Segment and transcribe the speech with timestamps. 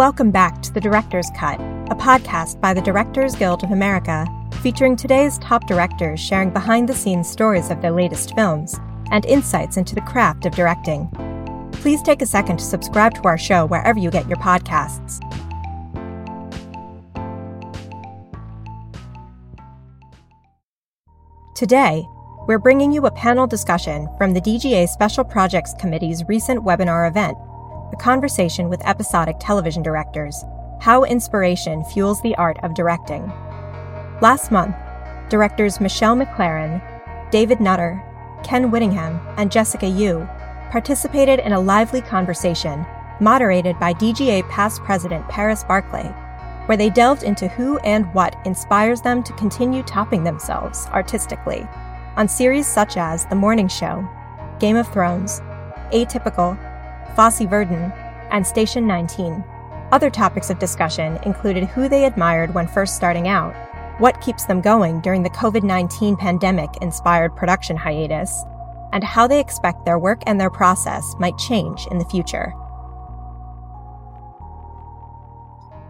[0.00, 4.26] Welcome back to The Director's Cut, a podcast by the Directors Guild of America,
[4.62, 9.76] featuring today's top directors sharing behind the scenes stories of their latest films and insights
[9.76, 11.10] into the craft of directing.
[11.72, 15.20] Please take a second to subscribe to our show wherever you get your podcasts.
[21.54, 22.06] Today,
[22.48, 27.36] we're bringing you a panel discussion from the DGA Special Projects Committee's recent webinar event,
[27.92, 30.44] a conversation with episodic television directors,
[30.80, 33.26] how inspiration fuels the art of directing.
[34.20, 34.74] Last month,
[35.28, 36.82] directors Michelle MacLaren,
[37.30, 38.02] David Nutter,
[38.42, 40.28] Ken Whittingham, and Jessica Yu
[40.70, 42.86] participated in a lively conversation
[43.20, 46.08] moderated by DGA past president Paris Barclay,
[46.66, 51.66] where they delved into who and what inspires them to continue topping themselves artistically
[52.16, 54.08] on series such as The Morning Show,
[54.58, 55.40] Game of Thrones,
[55.92, 56.58] Atypical,
[57.16, 57.92] Fosse Verdon,
[58.30, 59.44] and Station 19.
[59.92, 63.54] Other topics of discussion included who they admired when first starting out,
[64.00, 68.44] what keeps them going during the COVID 19 pandemic inspired production hiatus,
[68.92, 72.52] and how they expect their work and their process might change in the future.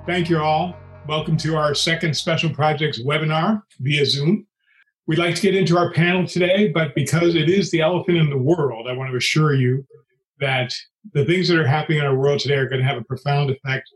[0.07, 0.75] Thank you all.
[1.07, 4.47] Welcome to our second Special Projects webinar via Zoom.
[5.07, 8.31] We'd like to get into our panel today, but because it is the elephant in
[8.31, 9.87] the world, I want to assure you
[10.41, 10.73] that
[11.12, 13.51] the things that are happening in our world today are going to have a profound
[13.51, 13.89] effect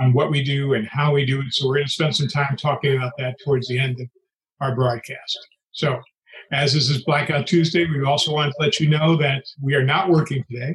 [0.00, 1.52] on what we do and how we do it.
[1.52, 4.06] So we're going to spend some time talking about that towards the end of
[4.60, 5.38] our broadcast.
[5.72, 6.00] So
[6.52, 9.84] as this is Blackout Tuesday, we also want to let you know that we are
[9.84, 10.74] not working today.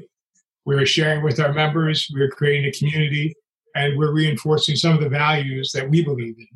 [0.65, 3.35] We are sharing with our members, we are creating a community,
[3.75, 6.47] and we're reinforcing some of the values that we believe in,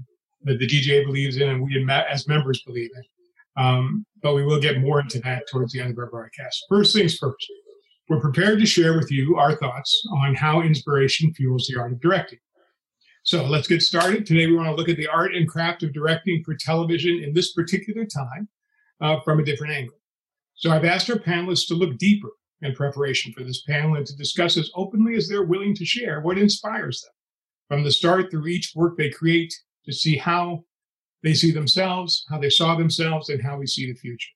[0.44, 3.64] that the DGA believes in, and we as members believe in.
[3.64, 6.66] Um, but we will get more into that towards the end of our broadcast.
[6.70, 7.52] First things first,
[8.10, 12.02] we're prepared to share with you our thoughts on how inspiration fuels the art of
[12.02, 12.40] directing.
[13.24, 14.26] So let's get started.
[14.26, 17.34] Today, we want to look at the art and craft of directing for television in
[17.34, 18.48] this particular time
[19.02, 19.98] uh, from a different angle.
[20.56, 22.30] So I've asked our panelists to look deeper
[22.62, 26.22] in preparation for this panel and to discuss as openly as they're willing to share
[26.22, 27.12] what inspires them
[27.68, 29.54] from the start through each work they create
[29.86, 30.64] to see how
[31.22, 34.32] they see themselves, how they saw themselves, and how we see the future.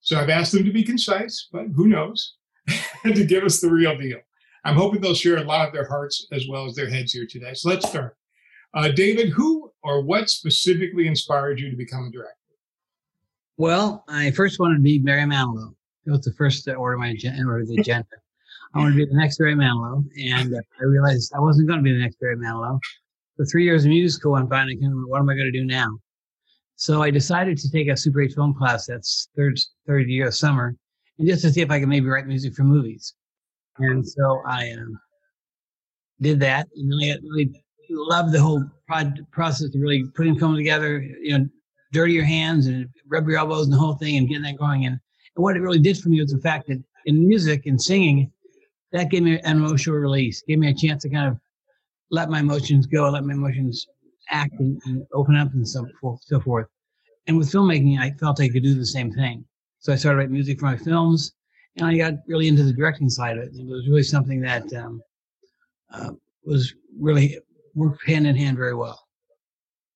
[0.00, 2.36] So I've asked them to be concise, but who knows,
[3.04, 4.18] to give us the real deal.
[4.64, 7.26] I'm hoping they'll share a lot of their hearts as well as their heads here
[7.28, 7.54] today.
[7.54, 8.16] So let's start.
[8.74, 12.34] Uh, David, who or what specifically inspired you to become a director?
[13.56, 15.74] Well, I first wanted to be Barry Manilow.
[16.04, 18.06] That was the first order of my agenda, or the agenda.
[18.74, 21.80] I wanted to be the next Barry Manilow, and uh, I realized I wasn't going
[21.80, 22.78] to be the next Barry Manilow.
[23.36, 24.78] For three years of music school, I'm finding,
[25.08, 25.98] what am I going to do now?
[26.76, 28.86] So I decided to take a Super 8 film class.
[28.86, 30.74] That's third third year of summer,
[31.18, 33.14] and just to see if I could maybe write music for movies.
[33.78, 34.98] And so I um,
[36.20, 38.64] did that, and I really loved the whole
[39.32, 41.00] process of really putting film together.
[41.00, 41.48] You know,
[41.92, 44.86] dirty your hands and rub your elbows and the whole thing, and getting that going.
[44.86, 44.98] And,
[45.36, 48.30] and what it really did for me was the fact that in music and singing,
[48.92, 51.38] that gave me an emotional release, gave me a chance to kind of
[52.10, 53.86] let my emotions go, let my emotions
[54.28, 55.86] act and, and open up and so
[56.44, 56.66] forth.
[57.26, 59.44] And with filmmaking, I felt I could do the same thing.
[59.80, 61.32] So I started writing music for my films,
[61.76, 63.52] and I got really into the directing side of it.
[63.54, 65.02] It was really something that um,
[65.92, 66.12] uh,
[66.44, 67.38] was really
[67.74, 69.02] worked hand in hand very well.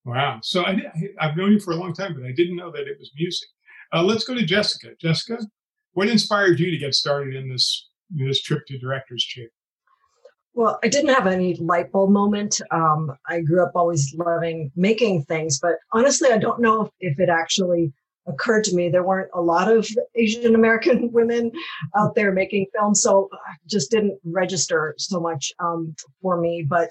[0.06, 0.40] Wow.
[0.42, 0.80] So I,
[1.18, 3.48] have known you for a long time, but I didn't know that it was music.
[3.92, 4.94] Uh, let's go to Jessica.
[5.00, 5.38] Jessica,
[5.92, 9.46] what inspired you to get started in this in this trip to director's chair?
[10.54, 12.60] Well, I didn't have any light bulb moment.
[12.70, 17.20] Um, I grew up always loving making things, but honestly, I don't know if, if
[17.20, 17.92] it actually
[18.26, 18.88] occurred to me.
[18.88, 21.52] There weren't a lot of Asian American women
[21.96, 23.28] out there making films, so
[23.66, 26.64] just didn't register so much um, for me.
[26.68, 26.90] But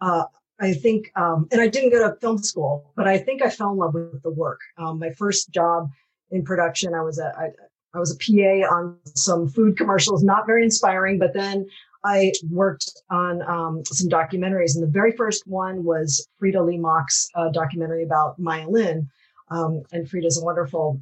[0.00, 0.24] uh,
[0.60, 3.72] I think, um, and I didn't go to film school, but I think I fell
[3.72, 4.60] in love with the work.
[4.78, 5.88] Um, my first job
[6.30, 7.48] in production, I was a I,
[7.94, 11.66] I was a PA on some food commercials, not very inspiring, but then
[12.04, 17.28] I worked on um, some documentaries, and the very first one was Freida Lee Mock's
[17.34, 19.08] uh, documentary about Maya Lin.
[19.50, 21.00] Um, and Freida is a wonderful,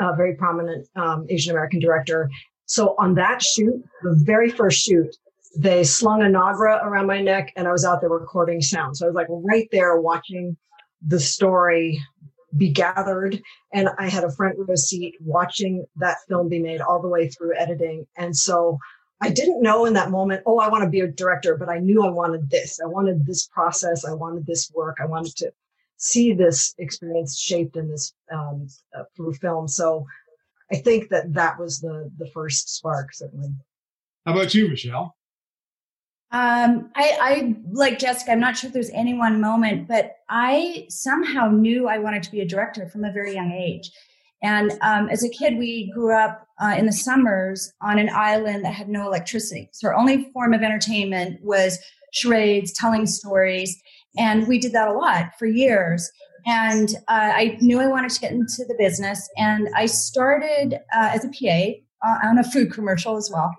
[0.00, 2.30] uh, very prominent um, Asian American director.
[2.66, 5.16] So on that shoot, the very first shoot,
[5.58, 8.96] they slung a Nagra around my neck, and I was out there recording sound.
[8.96, 10.56] So I was like right there watching
[11.06, 12.00] the story
[12.56, 13.40] be gathered.
[13.72, 17.28] And I had a front row seat watching that film be made all the way
[17.28, 18.06] through editing.
[18.16, 18.78] And so
[19.20, 21.78] I didn't know in that moment, oh, I want to be a director, but I
[21.78, 22.80] knew I wanted this.
[22.82, 24.04] I wanted this process.
[24.04, 24.98] I wanted this work.
[25.00, 25.52] I wanted to
[25.96, 28.66] see this experience shaped in this um,
[28.96, 29.68] uh, through film.
[29.68, 30.06] So
[30.72, 33.50] I think that that was the the first spark, certainly.
[34.24, 35.16] How about you, Michelle?
[36.32, 38.32] Um, I, I like Jessica.
[38.32, 42.32] I'm not sure if there's any one moment, but I somehow knew I wanted to
[42.32, 43.90] be a director from a very young age.
[44.42, 48.64] And um, as a kid, we grew up uh, in the summers on an island
[48.64, 49.70] that had no electricity.
[49.72, 51.78] So our only form of entertainment was
[52.12, 53.80] charades, telling stories,
[54.18, 56.10] and we did that a lot for years.
[56.46, 61.10] And uh, I knew I wanted to get into the business, and I started uh,
[61.12, 63.52] as a PA uh, on a food commercial as well.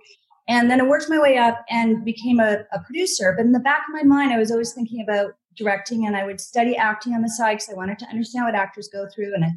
[0.47, 3.33] And then I worked my way up and became a, a, producer.
[3.35, 6.23] But in the back of my mind, I was always thinking about directing, and I
[6.23, 9.33] would study acting on the side because I wanted to understand what actors go through
[9.33, 9.51] and I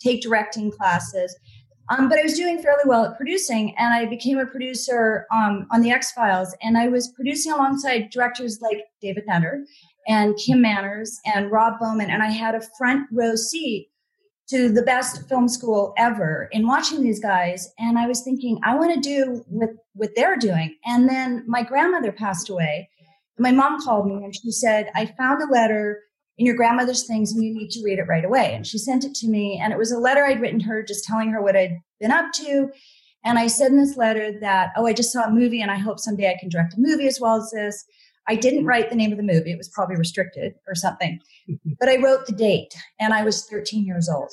[0.00, 1.36] take directing classes.
[1.90, 5.66] Um, but I was doing fairly well at producing, and I became a producer um,
[5.70, 6.56] on the X Files.
[6.62, 9.64] And I was producing alongside directors like David Nutter
[10.06, 13.88] and Kim Manners and Rob Bowman, and I had a front row seat
[14.48, 18.74] to the best film school ever in watching these guys and i was thinking i
[18.74, 20.76] want to do what what they're doing.
[20.84, 22.88] And then my grandmother passed away.
[23.38, 26.00] My mom called me and she said i found a letter
[26.38, 28.54] in your grandmother's things and you need to read it right away.
[28.54, 31.04] And she sent it to me and it was a letter i'd written her just
[31.04, 32.70] telling her what i'd been up to.
[33.24, 35.78] And i said in this letter that oh i just saw a movie and i
[35.78, 37.84] hope someday i can direct a movie as well as this
[38.28, 39.52] I didn't write the name of the movie.
[39.52, 41.20] It was probably restricted or something.
[41.78, 44.30] but I wrote the date and I was 13 years old.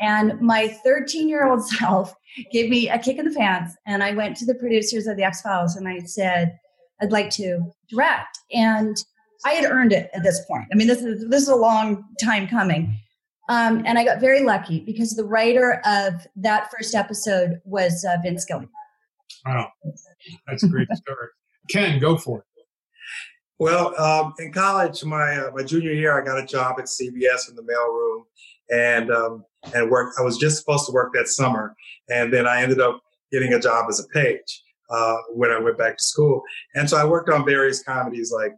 [0.00, 2.14] And my 13 year old self
[2.50, 3.74] gave me a kick in the pants.
[3.86, 6.58] And I went to the producers of the X Files and I said,
[7.00, 8.38] I'd like to direct.
[8.52, 8.96] And
[9.44, 10.66] I had earned it at this point.
[10.72, 12.96] I mean, this is, this is a long time coming.
[13.48, 18.16] Um, and I got very lucky because the writer of that first episode was uh,
[18.22, 18.70] Vince Gilligan.
[19.44, 19.68] Wow.
[20.46, 21.28] That's a great story.
[21.68, 22.44] Ken, go for it.
[23.62, 27.48] Well, um, in college, my uh, my junior year, I got a job at CBS
[27.48, 28.24] in the mailroom,
[28.76, 30.14] and um, and work.
[30.18, 31.76] I was just supposed to work that summer,
[32.10, 33.00] and then I ended up
[33.30, 36.42] getting a job as a page uh, when I went back to school.
[36.74, 38.52] And so I worked on various comedies like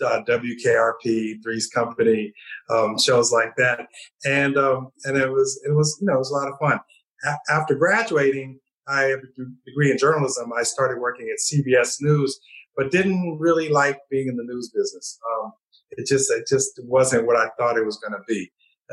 [0.00, 2.32] uh, WKRP, Three's Company,
[2.70, 3.88] um, shows like that,
[4.24, 6.78] and um, and it was it was you know it was a lot of fun.
[7.24, 10.52] A- after graduating, I have a degree in journalism.
[10.56, 12.38] I started working at CBS News
[12.76, 15.18] but didn't really like being in the news business.
[15.30, 15.52] Um,
[15.90, 18.50] it just it just wasn't what I thought it was going to be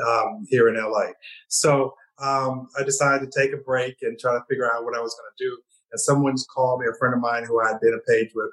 [0.08, 1.12] um, here in LA.
[1.50, 5.02] So um, I decided to take a break and try to figure out what I
[5.02, 5.62] was going to do.
[5.92, 8.50] And someone's called me, a friend of mine who I been a page with,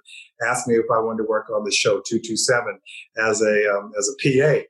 [0.49, 2.79] asked me if I wanted to work on the show 227
[3.19, 4.65] as a um, as a PA.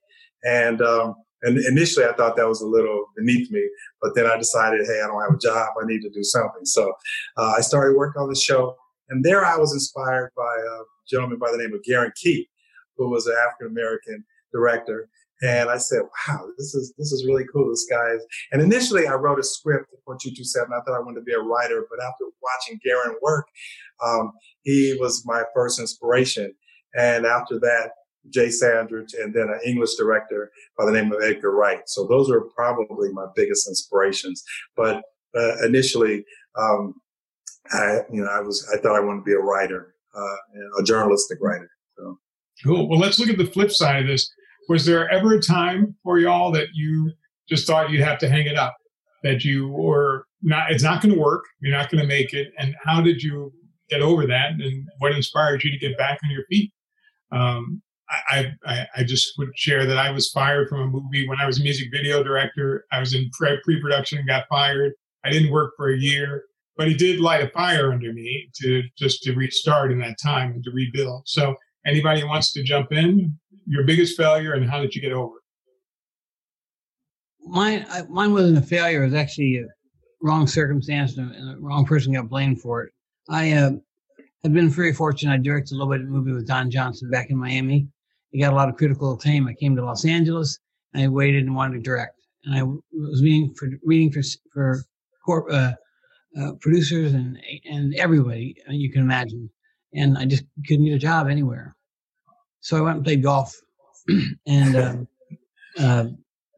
[0.45, 3.69] And um, and initially I thought that was a little beneath me,
[4.03, 5.69] but then I decided, hey, I don't have a job.
[5.81, 6.65] I need to do something.
[6.65, 6.93] So
[7.37, 8.77] uh, I started working on the show.
[9.11, 12.47] And there I was inspired by a gentleman by the name of Gerren Keith,
[12.97, 15.09] who was an African American director.
[15.41, 17.71] And I said, wow, this is this is really cool.
[17.71, 20.69] This guy is and initially I wrote a script for 227.
[20.73, 23.47] I thought I wanted to be a writer, but after watching Gerren work,
[24.05, 24.33] um,
[24.63, 26.55] he was my first inspiration.
[26.95, 27.91] And after that,
[28.31, 31.83] Jay Sandrich, and then an English director by the name of Edgar Wright.
[31.87, 34.43] So those are probably my biggest inspirations.
[34.77, 35.03] But
[35.37, 36.25] uh, initially,
[36.59, 36.95] um,
[37.73, 40.83] I, you know, I was, I thought I wanted to be a writer, uh, a
[40.85, 41.71] journalistic writer.
[41.97, 42.19] So.
[42.65, 42.89] Cool.
[42.89, 44.31] Well, let's look at the flip side of this.
[44.69, 47.13] Was there ever a time for y'all that you
[47.49, 48.77] just thought you'd have to hang it up,
[49.23, 52.49] that you were not, it's not going to work, you're not going to make it,
[52.59, 53.53] and how did you
[53.89, 56.71] get over that, and what inspired you to get back on your feet?
[57.33, 57.83] Um,
[58.31, 61.47] I, I, I just would share that I was fired from a movie when I
[61.47, 62.85] was a music video director.
[62.91, 64.93] I was in pre production and got fired.
[65.25, 66.45] I didn't work for a year
[66.79, 70.53] but he did light a fire under me to just to restart in that time
[70.53, 71.25] and to rebuild.
[71.27, 75.13] So anybody who wants to jump in, your biggest failure and how did you get
[75.13, 75.43] over it?
[77.51, 79.03] Mine, I, mine wasn't a failure.
[79.03, 79.67] It was actually a
[80.23, 82.93] wrong circumstance and the wrong person got blamed for it.
[83.29, 83.73] I uh,
[84.45, 85.33] have been very fortunate.
[85.35, 87.89] I directed a little bit of a movie with Don Johnson back in Miami.
[88.31, 89.49] He got a lot of critical acclaim.
[89.49, 90.61] I came to Los Angeles
[90.95, 92.15] and I waited and wanted to direct.
[92.45, 94.13] And I was reading for reading
[94.53, 94.85] for
[95.25, 95.73] for uh,
[96.39, 99.51] uh, producers and and everybody uh, you can imagine,
[99.95, 101.77] and I just couldn't get a job anywhere.
[102.61, 103.55] So I went and played golf,
[104.47, 105.09] and um,
[105.79, 106.05] uh,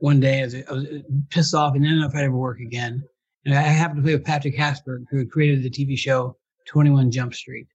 [0.01, 0.87] one day I was, I was,
[1.29, 3.03] pissed off and didn't know if I'd ever work again.
[3.45, 6.37] And I happened to play with Patrick Hasburgh, who created the TV show
[6.67, 7.67] 21 Jump Street.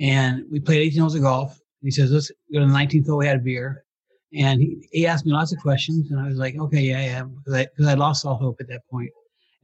[0.00, 1.58] And we played 18 holes of golf.
[1.82, 3.18] He says, let's go to the 19th hole.
[3.18, 3.84] We had a beer.
[4.32, 6.10] And he, he asked me lots of questions.
[6.10, 7.22] And I was like, okay, yeah, yeah.
[7.24, 9.10] Because I, I lost all hope at that point.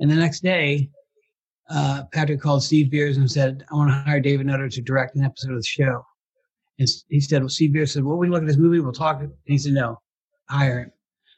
[0.01, 0.91] And the next day,
[1.71, 5.17] uh, Patrick called Steve Beers and said, I want to hire David Nutter to direct
[5.17, 6.05] an episode of the show.
[6.79, 9.21] And he said, well, Steve Beers said, well, we look at this movie, we'll talk.
[9.21, 10.01] And he said, no,
[10.49, 10.93] hire him.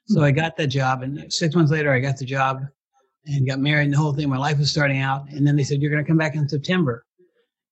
[0.07, 1.03] So I got that job.
[1.03, 2.63] And six months later, I got the job
[3.27, 4.29] and got married and the whole thing.
[4.29, 5.29] My life was starting out.
[5.31, 7.05] And then they said, you're going to come back in September.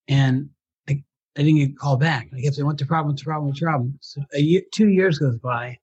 [0.09, 0.49] And
[0.89, 1.03] I,
[1.37, 2.29] I didn't get called back.
[2.37, 3.13] I kept saying, "What's the problem?
[3.13, 3.49] What's the problem?
[3.49, 5.77] What's the problem?" So a year, two years goes by,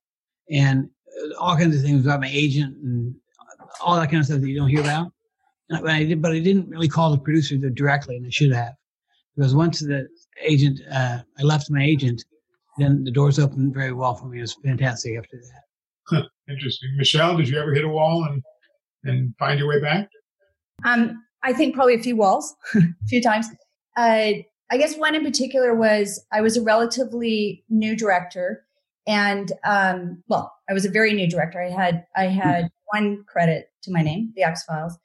[0.50, 0.90] and
[1.38, 3.14] all kinds of things about my agent and
[3.82, 5.12] all that kind of stuff that you don't hear about.
[5.70, 8.74] But I did, but I didn't really call the producer directly, and I should have,
[9.36, 10.08] because once the
[10.42, 12.24] agent, uh, I left my agent,
[12.78, 14.40] then the doors opened very well for me.
[14.40, 16.28] It was fantastic after that.
[16.50, 17.38] Interesting, Michelle.
[17.38, 18.44] Did you ever hit a wall and
[19.06, 20.10] and find your way back?
[20.86, 23.48] Um, I think probably a few walls, a few times.
[23.96, 24.34] Uh,
[24.72, 28.66] I guess one in particular was I was a relatively new director,
[29.08, 31.62] and um, well, I was a very new director.
[31.62, 34.98] I had I had one credit to my name, The X Files,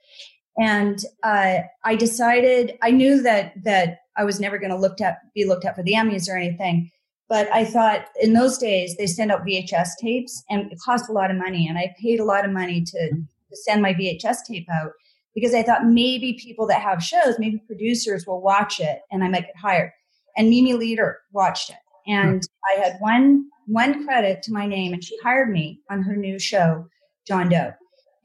[0.59, 5.19] and uh, I decided I knew that that I was never going to looked at
[5.35, 6.91] be looked at for the Emmys or anything.
[7.29, 11.13] But I thought in those days they send out VHS tapes and it cost a
[11.13, 14.39] lot of money, and I paid a lot of money to, to send my VHS
[14.49, 14.93] tape out
[15.35, 19.29] because I thought maybe people that have shows, maybe producers will watch it and I
[19.29, 19.93] might get hired.
[20.37, 21.77] And Mimi Leder watched it.
[22.07, 26.17] And I had one one credit to my name and she hired me on her
[26.17, 26.89] new show,
[27.27, 27.73] John Doe.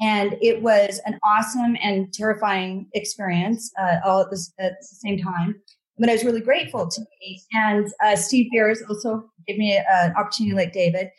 [0.01, 5.17] And it was an awesome and terrifying experience uh, all at the, at the same
[5.17, 5.55] time.
[5.97, 7.41] But I was really grateful to me.
[7.53, 11.09] And uh, Steve Beers also gave me an opportunity like David.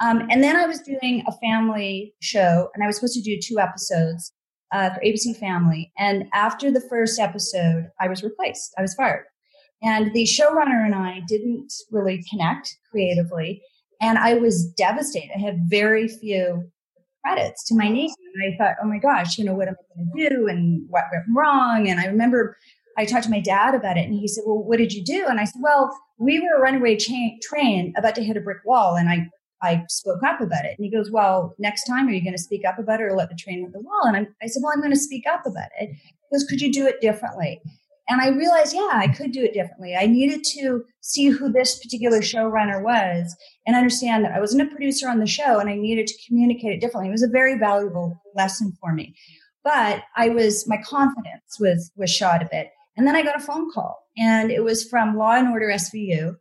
[0.00, 3.38] Um, and then I was doing a family show and I was supposed to do
[3.40, 4.32] two episodes
[4.72, 5.92] uh, for ABC Family.
[5.98, 8.74] And after the first episode, I was replaced.
[8.76, 9.24] I was fired.
[9.82, 13.62] And the showrunner and I didn't really connect creatively.
[14.00, 15.30] And I was devastated.
[15.36, 16.70] I had very few
[17.24, 18.10] credits to my name.
[18.34, 20.48] And I thought, oh my gosh, you know, what am I going to do?
[20.48, 21.88] And what went wrong?
[21.88, 22.56] And I remember
[22.96, 25.26] I talked to my dad about it and he said, well, what did you do?
[25.28, 28.58] And I said, well, we were a runaway cha- train about to hit a brick
[28.64, 28.96] wall.
[28.96, 29.28] And I
[29.64, 30.76] I spoke up about it.
[30.76, 33.16] And he goes, Well, next time, are you going to speak up about it or
[33.16, 34.02] let the train hit the wall?
[34.04, 35.90] And I, I said, Well, I'm going to speak up about it.
[35.90, 37.60] He goes, Could you do it differently?
[38.08, 39.96] And I realized, yeah, I could do it differently.
[39.96, 43.34] I needed to see who this particular showrunner was
[43.66, 46.72] and understand that I wasn't a producer on the show and I needed to communicate
[46.72, 47.08] it differently.
[47.08, 49.14] It was a very valuable lesson for me.
[49.62, 52.68] But I was, my confidence was, was shot a bit.
[52.96, 56.36] And then I got a phone call and it was from Law and Order SVU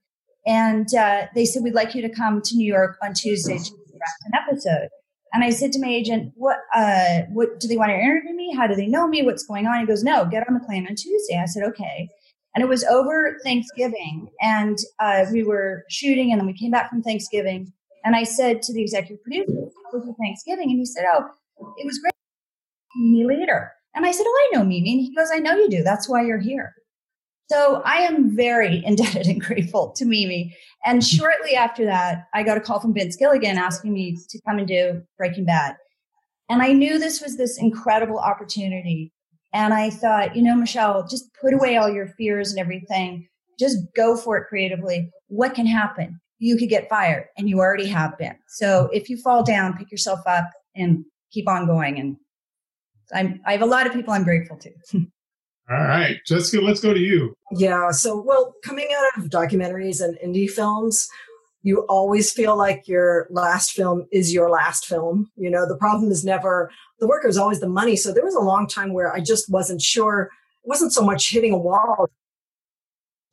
[0.45, 3.63] and uh, they said, We'd like you to come to New York on Tuesday to
[3.63, 4.89] direct an episode.
[5.33, 8.53] And I said to my agent, What uh, what do they want to interview me?
[8.55, 9.23] How do they know me?
[9.23, 9.79] What's going on?
[9.79, 11.39] He goes, No, get on the plane on Tuesday.
[11.41, 12.09] I said, Okay.
[12.55, 14.29] And it was over Thanksgiving.
[14.39, 17.73] And uh, we were shooting, and then we came back from Thanksgiving.
[18.05, 20.69] And I said to the executive producer, was Thanksgiving?
[20.69, 21.25] And he said, Oh,
[21.77, 22.13] it was great.
[22.95, 23.69] Mimi Leder.
[23.95, 24.91] And I said, Oh, I know Mimi.
[24.91, 25.83] And he goes, I know you do.
[25.83, 26.75] That's why you're here.
[27.49, 30.55] So I am very indebted and grateful to Mimi.
[30.85, 34.57] And shortly after that, I got a call from Vince Gilligan asking me to come
[34.59, 35.75] and do Breaking Bad.
[36.49, 39.11] And I knew this was this incredible opportunity.
[39.53, 43.27] And I thought, you know, Michelle, just put away all your fears and everything.
[43.59, 45.11] Just go for it creatively.
[45.27, 46.19] What can happen?
[46.39, 48.35] You could get fired and you already have been.
[48.47, 51.99] So if you fall down, pick yourself up and keep on going.
[51.99, 52.17] And
[53.13, 54.71] I'm, I have a lot of people I'm grateful to.
[55.69, 57.35] All right, Jessica, let's go to you.
[57.53, 57.91] Yeah.
[57.91, 61.07] So, well, coming out of documentaries and indie films,
[61.61, 65.31] you always feel like your last film is your last film.
[65.37, 67.95] You know, the problem is never the work is always the money.
[67.95, 70.29] So there was a long time where I just wasn't sure.
[70.63, 72.09] It wasn't so much hitting a wall,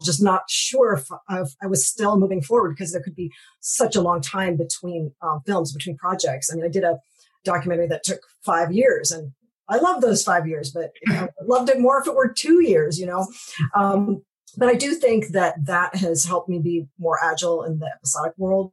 [0.03, 3.97] just not sure if, if I was still moving forward because there could be such
[3.97, 6.51] a long time between um, films, between projects.
[6.51, 6.99] I mean, I did a
[7.45, 9.33] documentary that took five years and
[9.71, 12.99] I love those five years, but I loved it more if it were two years,
[12.99, 13.29] you know.
[13.75, 14.23] Um,
[14.57, 18.33] but I do think that that has helped me be more agile in the episodic
[18.37, 18.73] world,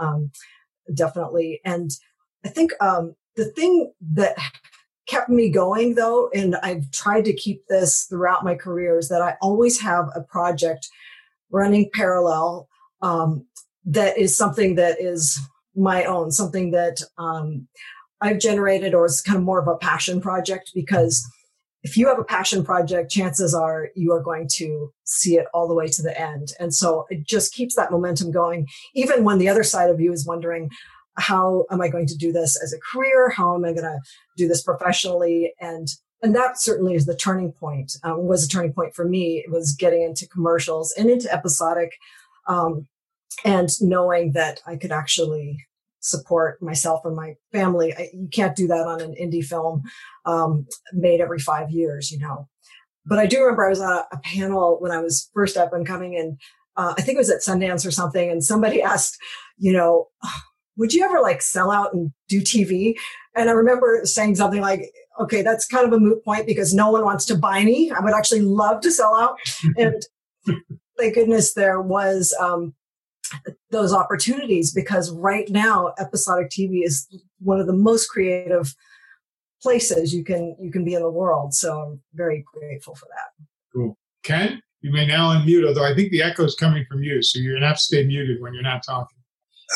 [0.00, 0.30] um,
[0.94, 1.60] definitely.
[1.64, 1.90] And
[2.44, 4.36] I think um, the thing that
[5.06, 9.22] kept me going, though, and I've tried to keep this throughout my career, is that
[9.22, 10.88] I always have a project
[11.50, 12.68] running parallel
[13.02, 13.46] um,
[13.84, 15.40] that is something that is
[15.74, 17.68] my own, something that um,
[18.20, 21.26] I've generated, or it's kind of more of a passion project because
[21.82, 25.68] if you have a passion project, chances are you are going to see it all
[25.68, 26.48] the way to the end.
[26.58, 30.12] And so it just keeps that momentum going, even when the other side of you
[30.12, 30.70] is wondering,
[31.16, 33.30] how am I going to do this as a career?
[33.30, 34.00] How am I going to
[34.36, 35.52] do this professionally?
[35.60, 35.88] And
[36.22, 37.92] and that certainly is the turning point.
[38.02, 39.44] Um, was a turning point for me.
[39.46, 41.92] It was getting into commercials and into episodic,
[42.48, 42.88] um,
[43.44, 45.65] and knowing that I could actually
[46.06, 47.94] support myself and my family.
[47.94, 49.82] I, you can't do that on an indie film
[50.24, 52.48] um, made every five years, you know.
[53.04, 55.72] But I do remember I was on a, a panel when I was first up
[55.72, 56.38] and coming, and
[56.76, 59.16] uh, I think it was at Sundance or something, and somebody asked,
[59.58, 60.08] you know,
[60.76, 62.94] would you ever like sell out and do TV?
[63.34, 66.90] And I remember saying something like, okay, that's kind of a moot point because no
[66.90, 67.90] one wants to buy me.
[67.90, 69.38] I would actually love to sell out.
[69.76, 70.02] and
[70.98, 72.74] thank goodness there was um,
[73.70, 77.08] those opportunities because right now episodic TV is
[77.40, 78.74] one of the most creative
[79.62, 81.54] places you can you can be in the world.
[81.54, 83.44] So I'm very grateful for that.
[83.74, 83.96] Cool.
[84.22, 87.38] Ken, you may now unmute, although I think the echo is coming from you, so
[87.38, 89.18] you're gonna have to stay muted when you're not talking.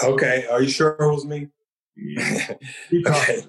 [0.05, 0.47] Okay.
[0.51, 1.49] Are you sure it was me?
[3.07, 3.43] okay.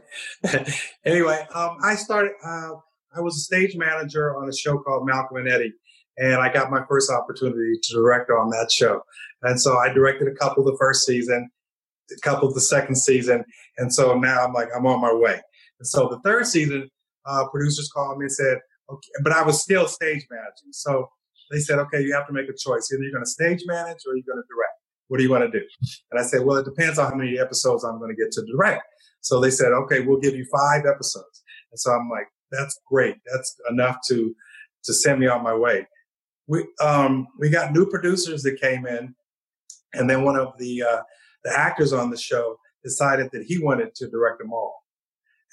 [1.05, 2.31] anyway, um, I started.
[2.43, 2.71] Uh,
[3.15, 5.73] I was a stage manager on a show called Malcolm and Eddie,
[6.17, 9.01] and I got my first opportunity to direct on that show.
[9.43, 11.49] And so I directed a couple the first season,
[12.11, 13.43] a couple the second season,
[13.77, 15.41] and so now I'm like I'm on my way.
[15.79, 16.89] And so the third season,
[17.25, 20.71] uh, producers called me and said, okay, but I was still stage managing.
[20.71, 21.09] So
[21.49, 22.89] they said, okay, you have to make a choice.
[22.93, 24.77] Either you're going to stage manage or you're going to direct.
[25.07, 25.65] What do you want to do?
[26.11, 28.45] And I said, well, it depends on how many episodes I'm going to get to
[28.45, 28.83] direct.
[29.19, 31.43] So they said, okay, we'll give you five episodes.
[31.71, 33.17] And so I'm like, that's great.
[33.31, 34.33] That's enough to,
[34.85, 35.87] to send me on my way.
[36.47, 39.15] We, um, we got new producers that came in
[39.93, 41.01] and then one of the, uh,
[41.43, 44.83] the actors on the show decided that he wanted to direct them all.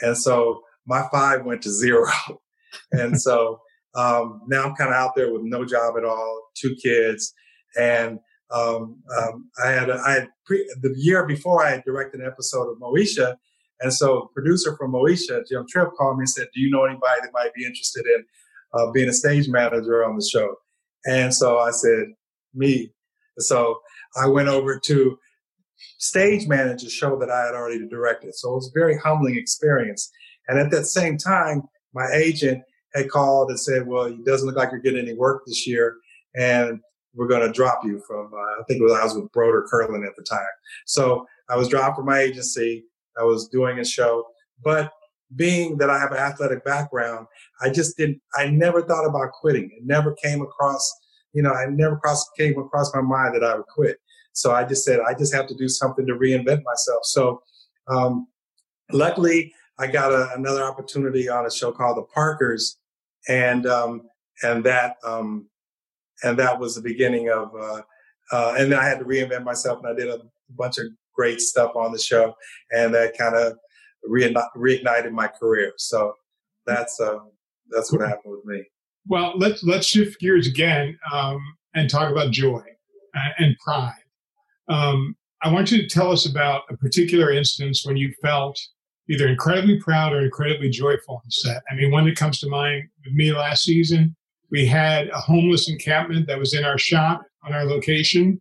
[0.00, 2.10] And so my five went to zero.
[2.92, 3.60] and so
[3.94, 7.32] um, now I'm kind of out there with no job at all, two kids.
[7.78, 12.26] And um, um, I had, I had pre- the year before I had directed an
[12.26, 13.36] episode of Moesha.
[13.80, 17.20] And so producer from Moesha, Jim Tripp called me and said, do you know anybody
[17.22, 18.24] that might be interested in
[18.74, 20.56] uh, being a stage manager on the show?
[21.06, 22.06] And so I said,
[22.54, 22.92] me.
[23.38, 23.78] So
[24.16, 25.18] I went over to
[25.98, 28.34] stage manager show that I had already directed.
[28.34, 30.10] So it was a very humbling experience.
[30.48, 31.62] And at that same time,
[31.94, 32.62] my agent
[32.94, 35.96] had called and said, well, it doesn't look like you're getting any work this year.
[36.34, 36.80] And
[37.14, 40.06] we're going to drop you from, uh, I think was, I was with Broder Kurland
[40.06, 40.40] at the time.
[40.86, 42.84] So I was dropped from my agency.
[43.18, 44.24] I was doing a show,
[44.62, 44.92] but
[45.36, 47.26] being that I have an athletic background,
[47.60, 49.70] I just didn't, I never thought about quitting.
[49.76, 50.90] It never came across,
[51.32, 53.98] you know, I never cross, came across my mind that I would quit.
[54.32, 57.04] So I just said, I just have to do something to reinvent myself.
[57.04, 57.42] So,
[57.88, 58.28] um,
[58.92, 62.78] luckily I got a, another opportunity on a show called The Parkers.
[63.28, 64.08] And, um,
[64.42, 65.48] and that, um,
[66.22, 67.82] and that was the beginning of, uh,
[68.32, 71.40] uh, and then I had to reinvent myself and I did a bunch of great
[71.40, 72.34] stuff on the show
[72.70, 73.58] and that kind of
[74.06, 75.72] reignited my career.
[75.76, 76.12] So
[76.66, 77.18] that's, uh,
[77.70, 78.64] that's what happened with me.
[79.06, 81.40] Well, let's, let's shift gears again, um,
[81.74, 82.62] and talk about joy
[83.16, 83.92] uh, and pride.
[84.68, 88.58] Um, I want you to tell us about a particular instance when you felt
[89.08, 91.62] either incredibly proud or incredibly joyful on set.
[91.70, 94.14] I mean, one that comes to mind with me last season,
[94.50, 98.40] we had a homeless encampment that was in our shop on our location,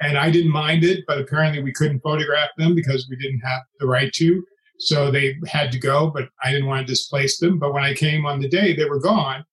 [0.00, 3.62] and I didn't mind it, but apparently we couldn't photograph them because we didn't have
[3.80, 4.44] the right to.
[4.78, 7.58] So they had to go, but I didn't want to displace them.
[7.58, 9.44] But when I came on the day, they were gone.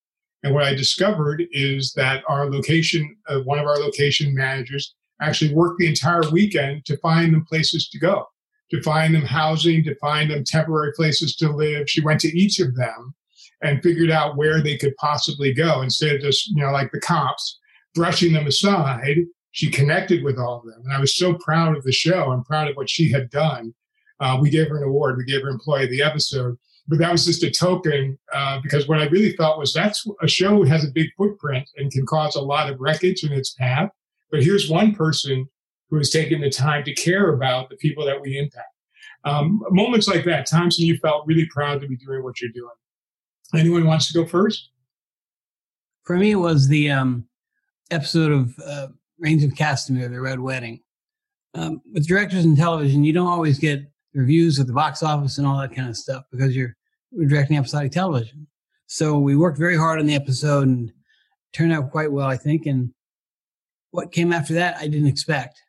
[0.43, 5.53] And what I discovered is that our location, uh, one of our location managers actually
[5.53, 8.27] worked the entire weekend to find them places to go,
[8.71, 11.89] to find them housing, to find them temporary places to live.
[11.89, 13.13] She went to each of them
[13.61, 16.99] and figured out where they could possibly go instead of just, you know, like the
[16.99, 17.59] cops
[17.95, 19.19] brushing them aside.
[19.51, 20.81] She connected with all of them.
[20.83, 23.73] And I was so proud of the show and proud of what she had done.
[24.19, 25.17] Uh, we gave her an award.
[25.17, 26.57] We gave her Employee of the Episode.
[26.87, 30.27] But that was just a token uh, because what I really felt was that's a
[30.27, 33.53] show that has a big footprint and can cause a lot of wreckage in its
[33.53, 33.89] path.
[34.31, 35.47] But here's one person
[35.89, 38.67] who has taken the time to care about the people that we impact.
[39.25, 42.51] Um, moments like that, times when you felt really proud to be doing what you're
[42.51, 42.73] doing.
[43.55, 44.69] Anyone wants to go first?
[46.03, 47.25] For me, it was the um,
[47.91, 48.87] episode of uh,
[49.19, 50.81] Rains of Castamere, The Red Wedding.
[51.53, 55.47] Um, with directors in television, you don't always get reviews at the box office and
[55.47, 56.75] all that kind of stuff because you're,
[57.27, 58.47] directing episodic television.
[58.87, 60.91] So we worked very hard on the episode and
[61.51, 62.65] turned out quite well, I think.
[62.65, 62.91] And
[63.91, 65.61] what came after that, I didn't expect.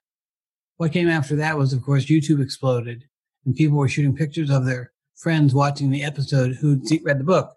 [0.78, 3.04] What came after that was, of course, YouTube exploded
[3.44, 7.54] and people were shooting pictures of their friends watching the episode who'd read the book.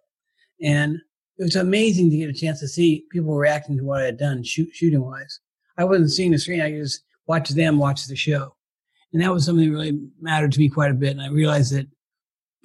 [0.61, 0.97] And
[1.37, 4.17] it was amazing to get a chance to see people reacting to what I had
[4.17, 5.39] done shoot, shooting wise.
[5.77, 6.61] I wasn't seeing the screen.
[6.61, 8.56] I just watched them watch the show.
[9.17, 11.09] And that was something that really mattered to me quite a bit.
[11.09, 11.87] And I realized that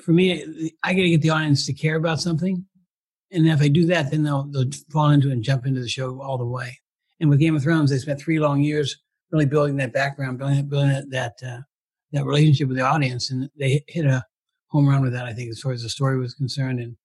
[0.03, 2.67] for me, I got to get the audience to care about something.
[3.31, 6.21] And if I do that, then they'll, they'll fall into and jump into the show
[6.21, 6.79] all the way.
[7.21, 8.99] And with Game of Thrones, they spent three long years
[9.31, 11.11] really building that background, building, building that
[11.41, 11.61] that, uh,
[12.13, 14.23] that relationship with the audience, and they hit a
[14.67, 15.25] home run with that.
[15.25, 16.99] I think, as far as the story was concerned, and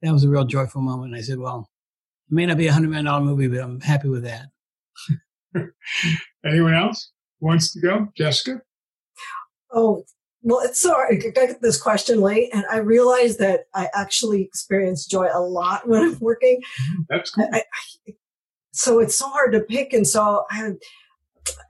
[0.00, 1.12] that was a real joyful moment.
[1.12, 1.68] And I said, "Well,
[2.30, 4.46] it may not be a hundred million dollar movie, but I'm happy with that."
[6.46, 8.62] Anyone else wants to go, Jessica?
[9.72, 10.04] Oh,
[10.42, 11.20] well, it's sorry.
[11.24, 15.88] I got this question late, and I realized that I actually experience joy a lot
[15.88, 16.62] when I'm working.
[17.08, 17.48] That's cool.
[17.52, 18.12] I, I,
[18.72, 19.92] so it's so hard to pick.
[19.92, 20.72] And so I,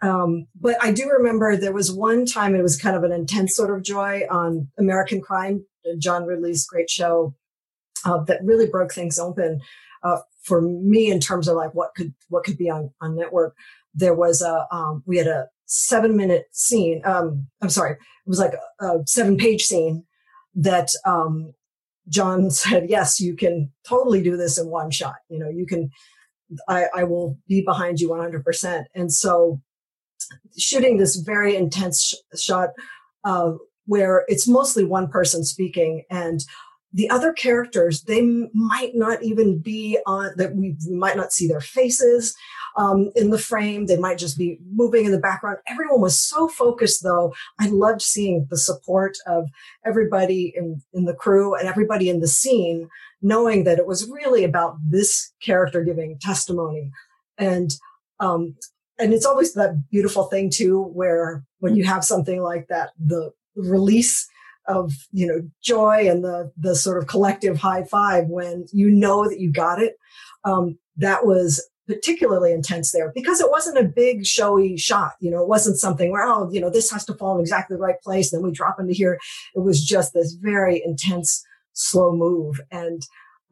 [0.03, 3.55] um, but I do remember there was one time it was kind of an intense
[3.55, 5.65] sort of joy on American Crime,
[5.99, 7.35] John Ridley's great show
[8.05, 9.61] uh, that really broke things open
[10.03, 13.55] uh, for me in terms of like what could what could be on on network.
[13.95, 17.03] There was a um, we had a seven minute scene.
[17.05, 17.99] Um, I'm sorry, it
[18.29, 20.05] was like a, a seven page scene
[20.55, 21.53] that um,
[22.09, 25.17] John said, yes, you can totally do this in one shot.
[25.29, 25.91] You know, you can,
[26.69, 28.85] I, I will be behind you 100%.
[28.95, 29.61] And so
[30.57, 32.71] shooting this very intense sh- shot
[33.25, 33.53] uh,
[33.87, 36.45] where it's mostly one person speaking and
[36.97, 38.23] the other characters they
[38.55, 42.35] might not even be on that we, might not see their faces
[42.79, 43.85] um, in the frame.
[43.85, 45.59] They might just be moving in the background.
[45.69, 47.35] Everyone was so focused, though.
[47.61, 49.49] I loved seeing the support of
[49.85, 52.89] everybody in, in the crew and everybody in the scene,
[53.21, 56.91] knowing that it was really about this character giving testimony.
[57.37, 57.73] And,
[58.21, 58.57] um,
[58.99, 63.33] and it's always that beautiful thing too, where when you have something like that, the
[63.55, 64.27] release
[64.69, 69.29] of you know joy and the the sort of collective high five when you know
[69.29, 69.97] that you got it
[70.45, 75.13] um, that was particularly intense there because it wasn't a big showy shot.
[75.21, 77.77] You know, it wasn't something where, oh, you know, this has to fall in exactly
[77.77, 78.31] the right place.
[78.31, 79.19] Then we drop into here.
[79.55, 82.61] It was just this very intense, slow move.
[82.71, 83.03] And,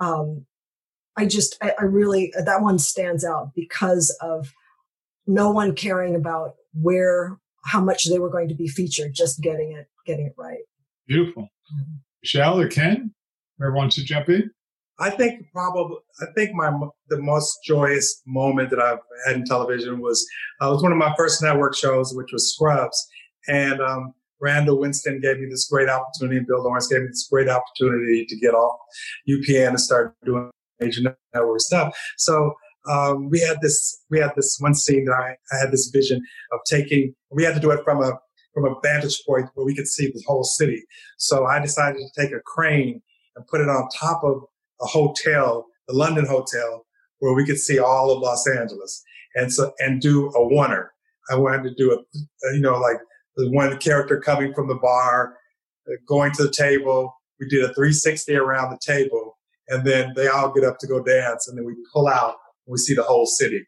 [0.00, 0.46] um,
[1.16, 4.52] I just, I, I really, that one stands out because of
[5.28, 9.72] no one caring about where, how much they were going to be featured, just getting
[9.72, 10.64] it, getting it right.
[11.06, 11.42] Beautiful.
[11.42, 11.94] Mm-hmm.
[12.22, 13.12] Michelle or Ken,
[13.58, 14.50] whoever wants to jump in?
[14.98, 16.70] I think probably I think my
[17.08, 20.26] the most joyous moment that I've had in television was
[20.60, 23.04] uh, was one of my first network shows, which was Scrubs,
[23.48, 27.26] and um, Randall Winston gave me this great opportunity, and Bill Lawrence gave me this
[27.30, 28.78] great opportunity to get off
[29.28, 31.96] UPN and start doing major network stuff.
[32.16, 32.54] So
[32.88, 36.22] um, we had this we had this one scene that I, I had this vision
[36.52, 37.14] of taking.
[37.30, 38.12] We had to do it from a
[38.54, 40.82] from a vantage point where we could see the whole city.
[41.18, 43.02] So I decided to take a crane
[43.36, 44.42] and put it on top of
[44.80, 46.86] a hotel, the London Hotel,
[47.18, 49.02] where we could see all of Los Angeles,
[49.34, 50.88] and so and do a oneer.
[51.30, 52.98] I wanted to do a, you know, like
[53.36, 55.36] the one character coming from the bar,
[55.88, 57.14] uh, going to the table.
[57.40, 59.38] We did a 360 around the table,
[59.68, 62.36] and then they all get up to go dance, and then we pull out
[62.66, 63.66] and we see the whole city,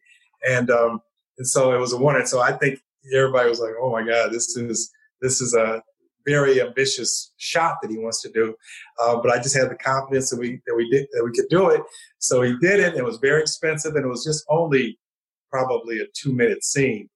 [0.48, 1.00] and um,
[1.38, 2.26] and so it was a oneer.
[2.26, 2.78] So I think
[3.14, 4.90] everybody was like, "Oh my God, this is
[5.20, 5.82] this is a
[6.26, 8.54] very ambitious shot that he wants to do.
[9.00, 11.48] Uh, but I just had the confidence that we that we did that we could
[11.48, 11.80] do it.
[12.18, 12.96] So he did it.
[12.96, 14.98] It was very expensive, and it was just only
[15.50, 17.08] probably a two minute scene.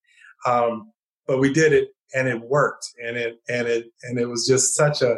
[0.46, 0.92] Um,
[1.26, 4.74] but we did it, and it worked, and it and it and it was just
[4.74, 5.16] such a.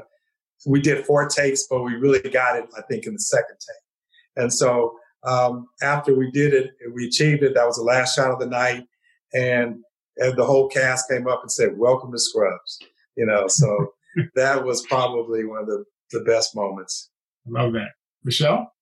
[0.65, 4.43] We did four takes, but we really got it, I think, in the second take.
[4.45, 7.55] And so um, after we did it, we achieved it.
[7.55, 8.85] That was the last shot of the night,
[9.35, 9.83] and
[10.19, 12.79] and the whole cast came up and said, "Welcome to Scrubs."
[13.17, 13.95] you know, so
[14.35, 17.11] that was probably one of the, the best moments.
[17.47, 17.91] I Love that.
[18.25, 18.73] Michelle?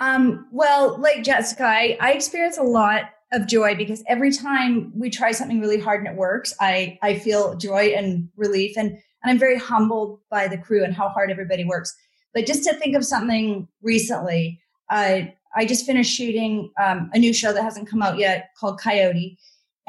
[0.00, 5.10] Um, well, like Jessica, I, I experience a lot of joy because every time we
[5.10, 8.76] try something really hard and it works, I, I feel joy and relief.
[8.76, 11.94] And, and I'm very humbled by the crew and how hard everybody works.
[12.34, 15.20] But just to think of something recently, uh,
[15.54, 19.38] I just finished shooting um, a new show that hasn't come out yet called Coyote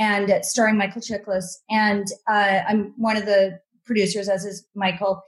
[0.03, 1.45] and it's starring Michael Chiklis.
[1.69, 5.21] And uh, I'm one of the producers, as is Michael.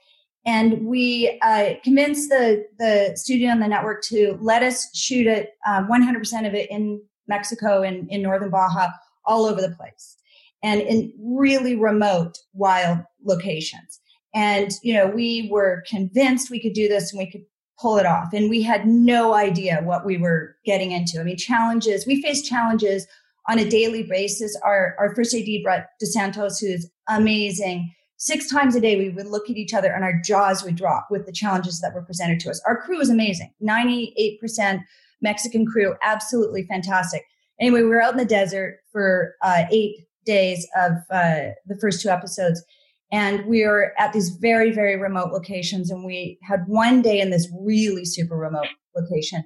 [0.46, 5.52] And we uh, convinced the the studio and the network to let us shoot it
[5.66, 8.90] um, 100% of it in Mexico and in northern Baja,
[9.26, 10.18] all over the place,
[10.62, 14.00] and in really remote, wild locations.
[14.36, 17.46] And you know, we were convinced we could do this and we could
[17.80, 18.34] pull it off.
[18.34, 21.20] And we had no idea what we were getting into.
[21.20, 22.06] I mean, challenges.
[22.06, 23.08] We faced challenges
[23.48, 24.60] on a daily basis.
[24.64, 29.50] Our, our first AD, Brett DeSantos, who's amazing, six times a day, we would look
[29.50, 32.50] at each other and our jaws would drop with the challenges that were presented to
[32.50, 32.62] us.
[32.66, 34.84] Our crew was amazing 98%
[35.22, 37.24] Mexican crew, absolutely fantastic.
[37.60, 42.02] Anyway, we were out in the desert for uh, eight days of uh, the first
[42.02, 42.64] two episodes.
[43.12, 45.90] And we were at these very, very remote locations.
[45.90, 49.44] And we had one day in this really super remote location.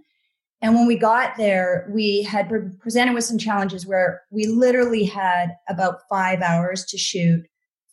[0.62, 5.06] And when we got there, we had been presented with some challenges where we literally
[5.06, 7.46] had about five hours to shoot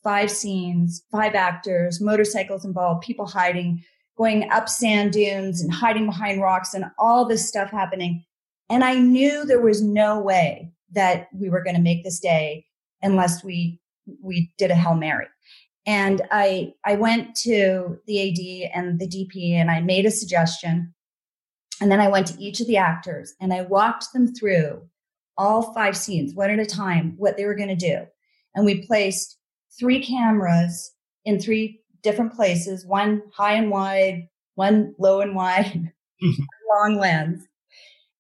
[0.02, 3.82] five scenes, five actors, motorcycles involved, people hiding,
[4.16, 8.24] going up sand dunes and hiding behind rocks and all this stuff happening.
[8.68, 12.66] And I knew there was no way that we were going to make this day
[13.02, 13.80] unless we,
[14.22, 15.26] we did a Hail Mary.
[15.86, 20.94] And I, I went to the AD and the DP and I made a suggestion
[21.80, 24.82] and then I went to each of the actors and I walked them through
[25.36, 28.06] all five scenes, one at a time, what they were going to do.
[28.54, 29.38] And we placed
[29.78, 30.92] three cameras
[31.24, 36.42] in three different places, one high and wide, one low and wide, mm-hmm.
[36.74, 37.44] long lens.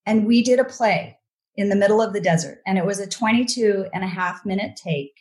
[0.04, 1.18] And we did a play
[1.56, 2.60] in the middle of the desert.
[2.66, 5.12] And it was a 22 and a half minute take.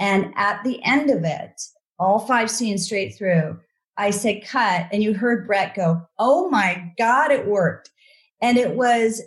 [0.00, 1.60] And at the end of it,
[1.98, 3.60] all five scenes straight through,
[3.96, 7.90] I said cut, and you heard Brett go, Oh my God, it worked.
[8.40, 9.22] And it was,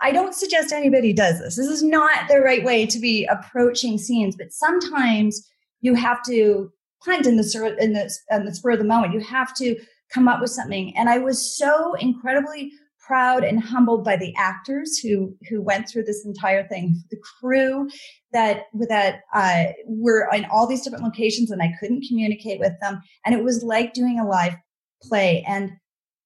[0.00, 1.56] I don't suggest anybody does this.
[1.56, 5.46] This is not the right way to be approaching scenes, but sometimes
[5.80, 6.72] you have to
[7.04, 9.12] punt in the, in the, in the spur of the moment.
[9.12, 9.76] You have to
[10.12, 10.96] come up with something.
[10.96, 12.70] And I was so incredibly
[13.06, 17.02] proud and humbled by the actors who who went through this entire thing.
[17.10, 17.88] The crew
[18.32, 23.00] that that uh, were in all these different locations and i couldn't communicate with them.
[23.26, 24.54] And it was like doing a live
[25.02, 25.44] play.
[25.46, 25.72] And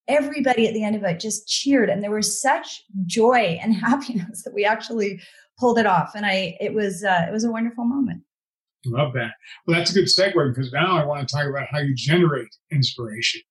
[0.07, 1.89] everybody at the end of it just cheered.
[1.89, 5.19] And there was such joy and happiness that we actually
[5.59, 6.11] pulled it off.
[6.15, 8.23] And i it was uh, it was a wonderful moment.
[8.85, 9.31] Love that.
[9.65, 12.55] Well that's a good segue because now i want to talk about how you generate
[12.71, 13.41] inspiration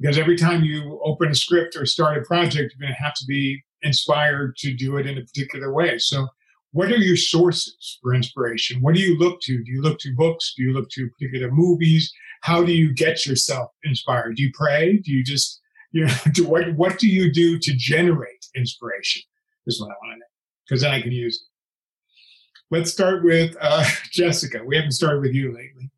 [0.00, 3.14] because every time you open a script or start a project, you're going to have
[3.14, 5.98] to be inspired to do it in a particular way.
[5.98, 6.26] So,
[6.72, 8.80] what are your sources for inspiration?
[8.80, 9.62] What do you look to?
[9.62, 10.54] Do you look to books?
[10.56, 12.12] Do you look to particular movies?
[12.42, 14.36] How do you get yourself inspired?
[14.36, 14.98] Do you pray?
[14.98, 15.60] Do you just,
[15.92, 19.22] you know, do, what, what do you do to generate inspiration?
[19.66, 20.26] Is what I want to know,
[20.66, 22.74] because then I can use it.
[22.74, 24.62] Let's start with uh, Jessica.
[24.64, 25.90] We haven't started with you lately.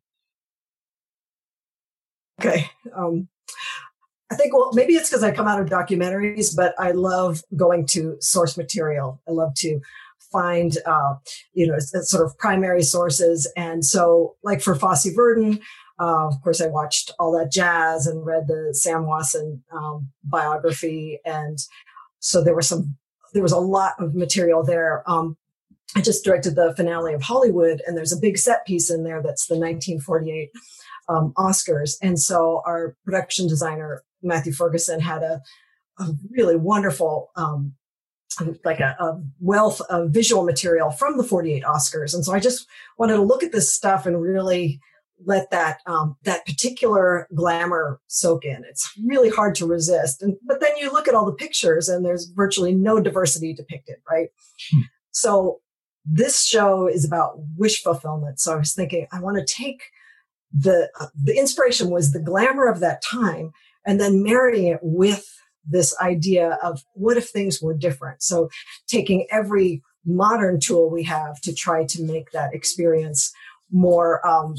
[2.41, 2.69] Okay.
[2.95, 3.29] Um,
[4.33, 7.85] I think, well, maybe it's because I come out of documentaries, but I love going
[7.87, 9.21] to source material.
[9.27, 9.79] I love to
[10.31, 11.13] find, uh,
[11.53, 13.51] you know, sort of primary sources.
[13.55, 15.59] And so, like for Fosse Verdon,
[16.01, 21.19] uh, of course, I watched all that jazz and read the Sam Wasson um, biography.
[21.25, 21.59] And
[22.17, 22.97] so there was some,
[23.35, 25.07] there was a lot of material there.
[25.07, 25.37] Um,
[25.95, 29.21] I just directed the finale of Hollywood, and there's a big set piece in there
[29.21, 30.49] that's the 1948
[31.07, 31.97] um, Oscars.
[32.01, 35.41] And so our production designer Matthew Ferguson had a,
[35.99, 37.73] a really wonderful, um,
[38.65, 42.15] like a, a, wealth of visual material from the 48 Oscars.
[42.15, 44.79] And so I just wanted to look at this stuff and really
[45.25, 48.63] let that um, that particular glamour soak in.
[48.69, 50.21] It's really hard to resist.
[50.21, 53.97] And but then you look at all the pictures and there's virtually no diversity depicted,
[54.09, 54.29] right?
[54.71, 54.81] Hmm.
[55.11, 55.61] So
[56.05, 58.39] this show is about wish fulfillment.
[58.39, 59.83] So I was thinking I want to take
[60.51, 63.51] the uh, the inspiration was the glamour of that time
[63.85, 65.25] and then marrying it with
[65.65, 68.21] this idea of what if things were different?
[68.21, 68.49] So
[68.87, 73.31] taking every modern tool we have to try to make that experience
[73.71, 74.55] more um,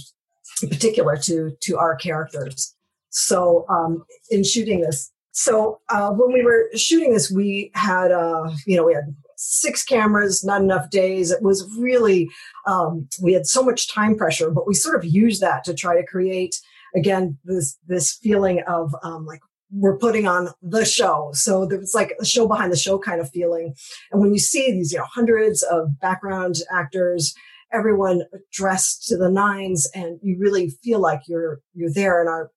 [0.68, 2.74] particular to to our characters.
[3.10, 8.50] So um, in shooting this, so uh, when we were shooting this, we had uh,
[8.66, 11.30] you know we had six cameras, not enough days.
[11.30, 12.30] It was really
[12.66, 15.96] um, we had so much time pressure, but we sort of used that to try
[15.96, 16.60] to create
[16.94, 21.30] again this this feeling of um, like we're putting on the show.
[21.32, 23.74] So there's like a show behind the show kind of feeling.
[24.12, 27.34] And when you see these, you know, hundreds of background actors,
[27.72, 32.20] everyone dressed to the nines, and you really feel like you're you're there.
[32.20, 32.50] And our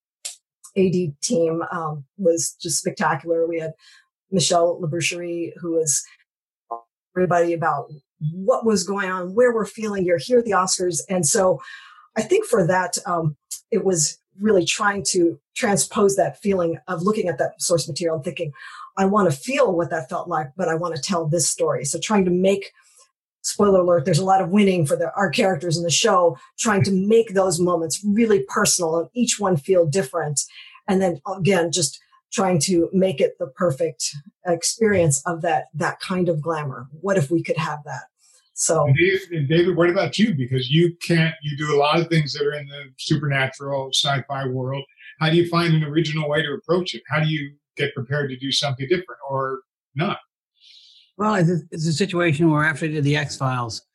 [0.78, 3.48] AD team um, was just spectacular.
[3.48, 3.74] We had
[4.32, 6.04] Michelle Laboucherie, who was
[7.16, 7.88] everybody about
[8.32, 10.06] what was going on, where we're feeling.
[10.06, 11.60] You're here at the Oscars, and so
[12.16, 13.38] I think for that, um,
[13.72, 18.24] it was really trying to transpose that feeling of looking at that source material and
[18.24, 18.52] thinking,
[18.98, 21.86] I want to feel what that felt like, but I want to tell this story.
[21.86, 22.72] So trying to make
[23.42, 26.84] spoiler alert, there's a lot of winning for the, our characters in the show, trying
[26.84, 30.42] to make those moments really personal and each one feel different.
[30.88, 32.00] And then again, just
[32.32, 36.88] trying to make it the perfect experience of that, that kind of glamour.
[37.02, 38.04] What if we could have that?
[38.60, 40.34] So, David, David, what about you?
[40.34, 44.48] Because you can't, you do a lot of things that are in the supernatural sci-fi
[44.48, 44.84] world.
[45.20, 47.04] How do you find an original way to approach it?
[47.08, 49.60] How do you get prepared to do something different or
[49.94, 50.18] not?
[51.18, 53.86] Well, it's a, it's a situation where after I did the X Files,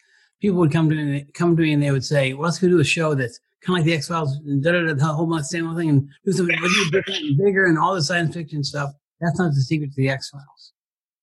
[0.40, 2.68] people would come to me, come to me and they would say, "Well, let's go
[2.68, 5.26] do a show that's kind of like the X Files, da da da, the whole
[5.26, 6.56] month, same whole thing, and do something
[6.92, 10.08] different and bigger and all the science fiction stuff." That's not the secret to the
[10.08, 10.72] X Files.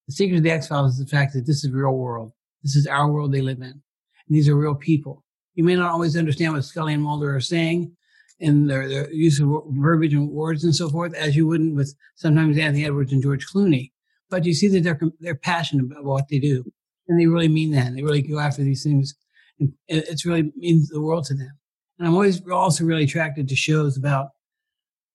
[0.10, 2.34] The secret to the X Files is the fact that this is real world.
[2.64, 3.64] This is our world they live in.
[3.64, 3.82] And
[4.30, 5.24] these are real people.
[5.56, 7.96] You may not always understand what Scully and Mulder are saying
[8.40, 11.94] in their, their use of verbiage and words and so forth, as you wouldn't with
[12.16, 13.92] sometimes Anthony Edwards and George Clooney.
[14.30, 16.64] But you see that they're, they're passionate about what they do.
[17.08, 17.94] And they really mean that.
[17.94, 19.16] They really go after these things.
[19.60, 21.52] And it's really means the world to them.
[21.98, 24.30] And I'm always also really attracted to shows about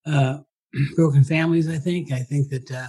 [0.04, 0.38] uh,
[0.96, 2.12] broken families, I think.
[2.12, 2.88] I think that uh,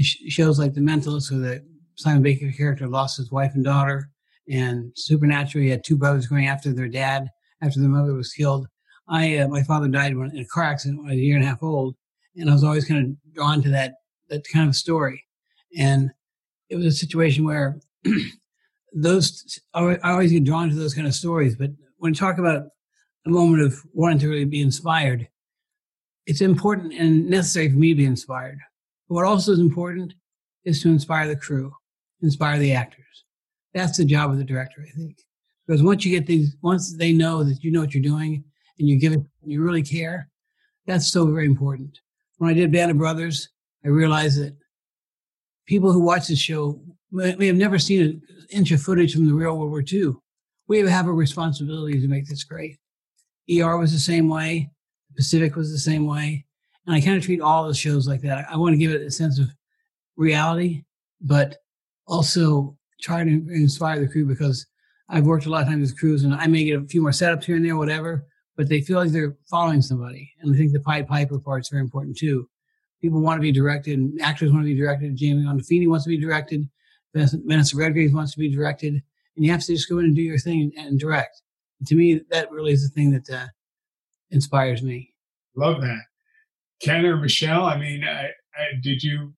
[0.00, 1.64] shows like The Mentalist, where the
[1.96, 4.10] Simon Baker character lost his wife and daughter,
[4.48, 7.28] And Supernatural, you had two brothers going after their dad
[7.62, 8.66] after their mother was killed.
[9.08, 11.44] I, uh, my father died in a car accident when I was a year and
[11.44, 11.94] a half old,
[12.36, 13.94] and I was always kind of drawn to that
[14.30, 15.22] that kind of story.
[15.76, 16.10] And
[16.70, 17.78] it was a situation where
[18.92, 21.56] those I always get drawn to those kind of stories.
[21.56, 22.68] But when you talk about
[23.26, 25.28] a moment of wanting to really be inspired,
[26.26, 28.58] it's important and necessary for me to be inspired.
[29.08, 30.14] But what also is important
[30.64, 31.72] is to inspire the crew,
[32.24, 33.24] inspire the actors.
[33.72, 35.18] That's the job of the director, I think.
[35.66, 38.44] Because once you get these, once they know that you know what you're doing
[38.78, 40.28] and you give it, you really care,
[40.86, 41.98] that's so very important.
[42.38, 43.48] When I did Band of Brothers,
[43.84, 44.56] I realized that
[45.66, 49.34] people who watch the show may have never seen an inch of footage from the
[49.34, 50.12] real World War II.
[50.66, 52.78] We have a responsibility to make this great.
[53.50, 54.70] ER was the same way.
[55.16, 56.44] Pacific was the same way.
[56.86, 58.46] And I kind of treat all the shows like that.
[58.50, 59.48] I want to give it a sense of
[60.16, 60.84] reality,
[61.20, 61.56] but
[62.06, 64.66] also try to inspire the crew because
[65.08, 67.10] I've worked a lot of times with crews and I may get a few more
[67.10, 70.32] setups here and there, whatever, but they feel like they're following somebody.
[70.40, 72.48] And I think the Pied Piper part is very important too.
[73.02, 75.16] People want to be directed and actors want to be directed.
[75.16, 76.68] Jamie Gandolfini wants to be directed.
[77.14, 78.94] Vanessa Redgrave wants to be directed.
[79.36, 81.42] And you have to just go in and do your thing and, and direct.
[81.78, 83.46] And to me, that really is the thing that uh,
[84.30, 85.12] inspires me.
[85.56, 86.02] Love that.
[86.80, 89.34] Ken or Michelle, I mean, I, I, did you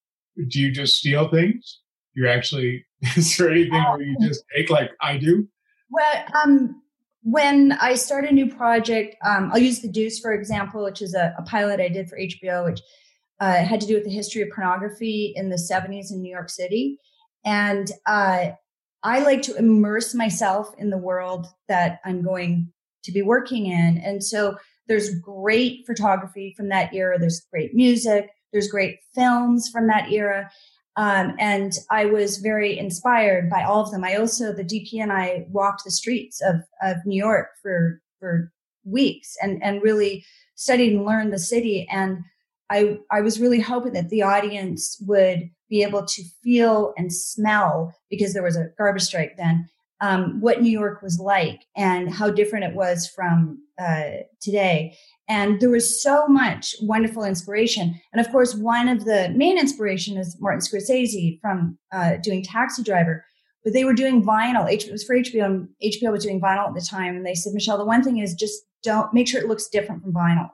[0.49, 1.81] do you just steal things?
[2.17, 2.85] You actually
[3.17, 5.47] is there anything where you just take like I do?
[5.91, 6.83] Well, um,
[7.23, 11.15] when I start a new project, um, I'll use The Deuce for example, which is
[11.15, 12.81] a, a pilot I did for HBO, which
[13.41, 16.49] uh, had to do with the history of pornography in the 70s in New York
[16.49, 16.99] City.
[17.45, 18.51] And uh,
[19.03, 22.73] I like to immerse myself in the world that I'm going
[23.05, 23.99] to be working in.
[23.99, 24.57] And so
[24.89, 27.19] there's great photography from that era.
[27.19, 28.31] There's great music.
[28.53, 30.51] There's great films from that era.
[30.97, 34.03] Um, and I was very inspired by all of them.
[34.03, 38.51] I also, the DP and I walked the streets of, of New York for, for
[38.85, 41.87] weeks and, and really studied and learned the city.
[41.91, 42.19] And
[42.71, 47.93] I, I was really hoping that the audience would be able to feel and smell
[48.09, 49.69] because there was a garbage strike then
[50.01, 54.97] um, what New York was like and how different it was from uh, today.
[55.29, 58.01] And there was so much wonderful inspiration.
[58.13, 62.83] And of course, one of the main inspiration is Martin Scorsese from uh, doing Taxi
[62.83, 63.25] Driver.
[63.65, 64.71] But they were doing vinyl.
[64.71, 67.17] It was for HBO, and HBO was doing vinyl at the time.
[67.17, 70.03] And they said, Michelle, the one thing is just don't make sure it looks different
[70.03, 70.51] from vinyl.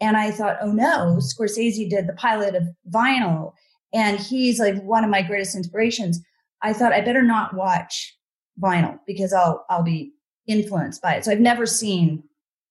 [0.00, 3.52] And I thought, oh no, Scorsese did the pilot of vinyl,
[3.94, 6.20] and he's like one of my greatest inspirations.
[6.60, 8.14] I thought I better not watch
[8.60, 10.12] vinyl because I'll I'll be
[10.46, 11.24] influenced by it.
[11.24, 12.22] So I've never seen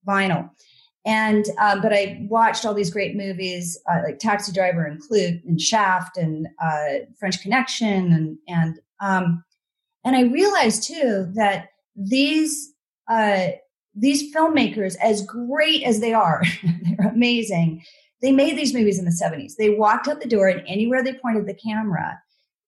[0.07, 0.49] vinyl,
[1.05, 5.43] and uh, but I watched all these great movies uh, like Taxi Driver and Klute
[5.45, 9.43] and Shaft and uh, French Connection and and um,
[10.03, 12.73] and I realized too that these
[13.09, 13.49] uh,
[13.95, 17.83] these filmmakers, as great as they are, they're amazing.
[18.21, 19.55] They made these movies in the 70s.
[19.57, 22.19] They walked out the door and anywhere they pointed the camera,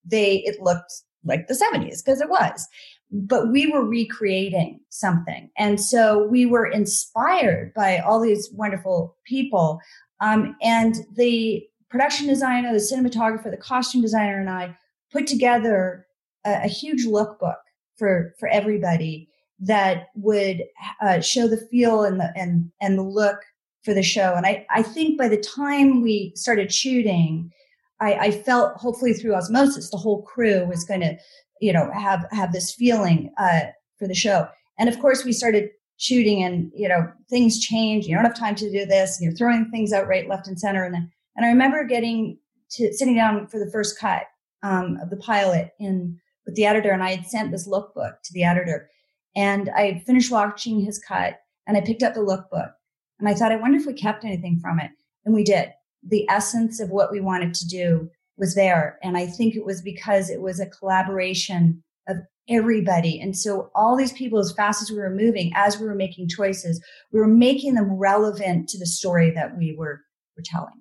[0.04, 0.92] they it looked
[1.24, 2.68] like the 70s because it was
[3.10, 5.50] but we were recreating something.
[5.56, 9.80] And so we were inspired by all these wonderful people.
[10.20, 14.76] Um, and the production designer, the cinematographer, the costume designer, and I
[15.12, 16.06] put together
[16.44, 17.56] a, a huge lookbook
[17.96, 19.28] for, for everybody
[19.60, 20.64] that would
[21.00, 23.38] uh, show the feel and the, and, and the look
[23.84, 24.34] for the show.
[24.34, 27.52] And I, I think by the time we started shooting,
[28.00, 31.16] I, I felt hopefully through osmosis, the whole crew was going to
[31.60, 33.60] you know have have this feeling uh,
[33.98, 34.48] for the show.
[34.78, 38.06] And of course we started shooting and you know things change.
[38.06, 39.18] You don't have time to do this.
[39.20, 40.84] You're throwing things out right left and center.
[40.84, 42.38] And then and i remember getting
[42.72, 44.24] to sitting down for the first cut
[44.62, 48.32] um, of the pilot in with the editor and i had sent this lookbook to
[48.32, 48.88] the editor.
[49.34, 52.72] And i finished watching his cut and i picked up the lookbook.
[53.18, 54.90] And i thought i wonder if we kept anything from it.
[55.24, 55.70] And we did.
[56.08, 58.98] The essence of what we wanted to do was there.
[59.02, 63.20] And I think it was because it was a collaboration of everybody.
[63.20, 66.28] And so all these people, as fast as we were moving, as we were making
[66.28, 66.82] choices,
[67.12, 70.02] we were making them relevant to the story that we were,
[70.36, 70.80] were telling.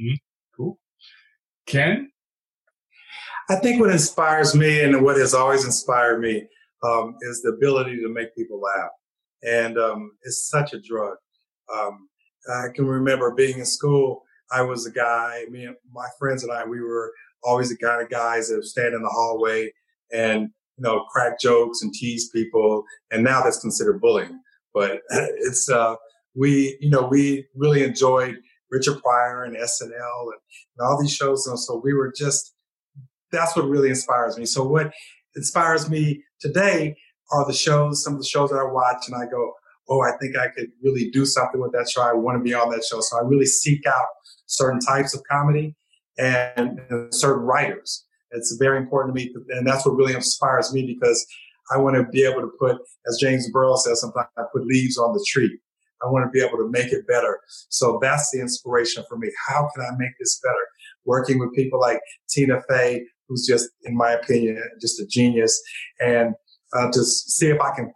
[0.00, 0.14] Mm-hmm.
[0.56, 0.78] Cool.
[1.66, 2.10] Ken?
[3.48, 6.48] I think what inspires me and what has always inspired me
[6.82, 8.90] um, is the ability to make people laugh.
[9.42, 11.16] And um, it's such a drug.
[11.74, 12.08] Um,
[12.50, 14.22] I can remember being in school
[14.52, 18.02] I was a guy, me and my friends and I, we were always the kind
[18.02, 19.72] of guys that stand in the hallway
[20.12, 20.42] and,
[20.76, 22.84] you know, crack jokes and tease people.
[23.10, 24.40] And now that's considered bullying.
[24.72, 25.96] But it's, uh,
[26.34, 28.36] we, you know, we really enjoyed
[28.70, 30.40] Richard Pryor and SNL and,
[30.78, 31.46] and all these shows.
[31.46, 32.54] And so we were just,
[33.30, 34.46] that's what really inspires me.
[34.46, 34.92] So what
[35.36, 36.96] inspires me today,
[37.32, 39.52] are the shows, some of the shows that I watch and I go,
[39.88, 42.02] oh, I think I could really do something with that show.
[42.02, 43.00] I want to be on that show.
[43.00, 44.06] So I really seek out
[44.46, 45.74] certain types of comedy
[46.18, 48.04] and, and certain writers.
[48.32, 49.34] It's very important to me.
[49.50, 51.26] And that's what really inspires me because
[51.72, 52.76] I want to be able to put,
[53.06, 55.58] as James Burrows says sometimes, I put leaves on the tree.
[56.04, 57.40] I want to be able to make it better.
[57.70, 59.30] So that's the inspiration for me.
[59.46, 60.54] How can I make this better?
[61.06, 65.62] Working with people like Tina Fey, who's just, in my opinion, just a genius,
[66.00, 66.34] and
[66.74, 67.92] uh, to see if I can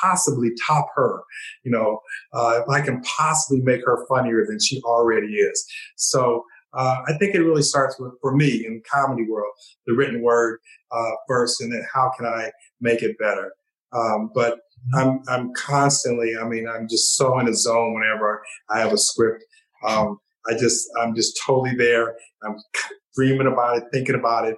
[0.00, 1.22] possibly top her,
[1.64, 2.00] you know,
[2.32, 5.64] uh, if I can possibly make her funnier than she already is.
[5.96, 9.52] So uh, I think it really starts with, for me in comedy world,
[9.86, 10.58] the written word
[10.92, 12.50] uh, first, and then how can I
[12.80, 13.52] make it better?
[13.92, 14.58] Um, but
[14.94, 16.34] I'm I'm constantly.
[16.36, 19.44] I mean, I'm just so in a zone whenever I have a script.
[19.86, 22.16] Um, I just I'm just totally there.
[22.42, 22.56] I'm
[23.14, 24.56] dreaming about it, thinking about it.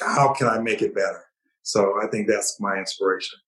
[0.00, 1.24] How can I make it better?
[1.62, 3.38] So I think that's my inspiration.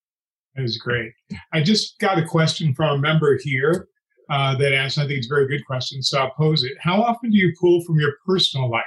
[0.55, 1.12] That is great.
[1.53, 3.89] I just got a question from a member here
[4.31, 4.99] uh, that asked.
[4.99, 6.73] I think it's a very good question, so I'll pose it.
[6.81, 8.85] How often do you pull from your personal life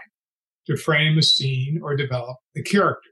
[0.67, 3.09] to frame a scene or develop the character?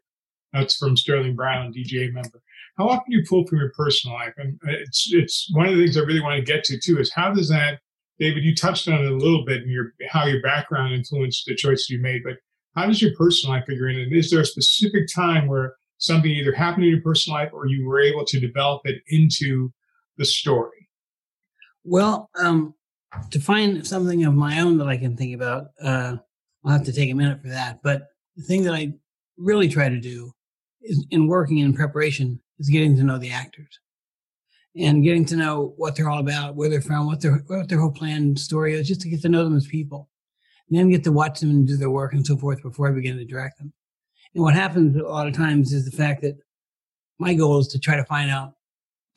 [0.54, 2.42] That's from Sterling Brown, DGA member.
[2.78, 4.34] How often do you pull from your personal life?
[4.38, 7.12] And it's it's one of the things I really want to get to too is
[7.14, 7.80] how does that,
[8.20, 8.44] David?
[8.44, 11.90] You touched on it a little bit in your how your background influenced the choices
[11.90, 12.36] you made, but
[12.76, 13.98] how does your personal life figure in?
[13.98, 17.68] And is there a specific time where something either happened in your personal life or
[17.68, 19.72] you were able to develop it into
[20.18, 20.90] the story?
[21.84, 22.74] Well, um,
[23.32, 26.18] to find something of my own that I can think about, uh,
[26.64, 27.80] I'll have to take a minute for that.
[27.84, 28.94] But the thing that I
[29.38, 30.32] really try to do
[30.82, 33.80] is in working in preparation is getting to know the actors
[34.78, 37.80] and getting to know what they're all about, where they're from, what their what their
[37.80, 40.10] whole plan story is, just to get to know them as people,
[40.70, 42.92] and then get to watch them and do their work and so forth before I
[42.92, 43.74] begin to direct them.
[44.36, 46.38] And what happens a lot of times is the fact that
[47.18, 48.54] my goal is to try to find out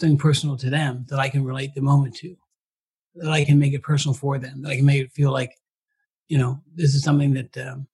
[0.00, 2.36] something personal to them that I can relate the moment to,
[3.16, 5.52] that I can make it personal for them, that I can make it feel like,
[6.28, 7.88] you know, this is something that um,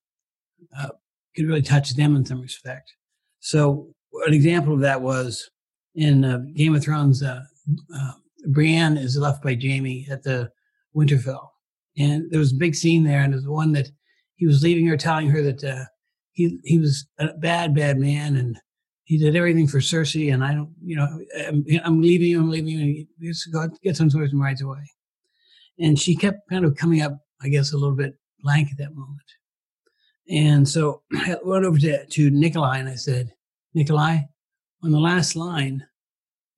[0.79, 0.91] uh,
[1.35, 2.93] could really touch them in some respect.
[3.41, 3.89] So
[4.27, 5.51] an example of that was
[5.95, 7.23] in uh, Game of Thrones.
[7.23, 7.43] Uh,
[7.95, 8.13] uh,
[8.49, 10.51] Brienne is left by Jaime at the
[10.95, 11.49] Winterfell,
[11.97, 13.89] and there was a big scene there, and there's one that
[14.37, 15.85] he was leaving her, telling her that uh,
[16.35, 18.59] he he was a bad, bad man, and
[19.05, 21.07] he did everything for Cersei, and I don't, you know,
[21.47, 24.91] I'm, I'm leaving you, I'm leaving you, just got get some swords and rides away.
[25.79, 28.95] And she kept kind of coming up, I guess, a little bit blank at that
[28.95, 29.21] moment.
[30.29, 33.33] And so I went over to, to Nikolaj and I said,
[33.77, 34.25] Nikolaj,
[34.83, 35.85] on the last line,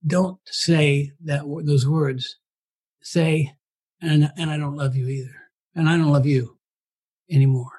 [0.07, 2.37] don't say that those words.
[3.03, 3.53] Say,
[4.01, 5.35] and and I don't love you either,
[5.75, 6.59] and I don't love you
[7.31, 7.76] anymore.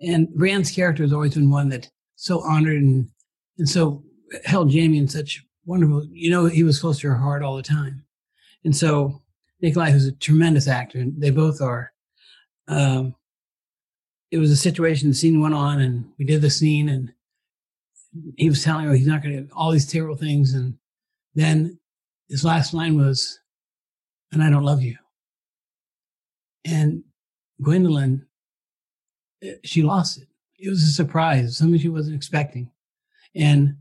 [0.00, 3.08] And Rand's character has always been one that so honored and
[3.58, 4.04] and so
[4.44, 6.06] held Jaime in such wonderful.
[6.10, 8.04] You know, he was close to her heart all the time,
[8.64, 9.22] and so
[9.62, 11.92] Nikolaj, who's a tremendous actor, and they both are.
[12.68, 13.14] Um,
[14.30, 15.08] it was a situation.
[15.08, 17.12] The scene went on, and we did the scene, and
[18.36, 20.78] he was telling her he's not going to all these terrible things, and
[21.34, 21.78] then
[22.28, 23.40] his last line was,
[24.32, 24.96] "And I don't love you."
[26.64, 27.02] And
[27.62, 28.26] Gwendoline,
[29.64, 30.28] she lost it.
[30.58, 32.70] It was a surprise, something she wasn't expecting,
[33.34, 33.76] and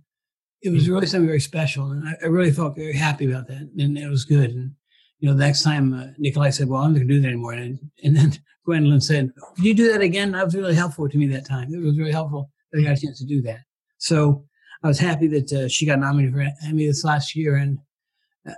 [0.61, 1.91] it was really something very special.
[1.91, 4.51] And I, I really felt very happy about that, and it was good.
[4.51, 4.71] And
[5.19, 7.27] you know, the next time uh, Nikolaj said, "Well, I'm not going to do that
[7.27, 8.33] anymore," and and then
[8.67, 11.73] Gwendoline said, "Could you do that again?" That was really helpful to me that time.
[11.73, 13.61] It was really helpful that I got a chance to do that.
[13.97, 14.45] So
[14.83, 17.79] I was happy that uh, she got nominated for Emmy this last year, and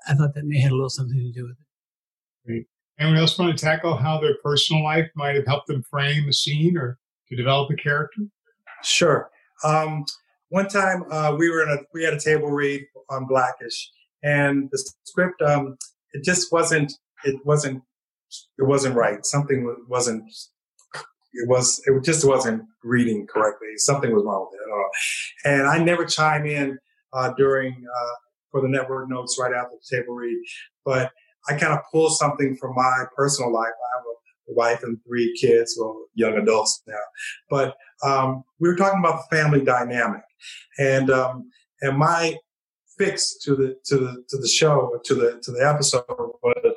[0.07, 2.45] I thought that may have had a little something to do with it.
[2.45, 2.67] Great.
[2.99, 6.33] Anyone else want to tackle how their personal life might have helped them frame a
[6.33, 6.97] scene or
[7.29, 8.23] to develop a character?
[8.83, 9.29] Sure.
[9.63, 10.05] Um,
[10.49, 13.89] one time uh, we were in a we had a table read on Blackish,
[14.23, 15.77] and the script um,
[16.13, 16.91] it just wasn't
[17.23, 17.81] it wasn't
[18.57, 19.25] it wasn't right.
[19.25, 20.23] Something wasn't
[21.33, 23.69] it was it just wasn't reading correctly.
[23.77, 24.69] Something was wrong with it.
[25.45, 26.77] And I never chime in
[27.13, 28.15] uh, during uh,
[28.51, 30.37] for the network notes right after the table read,
[30.83, 31.11] but
[31.47, 33.67] I kind of pull something from my personal life.
[33.67, 34.05] I have
[34.49, 36.95] a wife and three kids, well, young adults now,
[37.49, 40.21] but um, we were talking about the family dynamic,
[40.77, 41.49] and um,
[41.81, 42.35] and my
[42.97, 46.75] fix to the to the to the show to the to the episode was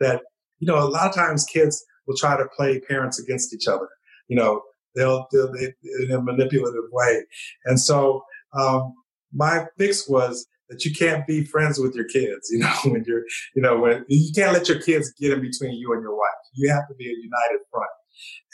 [0.00, 0.22] that
[0.58, 3.88] you know a lot of times kids will try to play parents against each other.
[4.28, 4.62] You know,
[4.94, 7.24] they'll, they'll they, in a manipulative way.
[7.64, 8.24] And so
[8.58, 8.94] um,
[9.32, 12.48] my fix was that you can't be friends with your kids.
[12.50, 15.74] You know, when you're, you know, when you can't let your kids get in between
[15.74, 16.28] you and your wife.
[16.54, 17.90] You have to be a united front,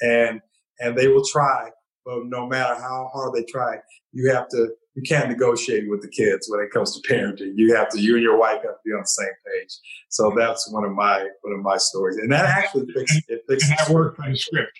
[0.02, 0.40] and
[0.80, 1.70] and they will try,
[2.04, 3.76] but no matter how hard they try,
[4.12, 7.52] you have to you can't negotiate with the kids when it comes to parenting.
[7.54, 9.72] You have to, you and your wife have to be on the same page.
[10.08, 13.42] So that's one of my one of my stories, and that actually fixes it.
[13.48, 14.72] Fixes and that worked by the script.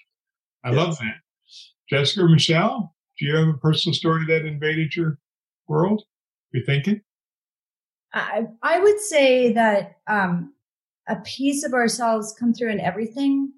[0.64, 0.76] I yes.
[0.76, 1.14] love that.
[1.90, 5.18] Jessica Michelle, do you have a personal story that invaded your
[5.66, 6.02] world?
[6.52, 7.00] You're thinking?
[8.12, 10.54] I I would say that um,
[11.08, 13.52] a piece of ourselves come through in everything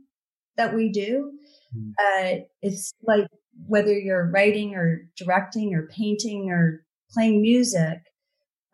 [0.56, 1.32] that we do.
[1.76, 1.92] Mm.
[1.98, 3.26] Uh, it's like
[3.66, 7.98] whether you're writing or directing or painting or playing music,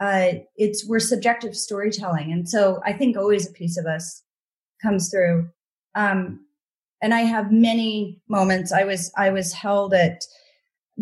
[0.01, 4.23] uh, it's we're subjective storytelling, and so I think always a piece of us
[4.83, 5.49] comes through.
[5.95, 6.41] Um,
[7.03, 8.73] and I have many moments.
[8.73, 10.23] I was I was held at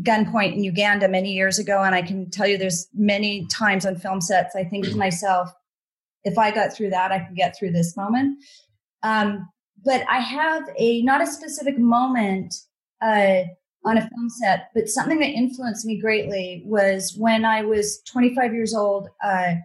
[0.00, 3.96] gunpoint in Uganda many years ago, and I can tell you, there's many times on
[3.96, 5.50] film sets I think to myself,
[6.24, 8.42] if I got through that, I could get through this moment.
[9.02, 9.48] Um,
[9.84, 12.54] but I have a not a specific moment
[13.02, 13.42] uh,
[13.84, 18.54] on a film set, but something that influenced me greatly was when I was 25
[18.54, 19.08] years old.
[19.22, 19.56] Uh,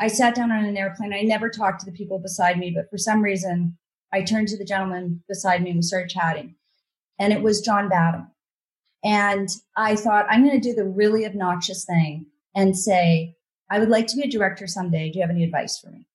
[0.00, 1.12] I sat down on an airplane.
[1.12, 3.76] I never talked to the people beside me, but for some reason,
[4.12, 6.56] I turned to the gentleman beside me and we started chatting.
[7.18, 8.28] And it was John Badham.
[9.08, 13.34] And I thought, I'm going to do the really obnoxious thing and say,
[13.70, 15.10] I would like to be a director someday.
[15.10, 16.06] Do you have any advice for me?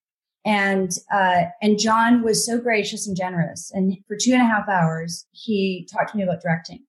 [0.46, 3.72] And uh, and John was so gracious and generous.
[3.74, 6.84] And for two and a half hours, he talked to me about directing.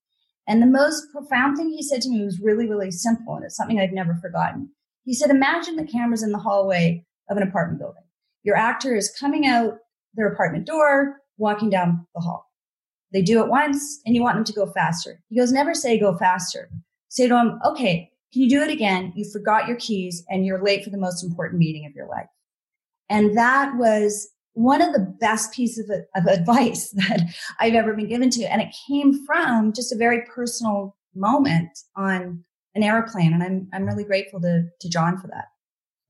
[0.47, 3.57] And the most profound thing he said to me was really, really simple, and it's
[3.57, 4.71] something I've never forgotten.
[5.05, 8.03] He said, "Imagine the cameras in the hallway of an apartment building.
[8.43, 9.79] Your actor is coming out
[10.15, 12.44] their apartment door, walking down the hall.
[13.15, 15.23] They do it once, and you want them to go faster.
[15.31, 16.69] He goes, never say go faster.
[17.09, 19.13] Say to them, okay, can you do it again?
[19.15, 22.27] You forgot your keys, and you're late for the most important meeting of your life."
[23.09, 27.21] And that was one of the best pieces of, of advice that
[27.61, 28.45] I've ever been given to.
[28.45, 32.45] And it came from just a very personal moment on
[32.75, 33.33] an airplane.
[33.33, 35.47] And I'm, I'm really grateful to, to John for that.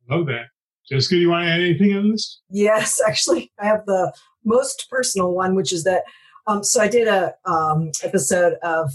[0.08, 0.46] Love that.
[0.88, 2.40] Jessica, do you want to add anything on this?
[2.50, 4.12] Yes, actually, I have the
[4.44, 6.04] most personal one, which is that.
[6.46, 8.92] Um, so I did a um, episode of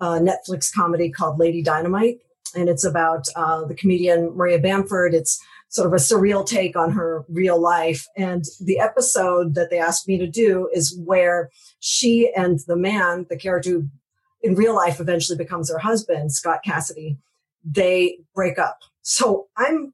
[0.00, 2.18] a Netflix comedy called Lady Dynamite,
[2.54, 5.14] and it's about uh, the comedian Maria Bamford.
[5.14, 8.06] It's sort of a surreal take on her real life.
[8.16, 13.26] And the episode that they asked me to do is where she and the man,
[13.28, 13.88] the character who
[14.42, 17.18] in real life eventually becomes her husband, Scott Cassidy,
[17.64, 18.78] they break up.
[19.02, 19.92] So I'm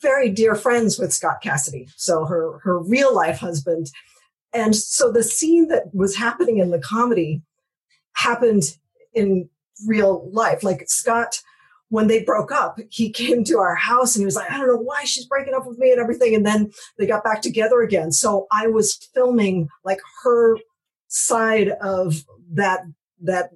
[0.00, 3.90] very dear friends with Scott Cassidy, so her her real life husband.
[4.52, 7.42] And so the scene that was happening in the comedy
[8.14, 8.76] happened
[9.14, 9.48] in
[9.86, 10.62] real life.
[10.62, 11.40] Like Scott
[11.90, 14.68] when they broke up, he came to our house and he was like, I don't
[14.68, 16.34] know why she's breaking up with me and everything.
[16.34, 18.12] And then they got back together again.
[18.12, 20.58] So I was filming like her
[21.08, 22.82] side of that
[23.20, 23.50] that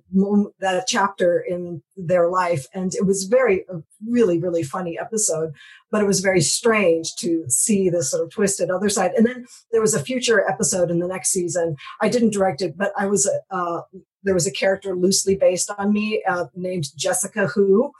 [0.60, 5.52] that chapter in their life and it was very a really really funny episode
[5.90, 9.12] but it was very strange to see this sort of twisted other side.
[9.12, 11.76] And then there was a future episode in the next season.
[12.00, 13.80] I didn't direct it but i was uh,
[14.22, 17.92] there was a character loosely based on me uh, named Jessica Who,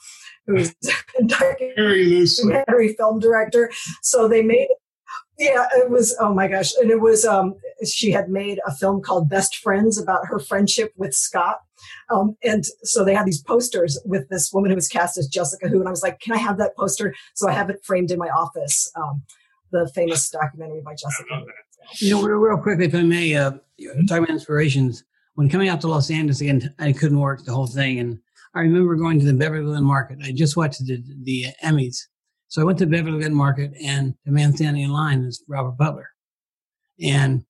[0.46, 0.74] who's
[1.20, 2.54] very loosely.
[2.68, 3.70] very film director.
[4.02, 4.68] So they made
[5.38, 7.54] yeah, it was oh my gosh, and it was um
[7.84, 11.58] she had made a film called Best Friends about her friendship with Scott.
[12.10, 15.68] Um, and so they had these posters with this woman who was cast as Jessica
[15.68, 18.10] Who, and I was like, "Can I have that poster?" So I have it framed
[18.10, 18.90] in my office.
[18.94, 19.22] Um,
[19.72, 21.44] the famous documentary by Jessica.
[21.98, 23.52] You know, real, real quickly, if I may, uh,
[24.06, 25.02] talking about inspirations
[25.34, 27.98] when coming out to Los Angeles again, I couldn't work the whole thing.
[27.98, 28.18] And
[28.54, 30.18] I remember going to the Beverly Glen Market.
[30.22, 32.06] I just watched the, the Emmys.
[32.52, 35.78] So I went to Beverly Glen Market and the man standing in line is Robert
[35.78, 36.10] Butler.
[37.02, 37.46] And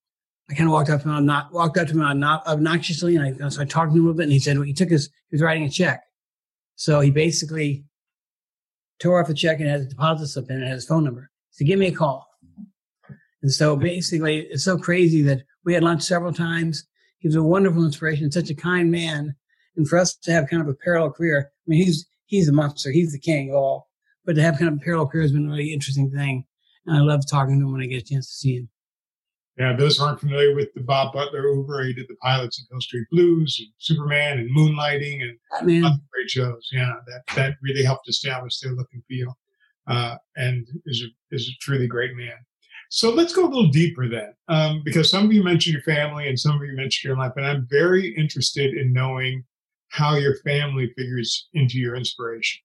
[0.49, 3.45] I kind of walked up to him, not walked up to him not obnoxiously, and
[3.45, 4.23] I, so I talked to him a little bit.
[4.23, 6.05] And he said well, he took his, he was writing a check,
[6.77, 7.85] so he basically
[9.01, 11.33] tore off the check and had a deposit slip in it, had his phone number.
[11.51, 12.25] He said, "Give me a call."
[13.43, 16.87] And so basically, it's so crazy that we had lunch several times.
[17.19, 19.35] He was a wonderful inspiration, such a kind man.
[19.75, 22.53] And for us to have kind of a parallel career, I mean, he's he's a
[22.53, 23.89] monster, he's the king of all.
[24.25, 26.45] But to have kind of a parallel career has been a really interesting thing.
[26.87, 28.69] And I love talking to him when I get a chance to see him.
[29.59, 32.67] Yeah, those who aren't familiar with the Bob Butler oeuvre, he did the pilots of
[32.71, 36.69] Hill Street Blues and Superman and Moonlighting and other great shows.
[36.73, 39.37] Yeah, that that really helped establish their look and feel,
[39.87, 42.33] uh, and is a, is a truly great man.
[42.89, 46.29] So let's go a little deeper then, um, because some of you mentioned your family
[46.29, 49.45] and some of you mentioned your life, and I'm very interested in knowing
[49.89, 52.63] how your family figures into your inspiration.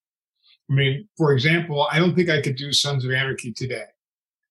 [0.70, 3.86] I mean, for example, I don't think I could do Sons of Anarchy today.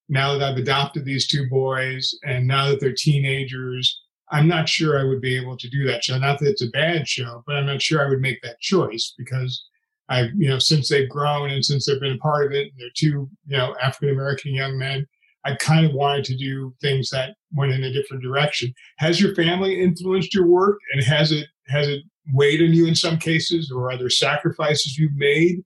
[0.08, 4.98] Now that I've adopted these two boys and now that they're teenagers, I'm not sure
[4.98, 6.18] I would be able to do that show.
[6.18, 9.14] Not that it's a bad show, but I'm not sure I would make that choice
[9.16, 9.64] because
[10.08, 12.72] I, you know, since they've grown and since they've been a part of it, and
[12.78, 15.06] they're two, you know, African American young men.
[15.44, 18.74] I kind of wanted to do things that went in a different direction.
[18.98, 22.02] Has your family influenced your work, and has it has it
[22.32, 25.62] weighed on you in some cases, or are there sacrifices you've made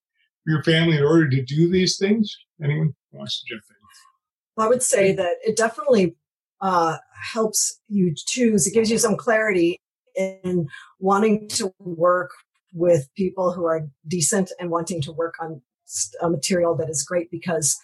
[0.46, 2.36] your family in order to do these things?
[2.62, 3.76] Anyone wants to jump in?
[4.56, 6.16] Well, I would say that it definitely
[6.60, 8.66] uh, helps you choose.
[8.66, 9.80] It gives you some clarity
[10.16, 10.68] in
[10.98, 12.30] wanting to work
[12.72, 15.62] with people who are decent and wanting to work on
[16.20, 17.76] a material that is great because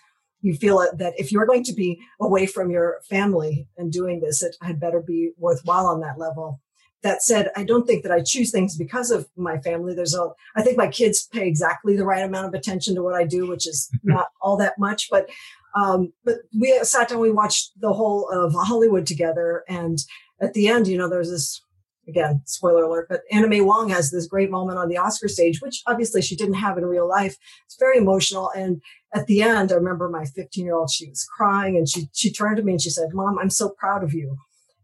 [0.42, 4.42] you feel that if you're going to be away from your family and doing this,
[4.42, 6.60] it had better be worthwhile on that level.
[7.06, 9.94] That said, I don't think that I choose things because of my family.
[9.94, 13.14] There's a, I think my kids pay exactly the right amount of attention to what
[13.14, 15.28] I do, which is not all that much, but,
[15.76, 19.62] um, but we sat down, we watched the whole of Hollywood together.
[19.68, 19.98] And
[20.40, 21.62] at the end, you know, there's this
[22.08, 25.60] again, spoiler alert, but Anna May Wong has this great moment on the Oscar stage,
[25.60, 27.36] which obviously she didn't have in real life.
[27.66, 28.50] It's very emotional.
[28.56, 28.80] And
[29.14, 32.32] at the end, I remember my 15 year old, she was crying and she, she
[32.32, 34.36] turned to me and she said, mom, I'm so proud of you.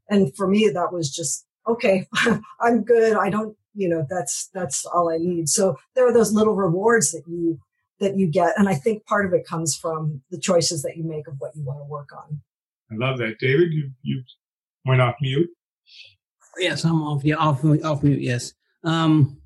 [0.09, 2.07] And for me, that was just, okay,
[2.61, 3.17] I'm good.
[3.17, 5.49] I don't, you know, that's, that's all I need.
[5.49, 7.59] So there are those little rewards that you,
[8.01, 8.53] that you get.
[8.59, 11.57] And I think part of it comes from the choices that you make of what
[11.57, 12.41] you want to work on.
[12.91, 13.39] I love that.
[13.39, 14.23] David, you, you
[14.85, 15.49] went off mute.
[16.59, 17.25] Yes, I'm off.
[17.25, 18.21] Yeah, off, off mute.
[18.21, 18.53] Yes.
[18.85, 19.39] Um,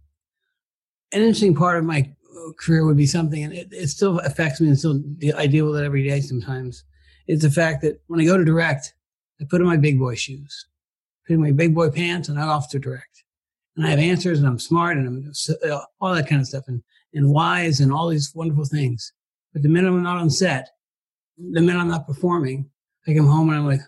[1.13, 2.11] an interesting part of my
[2.59, 5.01] career would be something, and it, it still affects me, and still
[5.37, 6.21] I deal with it every day.
[6.21, 6.85] Sometimes
[7.27, 8.95] it's the fact that when I go to direct,
[9.41, 10.67] I put on my big boy shoes,
[11.27, 13.25] put in my big boy pants, and I'm off to direct.
[13.77, 15.33] And I have answers, and I'm smart, and I'm
[15.71, 16.83] uh, all that kind of stuff, and
[17.15, 19.13] and wise, and all these wonderful things.
[19.53, 20.69] But the minute I'm not on set,
[21.39, 22.69] the minute I'm not performing,
[23.07, 23.81] I come home and I'm like,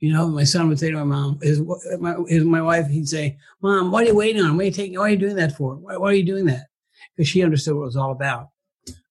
[0.00, 1.62] you know, my son would say to my mom, his,
[1.98, 4.56] my, his, my wife, he'd say, Mom, what are you waiting on?
[4.56, 4.98] What are you taking?
[4.98, 5.76] Why are you doing that for?
[5.76, 6.66] Why, why are you doing that?
[7.14, 8.48] Because she understood what it was all about.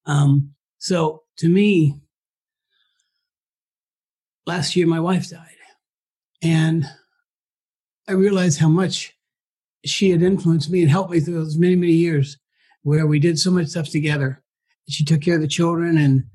[0.06, 2.00] Um, so to me,
[4.46, 5.48] last year my wife died.
[6.44, 6.86] And
[8.08, 9.14] I realized how much
[9.84, 12.38] she had influenced me and helped me through those many, many years
[12.84, 14.44] where we did so much stuff together.
[14.88, 16.26] She took care of the children and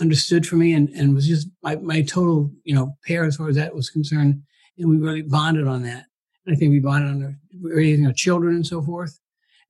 [0.00, 3.48] understood for me and, and was just my, my total, you know, pair as far
[3.48, 4.42] as that was concerned.
[4.78, 6.06] And we really bonded on that.
[6.44, 9.18] And I think we bonded on our, raising our children and so forth.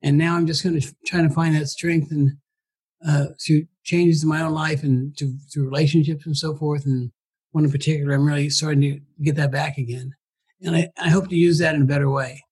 [0.02, 2.32] And now I'm just going to try to find that strength and
[3.06, 6.84] uh, through changes in my own life and to, through relationships and so forth.
[6.84, 7.12] And
[7.52, 10.14] one in particular, I'm really starting to get that back again.
[10.64, 12.42] And I, I hope to use that in a better way.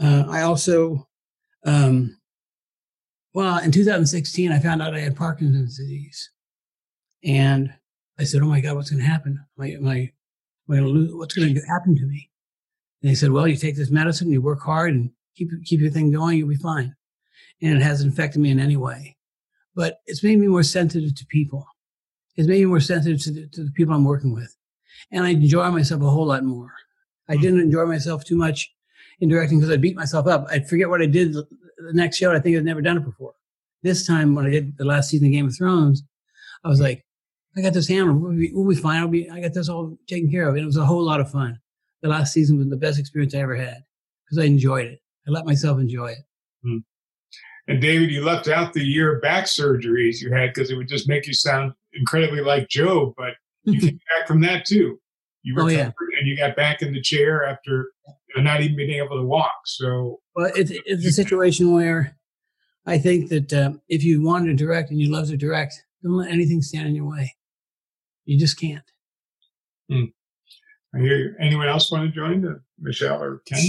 [0.00, 1.06] Uh, I also,
[1.64, 2.18] um,
[3.32, 6.30] well, in 2016, I found out I had Parkinson's disease.
[7.24, 7.72] And
[8.18, 9.44] I said, "Oh my God, what's going to happen?
[9.58, 9.84] I, am
[10.68, 12.30] lose, what's going to happen to me?"
[13.02, 15.90] And they said, "Well, you take this medicine, you work hard, and keep keep your
[15.90, 16.94] thing going, you'll be fine."
[17.62, 19.16] And it hasn't affected me in any way,
[19.74, 21.66] but it's made me more sensitive to people.
[22.36, 24.54] It's made me more sensitive to the, to the people I'm working with,
[25.10, 26.72] and I enjoy myself a whole lot more.
[27.28, 28.70] I didn't enjoy myself too much
[29.20, 30.46] in directing because I beat myself up.
[30.50, 31.46] I'd forget what I did the
[31.92, 32.32] next show.
[32.32, 33.34] I think I'd never done it before.
[33.82, 36.02] This time, when I did the last season of Game of Thrones,
[36.64, 37.04] I was like,
[37.56, 38.12] I got this hammer.
[38.12, 39.00] We'll be, we'll be fine.
[39.00, 40.54] I'll be, I got this all taken care of.
[40.54, 41.58] And it was a whole lot of fun.
[42.02, 43.84] The last season was the best experience I ever had
[44.24, 45.00] because I enjoyed it.
[45.26, 46.18] I let myself enjoy it.
[46.62, 46.78] Hmm.
[47.66, 51.08] And David, you left out the year back surgeries you had because it would just
[51.08, 54.98] make you sound incredibly like Joe, but you came back from that too.
[55.42, 55.92] You oh, yeah.
[56.24, 57.92] And you got back in the chair after
[58.36, 59.52] not even being able to walk.
[59.66, 62.16] So, well, it's, it's a situation where
[62.86, 66.16] I think that um, if you want to direct and you love to direct, don't
[66.16, 67.34] let anything stand in your way.
[68.24, 68.84] You just can't.
[69.90, 70.04] Hmm.
[70.94, 71.34] I hear you.
[71.40, 72.46] Anyone else want to join?
[72.46, 73.62] Uh, Michelle or Ken?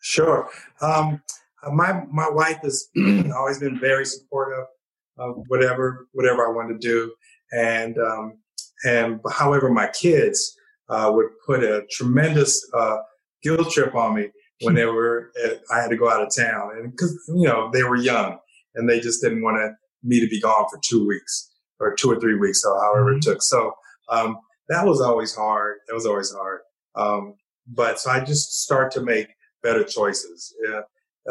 [0.00, 0.48] Sure.
[0.80, 1.22] Um,
[1.64, 2.88] uh, my my wife has
[3.36, 4.64] always been very supportive
[5.18, 7.12] of whatever whatever I want to do,
[7.52, 8.38] and um,
[8.84, 10.56] and however my kids
[10.92, 12.98] uh, would put a tremendous uh,
[13.42, 14.28] guilt trip on me
[14.60, 15.32] when they were
[15.72, 18.38] I had to go out of town, and because you know they were young
[18.74, 19.72] and they just didn't want to
[20.04, 23.18] me to be gone for two weeks or two or three weeks or however mm-hmm.
[23.18, 23.42] it took.
[23.42, 23.72] So
[24.08, 24.38] um,
[24.68, 25.78] that was always hard.
[25.88, 26.60] That was always hard.
[26.94, 27.34] Um,
[27.66, 29.28] but so I just start to make
[29.62, 30.54] better choices.
[30.66, 30.82] Yeah.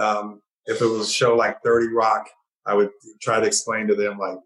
[0.01, 2.27] Um, if it was a show like 30 Rock,
[2.65, 2.91] I would
[3.21, 4.37] try to explain to them like,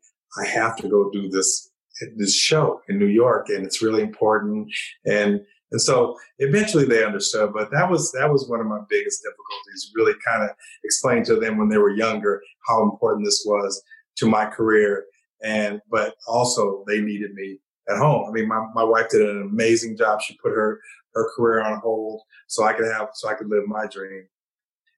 [0.41, 1.72] I have to go do this,
[2.18, 4.72] this show in New York and it's really important.
[5.06, 5.41] And,
[5.72, 9.91] and so eventually they understood, but that was, that was one of my biggest difficulties,
[9.96, 10.50] really kind of
[10.84, 13.82] explain to them when they were younger how important this was
[14.18, 15.06] to my career
[15.43, 18.26] and but also they needed me at home.
[18.28, 20.22] I mean, my, my wife did an amazing job.
[20.22, 20.80] She put her
[21.14, 24.28] her career on hold so I could have so I could live my dream.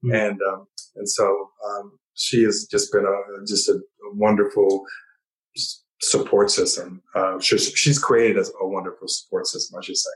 [0.03, 0.15] Mm-hmm.
[0.15, 3.79] And um, and so um, she has just been a just a
[4.13, 4.85] wonderful
[6.01, 7.01] support system.
[7.15, 10.11] Uh, she's, she's created a, a wonderful support system, I should say.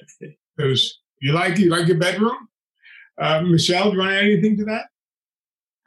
[0.58, 1.00] those.
[1.22, 2.50] You like you like your bedroom,
[3.20, 3.92] uh, Michelle?
[3.92, 4.86] Do you want to add anything to that?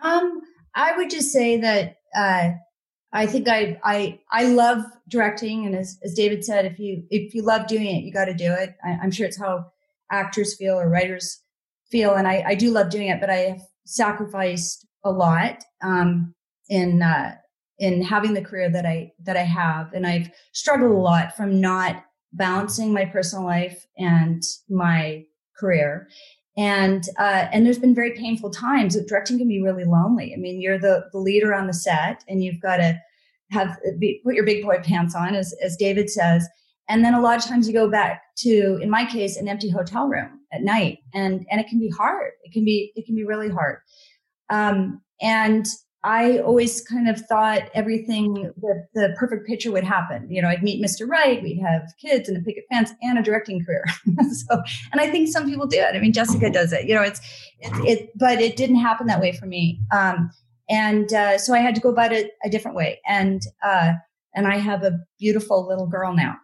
[0.00, 0.40] Um,
[0.74, 2.52] I would just say that uh,
[3.12, 7.34] I think I I I love directing, and as as David said, if you if
[7.34, 8.74] you love doing it, you got to do it.
[8.84, 9.66] I, am sure it's how
[10.10, 11.42] actors feel or writers
[11.90, 16.34] feel, and I I do love doing it, but I have sacrificed a lot um,
[16.68, 17.36] in uh,
[17.78, 21.60] in having the career that I that I have, and I've struggled a lot from
[21.60, 25.24] not balancing my personal life and my
[25.58, 26.08] career.
[26.58, 28.96] And uh, and there's been very painful times.
[29.06, 30.32] Directing can be really lonely.
[30.34, 33.00] I mean, you're the the leader on the set, and you've got to
[33.50, 36.48] have be, put your big boy pants on, as as David says.
[36.88, 39.70] And then a lot of times you go back to, in my case, an empty
[39.70, 42.32] hotel room at night, and and it can be hard.
[42.44, 43.78] It can be it can be really hard.
[44.50, 45.66] Um, and
[46.04, 50.30] I always kind of thought everything that the perfect picture would happen.
[50.30, 51.08] You know, I'd meet Mr.
[51.08, 53.84] Right, we'd have kids and a picket fence and a directing career.
[54.32, 54.62] so,
[54.92, 55.96] and I think some people do it.
[55.96, 56.86] I mean, Jessica does it.
[56.86, 57.20] You know, it's
[57.58, 59.80] it, it but it didn't happen that way for me.
[59.92, 60.30] Um,
[60.68, 63.00] and uh, so I had to go about it a different way.
[63.08, 63.94] And uh,
[64.36, 66.36] and I have a beautiful little girl now.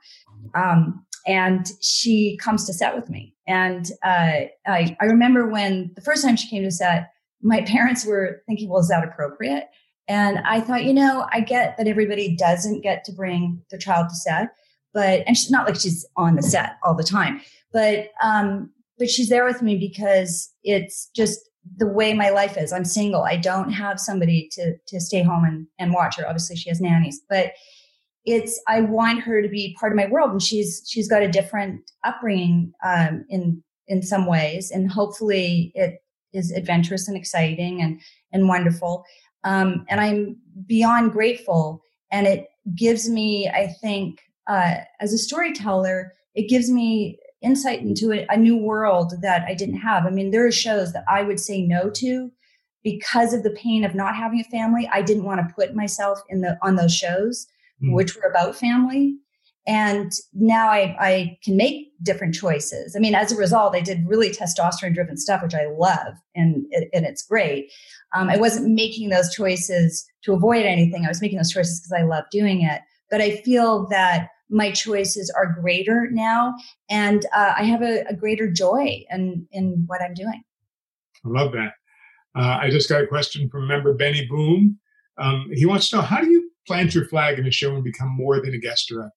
[0.55, 3.35] Um, and she comes to set with me.
[3.47, 7.13] And uh, I, I remember when the first time she came to set,
[7.43, 9.69] my parents were thinking, well, is that appropriate?
[10.09, 14.09] And I thought, you know, I get that everybody doesn't get to bring their child
[14.09, 14.49] to set,
[14.93, 17.41] but, and she's not like she's on the set all the time,
[17.73, 21.39] but, um, but she's there with me because it's just
[21.77, 22.73] the way my life is.
[22.73, 23.23] I'm single.
[23.23, 26.27] I don't have somebody to, to stay home and, and watch her.
[26.27, 27.53] Obviously she has nannies, but
[28.25, 31.31] it's, I want her to be part of my world and she's, she's got a
[31.31, 34.71] different upbringing, um, in, in some ways.
[34.71, 36.03] And hopefully it
[36.33, 38.01] is adventurous and exciting and
[38.33, 39.05] and wonderful.
[39.45, 41.83] Um, and I'm beyond grateful.
[42.11, 48.13] And it gives me, I think, uh, as a storyteller, it gives me insight into
[48.13, 50.07] a, a new world that I didn't have.
[50.07, 52.31] I mean, there are shows that I would say no to
[52.85, 54.89] because of the pain of not having a family.
[54.93, 57.47] I didn't want to put myself in the on those shows,
[57.83, 57.93] mm.
[57.93, 59.17] which were about family
[59.67, 62.97] and now I, I can make different choices.
[62.97, 66.67] I mean, as a result, I did really testosterone driven stuff, which I love and,
[66.93, 67.71] and it's great.
[68.15, 71.05] Um, I wasn't making those choices to avoid anything.
[71.05, 72.83] I was making those choices because I love doing it.
[73.09, 76.55] But I feel that my choices are greater now
[76.91, 80.43] and uh, I have a, a, greater joy in, in what I'm doing.
[81.25, 81.73] I love that.
[82.35, 84.79] Uh, I just got a question from member Benny Boom.
[85.17, 87.85] Um, he wants to know how do you plant your flag in a show and
[87.85, 89.17] become more than a guest director?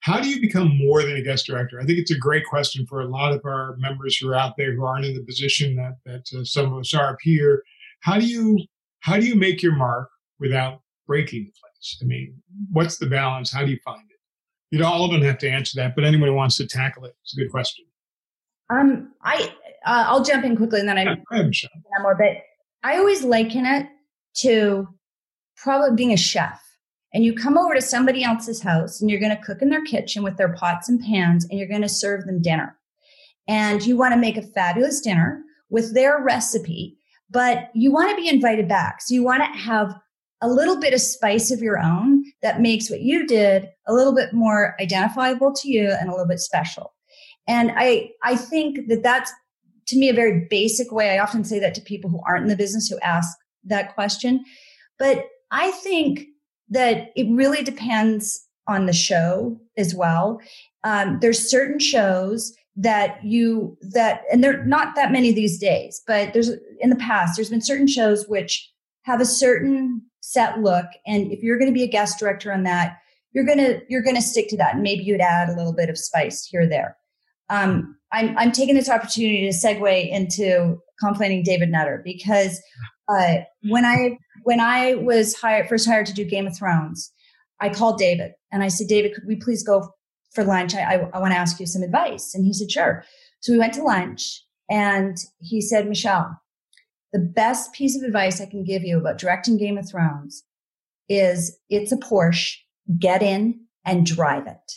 [0.00, 1.80] How do you become more than a guest director?
[1.80, 4.56] I think it's a great question for a lot of our members who are out
[4.56, 7.62] there who aren't in the position that that uh, some of us are up here.
[8.00, 8.58] How do you
[9.00, 11.98] how do you make your mark without breaking the place?
[12.02, 12.34] I mean,
[12.72, 13.52] what's the balance?
[13.52, 14.16] How do you find it?
[14.70, 17.04] You know, all of them have to answer that, but anyone who wants to tackle
[17.04, 17.84] it, it's a good question.
[18.70, 19.52] Um, I
[19.86, 21.70] uh, I'll jump in quickly and then I am sure.
[22.00, 22.14] more.
[22.14, 22.42] But
[22.82, 23.88] I always liken it
[24.38, 24.86] to
[25.62, 26.62] probably being a chef
[27.14, 29.84] and you come over to somebody else's house and you're going to cook in their
[29.84, 32.76] kitchen with their pots and pans and you're going to serve them dinner.
[33.46, 36.98] And you want to make a fabulous dinner with their recipe,
[37.30, 39.00] but you want to be invited back.
[39.00, 39.94] So you want to have
[40.42, 44.14] a little bit of spice of your own that makes what you did a little
[44.14, 46.92] bit more identifiable to you and a little bit special.
[47.48, 49.32] And I, I think that that's
[49.86, 51.10] to me a very basic way.
[51.10, 54.44] I often say that to people who aren't in the business who ask that question.
[54.98, 56.26] But I think
[56.70, 60.40] that it really depends on the show as well.
[60.84, 66.00] Um, there's certain shows that you that and there are not that many these days
[66.06, 68.70] but there's in the past there's been certain shows which
[69.02, 72.62] have a certain set look and if you're going to be a guest director on
[72.62, 72.96] that
[73.32, 75.98] you're to you're to stick to that and maybe you'd add a little bit of
[75.98, 76.96] spice here or there
[77.50, 82.62] um, I'm, I'm taking this opportunity to segue into complaining david nutter because
[83.08, 87.12] uh, when I when I was hired first hired to do Game of Thrones,
[87.60, 89.92] I called David and I said, David, could we please go
[90.32, 90.74] for lunch?
[90.74, 92.34] I, I, I want to ask you some advice.
[92.34, 93.04] And he said, sure.
[93.40, 96.40] So we went to lunch and he said, Michelle,
[97.12, 100.44] the best piece of advice I can give you about directing Game of Thrones
[101.08, 102.56] is it's a Porsche,
[102.98, 104.72] get in and drive it.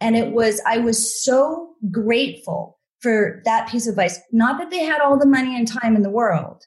[0.00, 4.18] And it was, I was so grateful for that piece of advice.
[4.32, 6.64] Not that they had all the money and time in the world,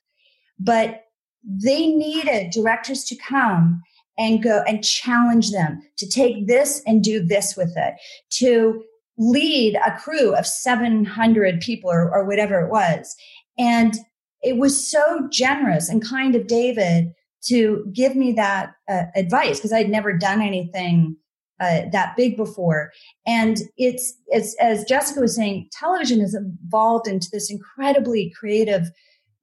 [0.59, 1.03] but
[1.43, 3.81] they needed directors to come
[4.17, 7.93] and go and challenge them to take this and do this with it,
[8.31, 8.83] to
[9.17, 13.15] lead a crew of 700 people or, or whatever it was.
[13.57, 13.95] And
[14.41, 17.13] it was so generous and kind of David
[17.45, 21.15] to give me that uh, advice because I'd never done anything
[21.59, 22.91] uh, that big before.
[23.25, 28.89] And it's, it's, as Jessica was saying, television has evolved into this incredibly creative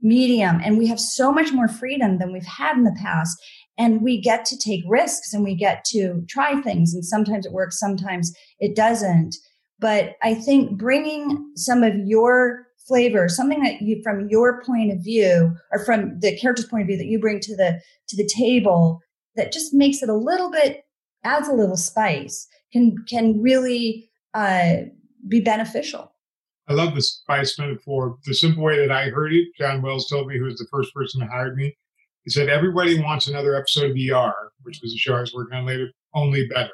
[0.05, 3.37] medium and we have so much more freedom than we've had in the past.
[3.77, 6.95] And we get to take risks and we get to try things.
[6.95, 9.35] And sometimes it works, sometimes it doesn't.
[9.81, 15.03] But I think bringing some of your flavor, something that you, from your point of
[15.03, 18.31] view or from the character's point of view that you bring to the, to the
[18.37, 19.01] table
[19.37, 20.85] that just makes it a little bit,
[21.25, 24.83] adds a little spice can, can really, uh,
[25.27, 26.14] be beneficial.
[26.69, 28.17] I love the spice metaphor.
[28.25, 30.95] The simple way that I heard it, John Wells told me, who was the first
[30.95, 31.77] person who hired me,
[32.25, 35.59] he said, everybody wants another episode of ER, which was a show I was working
[35.59, 36.73] on later, only better.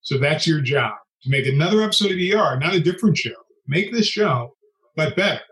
[0.00, 3.34] So that's your job to make another episode of ER, not a different show.
[3.66, 4.54] Make this show,
[4.96, 5.42] but better.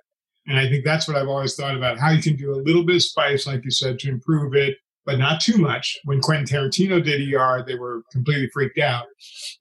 [0.47, 2.85] And I think that's what I've always thought about how you can do a little
[2.85, 5.97] bit of spice, like you said, to improve it, but not too much.
[6.05, 9.07] When Quentin Tarantino did ER, they were completely freaked out.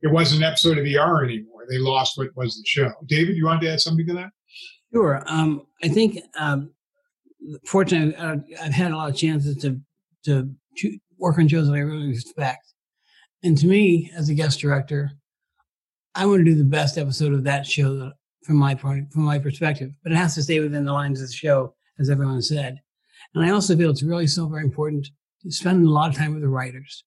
[0.02, 1.66] It wasn't an episode of ER anymore.
[1.70, 2.92] They lost what was the show.
[3.06, 4.30] David, you want to add something to that?
[4.92, 5.24] Sure.
[5.28, 6.72] Um, I think, um,
[7.68, 9.80] fortunately, uh, I've had a lot of chances to
[10.26, 10.50] to
[11.20, 12.66] work on shows that I really respect.
[13.44, 15.12] And to me, as a guest director,
[16.16, 18.12] I want to do the best episode of that show
[18.44, 19.92] from my point, from my perspective.
[20.02, 22.80] But it has to stay within the lines of the show, as everyone said.
[23.36, 25.08] And I also feel it's really so very important
[25.50, 27.04] spend a lot of time with the writers.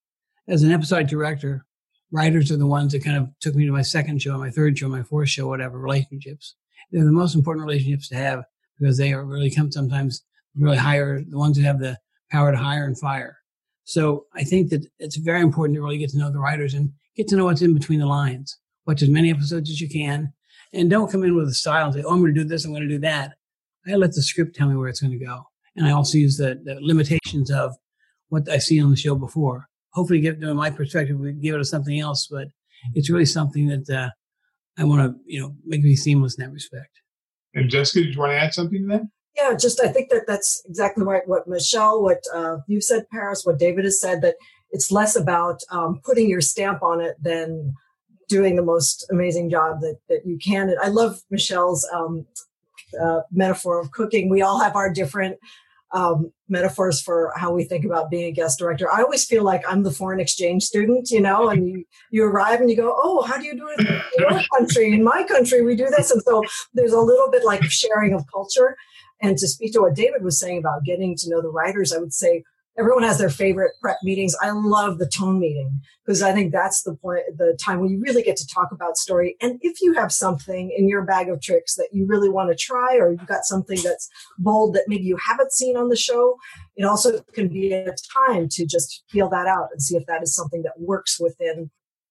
[0.49, 1.67] As an episode director,
[2.11, 4.79] writers are the ones that kind of took me to my second show, my third
[4.79, 6.55] show, my fourth show, whatever, relationships.
[6.91, 8.45] They're the most important relationships to have
[8.79, 10.25] because they are really come sometimes
[10.57, 11.99] really hire the ones that have the
[12.31, 13.39] power to hire and fire.
[13.85, 16.93] So I think that it's very important to really get to know the writers and
[17.17, 18.59] get to know what's in between the lines.
[18.87, 20.33] Watch as many episodes as you can.
[20.73, 22.65] And don't come in with a style and say, oh, I'm going to do this,
[22.65, 23.35] I'm going to do that.
[23.87, 25.45] I let the script tell me where it's going to go.
[25.77, 27.75] And I also use the, the limitations of
[28.29, 29.69] what I've seen on the show before.
[29.93, 32.49] Hopefully, give to my perspective, we give it to something else, but
[32.95, 34.11] it's really something that uh,
[34.79, 36.91] I want to, you know, make me seamless in that respect.
[37.55, 39.03] And Jessica, did you want to add something to that?
[39.37, 41.27] Yeah, just I think that that's exactly right.
[41.27, 44.35] What Michelle, what uh, you said, Paris, what David has said, that
[44.71, 47.75] it's less about um, putting your stamp on it than
[48.29, 50.69] doing the most amazing job that, that you can.
[50.69, 52.27] And I love Michelle's um,
[53.01, 54.29] uh, metaphor of cooking.
[54.29, 55.39] We all have our different
[55.93, 58.91] um, metaphors for how we think about being a guest director.
[58.93, 62.61] I always feel like I'm the foreign exchange student, you know, and you, you arrive
[62.61, 64.93] and you go, Oh, how do you do it in your country?
[64.93, 66.11] In my country, we do this.
[66.11, 66.43] And so
[66.75, 68.77] there's a little bit like sharing of culture.
[69.21, 71.99] And to speak to what David was saying about getting to know the writers, I
[71.99, 72.45] would say
[72.79, 74.37] everyone has their favorite prep meetings.
[74.41, 78.01] I love the tone meeting because I think that's the point, the time when you
[78.01, 79.37] really get to talk about story.
[79.41, 82.57] And if you have something in your bag of tricks that you really want to
[82.57, 84.09] try, or you've got something that's
[84.39, 86.37] bold that maybe you haven't seen on the show,
[86.77, 87.95] it also can be a
[88.27, 91.71] time to just feel that out and see if that is something that works within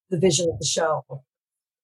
[0.09, 1.03] the vision of the show.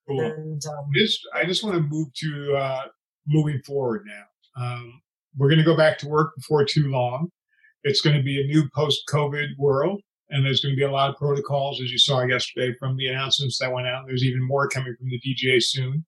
[0.08, 0.20] Cool.
[0.20, 2.82] And um, just, I just want to move to uh,
[3.28, 4.62] moving forward now.
[4.62, 5.02] Um,
[5.38, 7.32] we're going to go back to work before too long.
[7.84, 10.02] It's going to be a new post COVID world.
[10.30, 13.08] And there's going to be a lot of protocols, as you saw yesterday from the
[13.08, 14.06] announcements that went out.
[14.08, 16.06] There's even more coming from the DGA soon.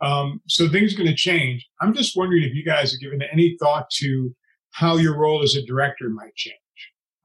[0.00, 1.66] Um, so things are going to change.
[1.80, 4.34] I'm just wondering if you guys have given any thought to
[4.70, 6.56] how your role as a director might change.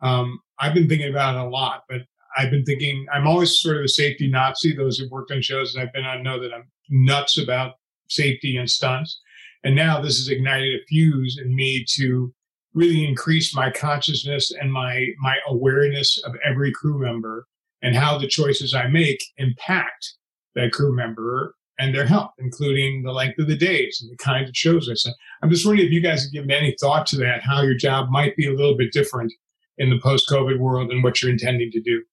[0.02, 2.02] Um, I've been thinking about it a lot, but
[2.38, 4.76] I've been thinking I'm always sort of a safety Nazi.
[4.76, 7.74] Those who've worked on shows and I've been on know that I'm nuts about
[8.10, 9.22] safety and stunts.
[9.64, 12.34] And now this has ignited a fuse in me to
[12.74, 17.48] really increased my consciousness and my my awareness of every crew member
[17.82, 20.14] and how the choices I make impact
[20.56, 24.48] that crew member and their health, including the length of the days and the kind
[24.48, 25.16] of shows I send.
[25.42, 28.10] I'm just wondering if you guys have given any thought to that, how your job
[28.10, 29.34] might be a little bit different
[29.78, 32.04] in the post-COVID world and what you're intending to do.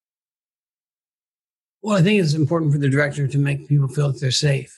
[1.83, 4.75] Well, I think it's important for the director to make people feel that they're safe.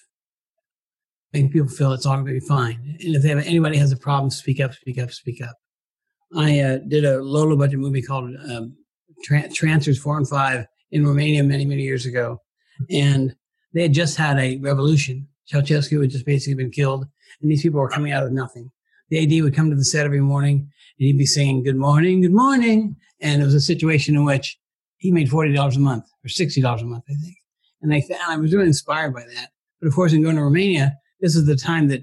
[1.32, 2.96] Make people feel it's all going to be fine.
[3.00, 5.56] And if have, anybody has a problem, speak up, speak up, speak up.
[6.36, 8.76] I uh, did a low low budget movie called um,
[9.24, 12.40] Tra- Trancers Four and Five in Romania many many years ago,
[12.90, 13.34] and
[13.74, 15.28] they had just had a revolution.
[15.52, 17.06] Ceausescu had just basically been killed,
[17.42, 18.70] and these people were coming out of nothing.
[19.08, 20.56] The AD would come to the set every morning,
[20.98, 24.58] and he'd be singing "Good morning, good morning," and it was a situation in which
[24.98, 27.36] he made forty dollars a month or sixty dollars a month, I think.
[27.82, 29.48] And I, and I was really inspired by that.
[29.80, 32.02] But of course, in going to Romania, this is the time that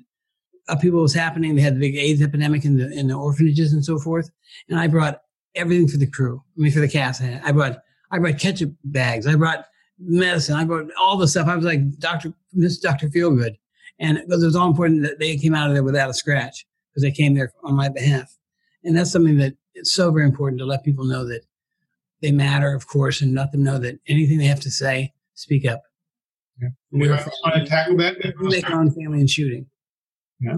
[0.68, 1.56] Uh, upheaval was happening.
[1.56, 4.30] They had the big AIDS epidemic in the in the orphanages and so forth.
[4.70, 5.22] And I brought
[5.56, 6.42] everything for the crew.
[6.58, 7.22] I mean, for the cast.
[7.22, 7.80] I brought
[8.12, 9.28] I brought ketchup bags.
[9.28, 9.66] I brought
[10.00, 10.56] medicine.
[10.56, 11.48] I brought all the stuff.
[11.48, 13.58] I was like Doctor Miss Doctor Feelgood,
[14.00, 16.66] and because it was all important that they came out of there without a scratch
[16.90, 18.36] because they came there on my behalf,
[18.84, 21.42] and that's something that it's so very important to let people know that
[22.22, 25.68] they matter, of course, and let them know that anything they have to say, speak
[25.68, 25.84] up.
[26.60, 27.12] Yeah.
[27.12, 28.16] Else want to tackle that?
[28.40, 29.68] Make our own family and shooting.
[30.40, 30.58] Yeah.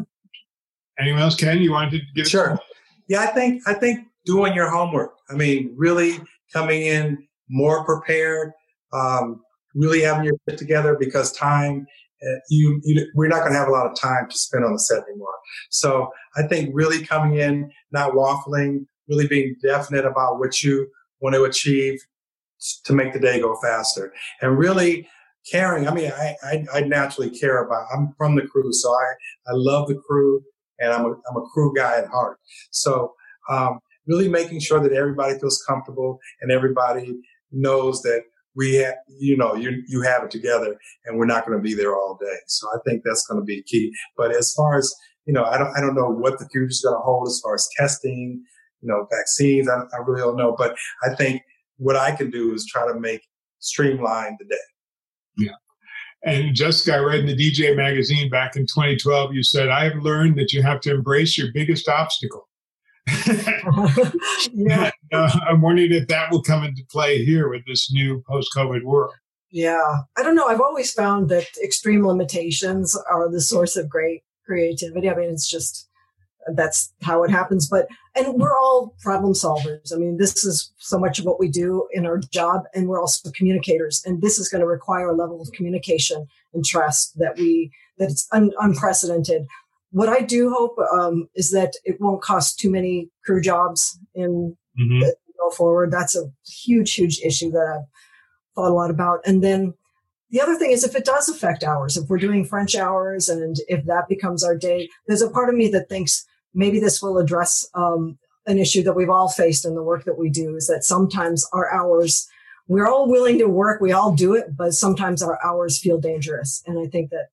[0.99, 1.35] Anyone else?
[1.35, 2.59] Ken, you wanted to give Sure.
[3.07, 5.15] Yeah, I think I think doing your homework.
[5.29, 6.19] I mean, really
[6.53, 8.51] coming in more prepared,
[8.93, 9.41] um,
[9.73, 11.87] really having your shit together because time.
[12.21, 14.73] Uh, you, you, we're not going to have a lot of time to spend on
[14.73, 15.33] the set anymore.
[15.69, 20.89] So I think really coming in, not waffling, really being definite about what you
[21.21, 21.97] want to achieve
[22.83, 25.07] to make the day go faster, and really
[25.49, 25.87] caring.
[25.87, 27.87] I mean, I, I, I naturally care about.
[27.93, 29.05] I'm from the crew, so I
[29.47, 30.41] I love the crew,
[30.79, 32.39] and I'm a, I'm a crew guy at heart.
[32.71, 33.13] So
[33.49, 37.19] um, really making sure that everybody feels comfortable and everybody
[37.51, 38.23] knows that
[38.55, 40.75] we have, you know, you, you have it together
[41.05, 42.37] and we're not going to be there all day.
[42.47, 43.91] So I think that's going to be key.
[44.17, 44.93] But as far as,
[45.25, 47.39] you know, I don't, I don't know what the future is going to hold as
[47.43, 48.43] far as testing,
[48.81, 49.69] you know, vaccines.
[49.69, 50.55] I, I really don't know.
[50.57, 51.41] But I think
[51.77, 53.21] what I can do is try to make
[53.59, 54.55] streamline the day.
[55.39, 55.51] Yeah.
[56.23, 60.03] And Jessica, I read in the DGA magazine back in 2012, you said, I have
[60.03, 62.49] learned that you have to embrace your biggest obstacle.
[64.51, 64.91] yeah.
[65.13, 68.83] uh, I'm wondering if that will come into play here with this new post COVID
[68.83, 69.13] world.
[69.49, 69.99] Yeah.
[70.17, 70.45] I don't know.
[70.45, 75.09] I've always found that extreme limitations are the source of great creativity.
[75.09, 75.88] I mean, it's just
[76.55, 77.67] that's how it happens.
[77.67, 79.93] But, and we're all problem solvers.
[79.93, 83.01] I mean, this is so much of what we do in our job, and we're
[83.01, 84.03] also communicators.
[84.05, 88.09] And this is going to require a level of communication and trust that we, that
[88.09, 89.47] it's un- unprecedented
[89.91, 94.55] what I do hope um, is that it won't cost too many crew jobs in
[94.79, 94.99] mm-hmm.
[94.99, 95.91] the, go forward.
[95.91, 97.85] That's a huge, huge issue that I've
[98.55, 99.21] thought a lot about.
[99.25, 99.73] And then
[100.29, 103.57] the other thing is if it does affect hours, if we're doing French hours and
[103.67, 107.17] if that becomes our day, there's a part of me that thinks maybe this will
[107.17, 110.67] address um, an issue that we've all faced in the work that we do is
[110.67, 112.27] that sometimes our hours
[112.67, 116.63] we're all willing to work we all do it but sometimes our hours feel dangerous
[116.65, 117.27] and i think that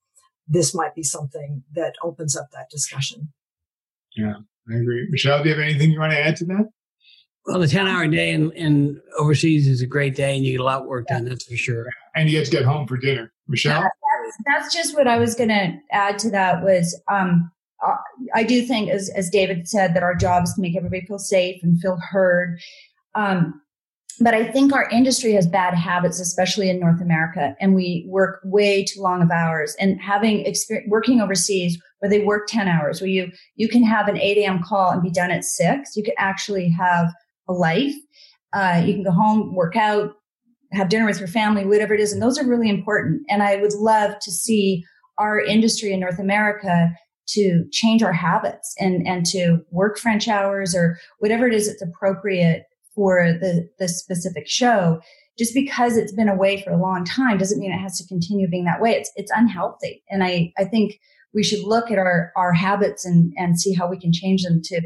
[0.47, 3.31] this might be something that opens up that discussion.
[4.15, 4.35] Yeah,
[4.69, 5.07] I agree.
[5.09, 6.69] Michelle, do you have anything you want to add to that?
[7.45, 10.61] Well, the 10 hour day in, in overseas is a great day and you get
[10.61, 11.85] a lot of work done, that's for sure.
[12.15, 13.31] And you get to get home for dinner.
[13.47, 13.81] Michelle?
[13.81, 13.89] Yeah,
[14.25, 17.49] that's, that's, just what I was going to add to that was um,
[18.33, 21.19] I do think, as, as David said, that our job is to make everybody feel
[21.19, 22.59] safe and feel heard.
[23.13, 23.61] Um,
[24.19, 28.39] but I think our industry has bad habits, especially in North America, and we work
[28.43, 29.75] way too long of hours.
[29.79, 34.07] And having experience working overseas, where they work ten hours, where you you can have
[34.07, 34.63] an eight a.m.
[34.63, 37.13] call and be done at six, you can actually have
[37.47, 37.93] a life.
[38.53, 40.13] Uh, you can go home, work out,
[40.71, 43.21] have dinner with your family, whatever it is, and those are really important.
[43.29, 44.83] And I would love to see
[45.19, 46.91] our industry in North America
[47.29, 51.81] to change our habits and and to work French hours or whatever it is that's
[51.81, 52.63] appropriate
[52.97, 54.99] for the, the specific show.
[55.37, 58.49] Just because it's been away for a long time doesn't mean it has to continue
[58.49, 58.93] being that way.
[58.93, 60.03] It's, it's unhealthy.
[60.09, 60.99] And I, I think
[61.31, 64.61] we should look at our, our habits and, and see how we can change them
[64.63, 64.81] to,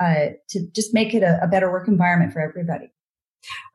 [0.00, 2.92] uh, to just make it a, a better work environment for everybody.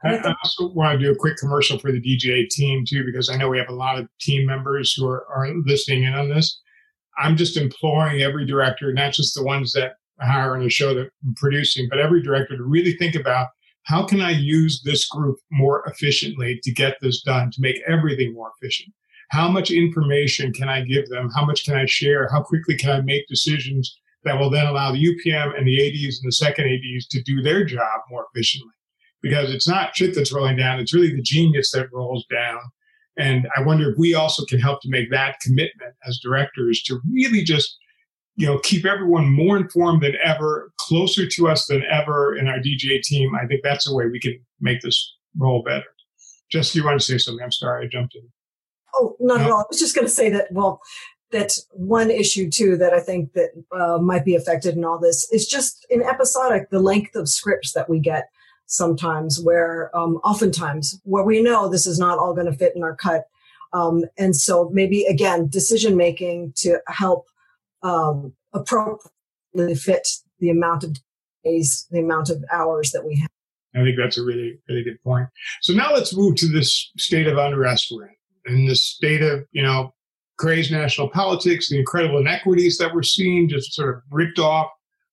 [0.06, 3.30] I, I, also want to do a quick commercial for the DGA team too, because
[3.30, 6.30] I know we have a lot of team members who are, are listening in on
[6.30, 6.62] this.
[7.18, 11.10] I'm just imploring every director, not just the ones that hire on the show that
[11.24, 13.50] I'm producing, but every director to really think about
[13.84, 18.34] how can I use this group more efficiently to get this done, to make everything
[18.34, 18.94] more efficient?
[19.30, 21.30] How much information can I give them?
[21.36, 22.28] How much can I share?
[22.32, 26.20] How quickly can I make decisions that will then allow the UPM and the ADs
[26.20, 28.74] and the second ADs to do their job more efficiently?
[29.22, 32.60] Because it's not shit that's rolling down, it's really the genius that rolls down.
[33.18, 37.00] And I wonder if we also can help to make that commitment as directors to
[37.10, 37.78] really just
[38.36, 42.60] you know, keep everyone more informed than ever, closer to us than ever in our
[42.60, 43.34] DGA team.
[43.34, 45.86] I think that's a way we can make this role better.
[46.52, 47.44] Jessica, you want to say something?
[47.44, 48.24] I'm sorry, I jumped in.
[48.96, 49.46] Oh, not no?
[49.46, 49.60] at all.
[49.62, 50.82] I was just going to say that, well,
[51.32, 55.32] that one issue too that I think that uh, might be affected in all this
[55.32, 58.30] is just in episodic, the length of scripts that we get
[58.68, 62.84] sometimes where um, oftentimes where we know this is not all going to fit in
[62.84, 63.26] our cut.
[63.74, 67.28] Um, and so maybe again, decision making to help
[67.84, 70.08] um, appropriately fit
[70.40, 70.98] the amount of
[71.44, 73.30] days, the amount of hours that we have.
[73.76, 75.28] I think that's a really, really good point.
[75.62, 79.44] So now let's move to this state of unrest we're in, and this state of,
[79.52, 79.94] you know,
[80.38, 84.68] crazed national politics, the incredible inequities that we're seeing, just sort of ripped off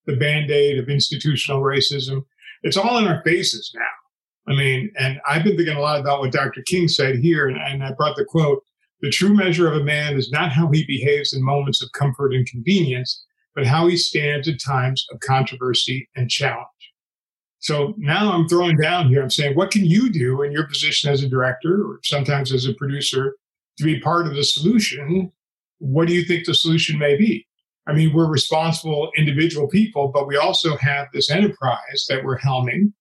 [0.06, 2.24] the band aid of institutional racism.
[2.62, 4.52] It's all in our faces now.
[4.52, 6.62] I mean, and I've been thinking a lot about what Dr.
[6.62, 8.62] King said here, and, and I brought the quote
[9.00, 12.34] The true measure of a man is not how he behaves in moments of comfort
[12.34, 16.66] and convenience, but how he stands at times of controversy and challenge.
[17.58, 19.22] So now I'm throwing down here.
[19.22, 22.66] I'm saying, what can you do in your position as a director or sometimes as
[22.66, 23.36] a producer
[23.78, 25.30] to be part of the solution?
[25.78, 27.46] What do you think the solution may be?
[27.86, 32.92] I mean, we're responsible individual people, but we also have this enterprise that we're helming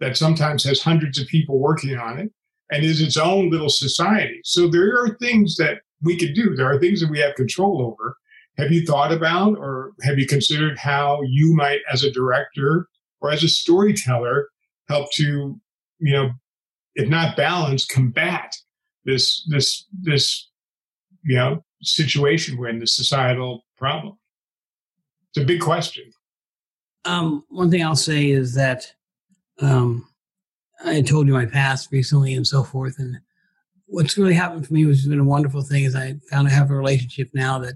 [0.00, 2.32] that sometimes has hundreds of people working on it
[2.70, 4.40] and is its own little society.
[4.42, 6.56] So there are things that we could do.
[6.56, 8.16] There are things that we have control over.
[8.58, 12.88] Have you thought about or have you considered how you might, as a director
[13.20, 14.48] or as a storyteller,
[14.88, 15.60] help to,
[16.00, 16.30] you know,
[16.94, 18.54] if not balance, combat
[19.04, 20.50] this, this, this,
[21.22, 24.16] you know, situation we're in, the societal problem?
[25.34, 26.12] It's a big question.
[27.04, 28.86] Um, one thing I'll say is that
[29.60, 30.06] um,
[30.84, 33.18] I told you my past recently and so forth, and
[33.86, 36.52] what's really happened for me, which has been a wonderful thing, is I found I
[36.52, 37.74] have a relationship now that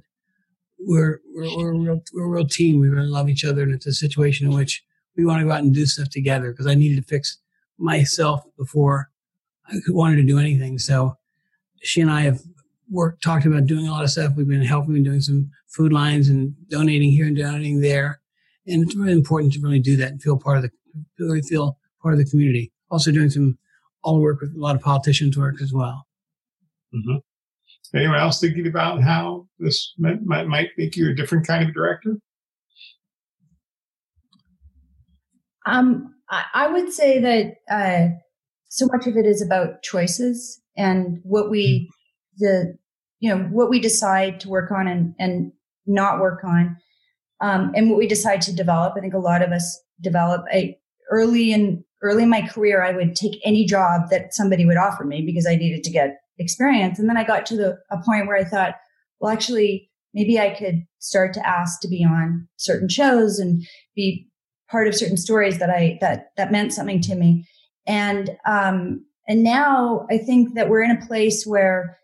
[0.79, 2.79] we're we're, we're, a, real, we're a real team.
[2.79, 4.85] We really love each other, and it's a situation in which
[5.17, 7.39] we want to go out and do stuff together because I needed to fix
[7.77, 9.11] myself before
[9.69, 10.79] I wanted to do anything.
[10.79, 11.17] So
[11.83, 12.41] she and I have
[12.91, 14.33] worked, talked about doing a lot of stuff.
[14.37, 18.21] We've been helping, been doing some food lines and donating here and donating there.
[18.67, 20.71] And it's really important to really do that and feel part of the,
[21.19, 22.73] really feel part of the community.
[22.91, 23.59] Also doing some
[24.03, 26.07] all work with a lot of politicians work as well.
[26.95, 27.19] Mm-hmm.
[27.97, 31.75] Anyone else thinking about how this might, might, might make you a different kind of
[31.75, 32.17] director?
[35.67, 38.15] Um, I, I would say that uh,
[38.69, 41.98] so much of it is about choices and what we mm-hmm.
[42.39, 42.77] The
[43.21, 45.53] you know what we decide to work on and and
[45.87, 46.77] not work on
[47.41, 48.95] um, and what we decide to develop.
[48.97, 50.79] I think a lot of us develop a
[51.11, 55.05] early in early in my career i would take any job that somebody would offer
[55.05, 56.99] me because i needed to get experience.
[56.99, 58.77] And then i got to the a point where i thought
[59.21, 63.67] well actually maybe i could start to ask to be on certain shows and
[63.97, 64.29] be
[64.71, 67.47] part of certain stories that i that that meant something to me.
[67.87, 71.99] And um and now i think that we're in a place where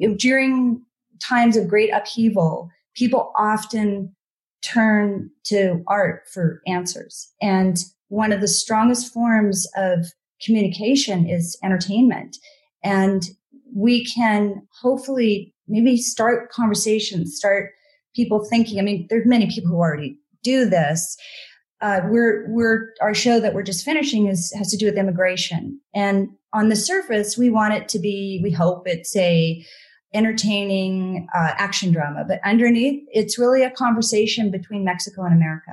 [0.00, 0.82] you know, during
[1.20, 4.14] times of great upheaval people often
[4.62, 7.32] turn to art for answers.
[7.40, 7.76] And
[8.08, 10.06] one of the strongest forms of
[10.42, 12.36] communication is entertainment.
[12.82, 13.22] And
[13.74, 17.72] we can hopefully maybe start conversations, start
[18.14, 18.78] people thinking.
[18.78, 21.16] I mean, there's many people who already do this.
[21.82, 25.78] Uh, we're we're our show that we're just finishing is has to do with immigration,
[25.94, 28.40] and on the surface, we want it to be.
[28.42, 29.62] We hope it's a
[30.16, 35.72] entertaining uh, action drama, but underneath, it's really a conversation between Mexico and America.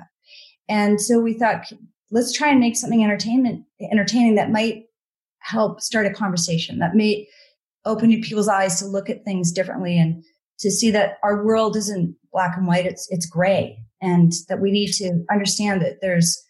[0.68, 1.72] And so we thought,
[2.12, 4.84] let's try and make something entertainment entertaining that might
[5.40, 7.28] help start a conversation that may
[7.86, 10.24] open people's eyes to look at things differently and
[10.60, 14.72] to see that our world isn't black and white; it's it's gray, and that we
[14.72, 16.42] need to understand that there's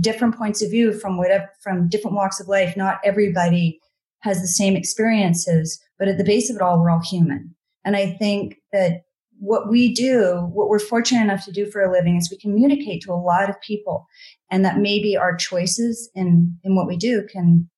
[0.00, 2.76] different points of view from whatever from different walks of life.
[2.76, 3.80] Not everybody
[4.20, 7.54] has the same experiences, but at the base of it all, we're all human.
[7.84, 9.02] And I think that
[9.38, 13.02] what we do, what we're fortunate enough to do for a living is we communicate
[13.02, 14.06] to a lot of people
[14.50, 17.68] and that maybe our choices in, in what we do can,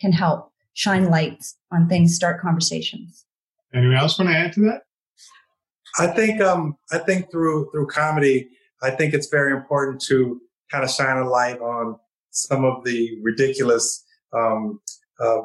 [0.00, 3.24] can help shine lights on things, start conversations.
[3.74, 4.82] Anyone else want to add to that?
[5.98, 8.50] I think, um, I think through, through comedy,
[8.82, 10.40] I think it's very important to
[10.70, 11.98] kind of shine a light on
[12.30, 14.04] some of the ridiculous,
[14.34, 14.80] um,
[15.18, 15.40] uh,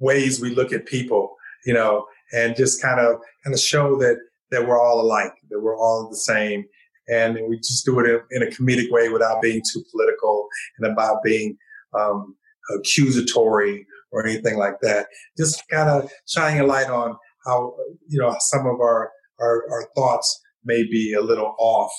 [0.00, 4.18] ways we look at people, you know, and just kind of kind of show that
[4.50, 6.64] that we're all alike, that we're all the same,
[7.08, 10.48] and we just do it in, in a comedic way without being too political
[10.78, 11.56] and about being
[11.98, 12.34] um,
[12.76, 15.06] accusatory or anything like that.
[15.36, 17.16] Just kind of shining a light on
[17.46, 17.74] how
[18.08, 19.10] you know some of our,
[19.40, 21.90] our our, thoughts may be a little off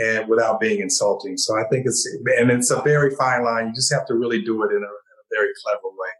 [0.00, 1.36] and without being insulting.
[1.36, 2.06] So I think it's
[2.38, 3.68] and it's a very fine line.
[3.68, 6.10] You just have to really do it in a, in a very clever way.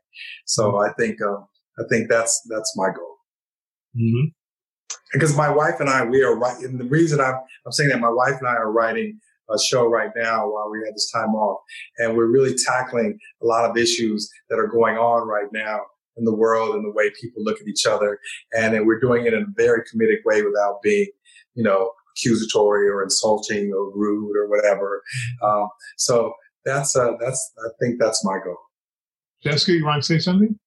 [0.47, 1.47] So I think um,
[1.79, 3.17] I think that's that's my goal.
[3.97, 4.29] Mm-hmm.
[5.13, 6.59] Because my wife and I, we are right.
[6.59, 9.19] And the reason I'm I'm saying that my wife and I are writing
[9.51, 11.61] a show right now while we have this time off,
[11.99, 15.81] and we're really tackling a lot of issues that are going on right now
[16.17, 18.19] in the world and the way people look at each other,
[18.53, 21.07] and then we're doing it in a very comedic way without being,
[21.55, 25.03] you know, accusatory or insulting or rude or whatever.
[25.43, 25.63] Mm-hmm.
[25.63, 26.35] Um, so
[26.65, 28.59] that's uh, that's I think that's my goal.
[29.43, 30.59] Jessica, you want to say something?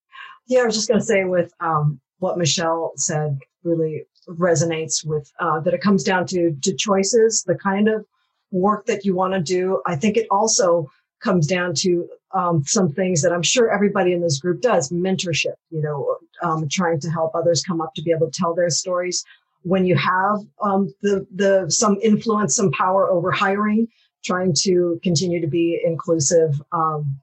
[0.48, 5.31] Yeah, I was just going to say with um, what Michelle said really resonates with
[5.39, 8.06] uh, that it comes down to to choices, the kind of
[8.52, 9.81] work that you want to do.
[9.85, 10.89] I think it also
[11.22, 15.56] comes down to um, some things that I'm sure everybody in this group does mentorship,
[15.69, 18.69] you know, um, trying to help others come up to be able to tell their
[18.69, 19.23] stories.
[19.64, 23.88] When you have um, the, the, some influence, some power over hiring,
[24.23, 27.19] trying to continue to be inclusive um,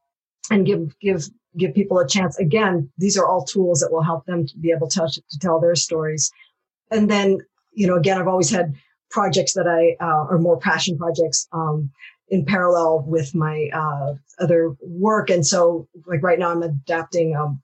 [0.51, 1.25] and give, give,
[1.57, 2.39] give people a chance.
[2.39, 5.61] Again, these are all tools that will help them to be able to, to tell
[5.61, 6.31] their stories.
[6.91, 7.39] And then,
[7.73, 8.75] you know, again, I've always had
[9.11, 11.49] projects that I, uh, are more passion projects.
[11.53, 11.91] Um,
[12.31, 15.31] in parallel with my uh, other work.
[15.31, 17.63] And so, like right now, I'm adapting um,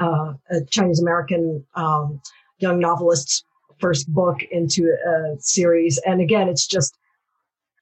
[0.00, 2.20] uh, a Chinese American um,
[2.58, 3.44] young novelist's
[3.80, 5.98] first book into a series.
[6.06, 6.96] And again, it's just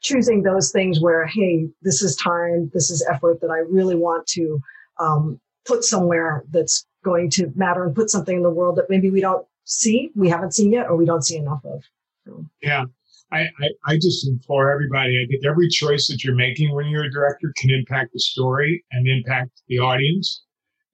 [0.06, 4.26] choosing those things where, hey, this is time, this is effort that I really want
[4.28, 4.60] to
[5.00, 9.10] um, put somewhere that's going to matter and put something in the world that maybe
[9.10, 11.82] we don't see, we haven't seen yet, or we don't see enough of.
[12.24, 12.44] So.
[12.62, 12.84] Yeah.
[13.32, 15.20] I, I, I, just implore everybody.
[15.20, 18.84] I think every choice that you're making when you're a director can impact the story
[18.92, 20.44] and impact the audience.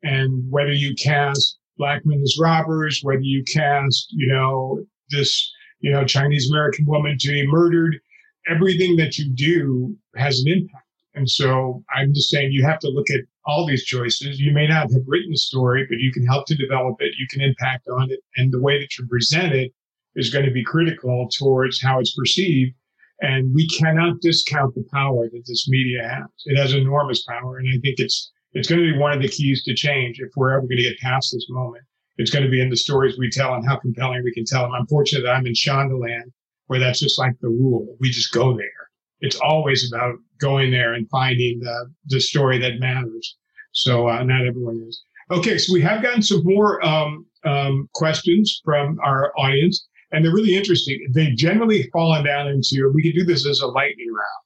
[0.03, 5.93] And whether you cast black men as robbers, whether you cast, you know, this, you
[5.93, 8.01] know, Chinese American woman to be murdered,
[8.49, 10.87] everything that you do has an impact.
[11.15, 14.41] And so I'm just saying you have to look at all these choices.
[14.41, 17.15] You may not have written the story, but you can help to develop it.
[17.19, 18.21] You can impact on it.
[18.37, 19.73] And the way that you present it
[20.15, 22.75] is going to be critical towards how it's perceived.
[23.21, 26.29] And we cannot discount the power that this media has.
[26.47, 27.59] It has enormous power.
[27.59, 30.31] And I think it's, it's going to be one of the keys to change if
[30.35, 31.85] we're ever going to get past this moment.
[32.17, 34.63] It's going to be in the stories we tell and how compelling we can tell
[34.63, 34.73] them.
[34.73, 36.33] I'm fortunate that I'm in Shondaland
[36.73, 37.87] where that's just like the rule.
[38.01, 38.89] We just go there.
[39.21, 43.37] It's always about going there and finding the, the story that matters.
[43.73, 45.03] So uh, not everyone is.
[45.31, 50.33] Okay, so we have gotten some more um, um, questions from our audience and they're
[50.33, 51.07] really interesting.
[51.13, 54.43] They generally fallen down into, we could do this as a lightning round.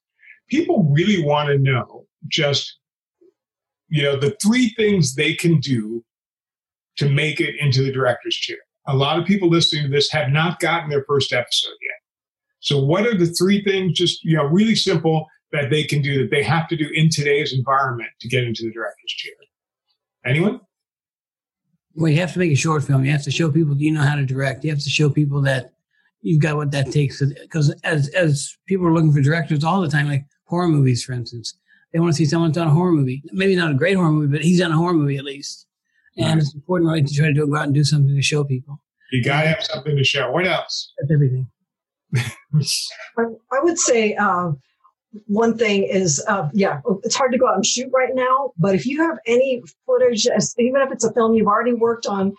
[0.49, 2.77] People really want to know just,
[3.89, 6.05] you know, the three things they can do
[6.97, 8.59] to make it into the director's chair.
[8.89, 12.01] A lot of people listening to this have not gotten their first episode yet.
[12.67, 16.19] So what are the three things, just, you know, really simple that they can do
[16.19, 19.33] that they have to do in today's environment to get into the director's chair?
[20.25, 20.61] Anyone?
[21.97, 23.05] well, you have to make a short film.
[23.05, 24.65] You have to show people you know how to direct.
[24.65, 25.73] You have to show people that
[26.21, 27.23] you've got what that takes.
[27.23, 31.13] Because as as people are looking for directors all the time, like horror movies, for
[31.13, 31.55] instance,
[31.93, 33.23] they want to see someone done a horror movie.
[33.33, 35.67] Maybe not a great horror movie, but he's done a horror movie at least.
[36.19, 36.39] And right.
[36.39, 38.81] it's important, right, to try to do, go out and do something to show people.
[39.13, 40.31] You got to have something to show.
[40.31, 40.93] What else?
[40.99, 41.47] That's everything.
[43.17, 44.53] I would say uh,
[45.27, 48.53] one thing is, uh, yeah, it's hard to go out and shoot right now.
[48.59, 50.27] But if you have any footage,
[50.59, 52.35] even if it's a film you've already worked on,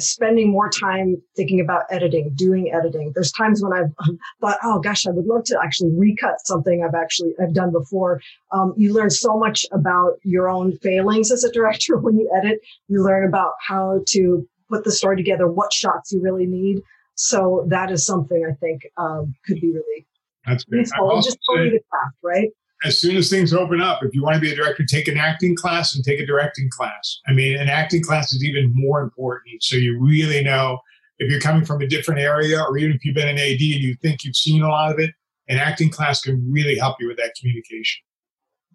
[0.00, 3.12] spending more time thinking about editing, doing editing.
[3.14, 3.92] There's times when I've
[4.40, 8.20] thought, oh gosh, I would love to actually recut something I've actually I've done before.
[8.52, 12.60] Um, you learn so much about your own failings as a director when you edit.
[12.88, 16.82] You learn about how to put the story together, what shots you really need.
[17.20, 20.06] So that is something I think um, could be really
[20.46, 20.86] that's great.
[20.86, 22.48] Just totally the craft, right?
[22.84, 25.18] As soon as things open up, if you want to be a director, take an
[25.18, 27.20] acting class and take a directing class.
[27.26, 29.64] I mean, an acting class is even more important.
[29.64, 30.78] So you really know
[31.18, 33.60] if you're coming from a different area or even if you've been an AD and
[33.60, 35.10] you think you've seen a lot of it,
[35.48, 38.00] an acting class can really help you with that communication.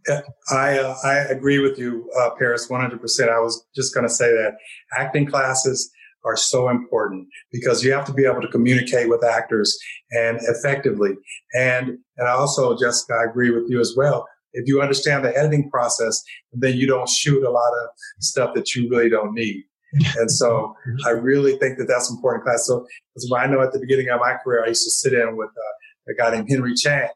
[0.06, 0.22] Yeah,
[0.52, 3.30] I uh, I agree with you, uh, Paris, 100%.
[3.30, 4.58] I was just going to say that
[4.98, 5.90] acting classes
[6.26, 9.78] are so important because you have to be able to communicate with actors
[10.12, 11.12] and effectively.
[11.54, 14.28] And, and I also, Jessica, I agree with you as well.
[14.54, 17.90] If you understand the editing process, then you don't shoot a lot of
[18.20, 19.64] stuff that you really don't need.
[20.18, 20.76] And so
[21.06, 22.66] I really think that that's important class.
[22.66, 22.88] So
[23.36, 26.12] I know at the beginning of my career, I used to sit in with uh,
[26.12, 27.10] a guy named Henry Chan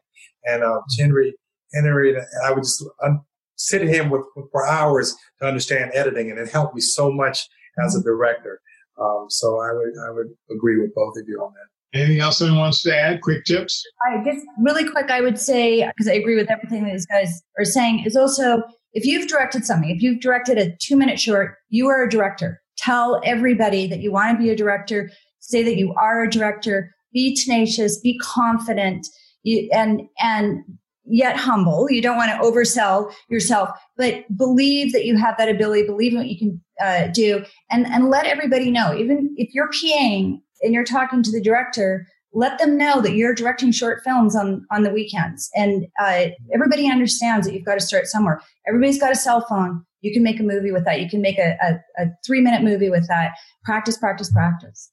[0.44, 1.34] and uh, Henry,
[1.74, 3.24] Henry, and I would just um,
[3.56, 4.22] sit him with,
[4.52, 6.30] for hours to understand editing.
[6.30, 7.48] And it helped me so much
[7.84, 8.60] as a director.
[9.00, 11.98] Um, so I would I would agree with both of you on that.
[11.98, 13.22] Anything else anyone wants to add?
[13.22, 13.82] Quick tips?
[14.10, 17.42] I guess really quick, I would say, because I agree with everything that these guys
[17.58, 18.62] are saying, is also
[18.92, 22.60] if you've directed something, if you've directed a two minute short, you are a director.
[22.76, 25.10] Tell everybody that you want to be a director,
[25.40, 29.06] say that you are a director, be tenacious, be confident,
[29.42, 30.62] you, and, and
[31.08, 31.90] yet humble.
[31.90, 36.18] You don't want to oversell yourself, but believe that you have that ability, believe in
[36.18, 38.94] what you can uh, do, and, and let everybody know.
[38.94, 43.34] Even if you're PAing and you're talking to the director, let them know that you're
[43.34, 45.50] directing short films on, on the weekends.
[45.54, 48.40] And uh, everybody understands that you've got to start somewhere.
[48.66, 49.84] Everybody's got a cell phone.
[50.02, 51.00] You can make a movie with that.
[51.00, 53.32] You can make a, a, a three minute movie with that.
[53.64, 54.90] Practice, practice, practice.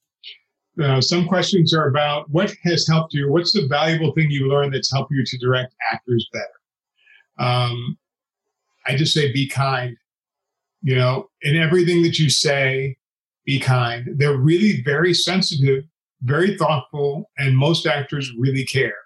[0.82, 3.32] Uh, some questions are about what has helped you.
[3.32, 7.50] What's the valuable thing you learned that's helped you to direct actors better?
[7.50, 7.98] Um,
[8.86, 9.98] I just say be kind.
[10.82, 12.98] You know, in everything that you say,
[13.46, 14.10] be kind.
[14.18, 15.84] They're really very sensitive,
[16.22, 18.98] very thoughtful, and most actors really care.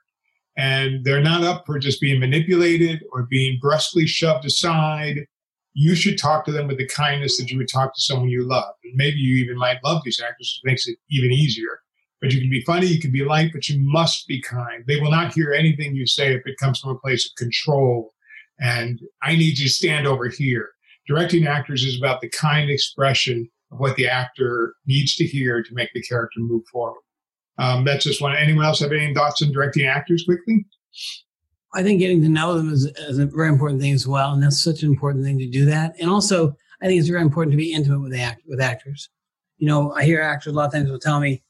[0.57, 5.25] And they're not up for just being manipulated or being brusquely shoved aside.
[5.73, 8.43] You should talk to them with the kindness that you would talk to someone you
[8.43, 8.73] love.
[8.83, 11.79] And maybe you even might love these actors, which makes it even easier.
[12.21, 14.83] But you can be funny, you can be light, but you must be kind.
[14.87, 18.13] They will not hear anything you say if it comes from a place of control.
[18.59, 20.71] And I need you to stand over here.
[21.07, 25.73] Directing actors is about the kind expression of what the actor needs to hear to
[25.73, 27.01] make the character move forward.
[27.57, 28.35] Um, that's just one.
[28.35, 30.65] Anyone else have any thoughts on directing actors quickly?
[31.73, 34.41] I think getting to know them is, is, a very important thing as well, and
[34.41, 35.95] that's such an important thing to do that.
[35.99, 39.09] And also, I think it's very important to be intimate with act with actors.
[39.57, 41.43] You know, I hear actors a lot of times will tell me,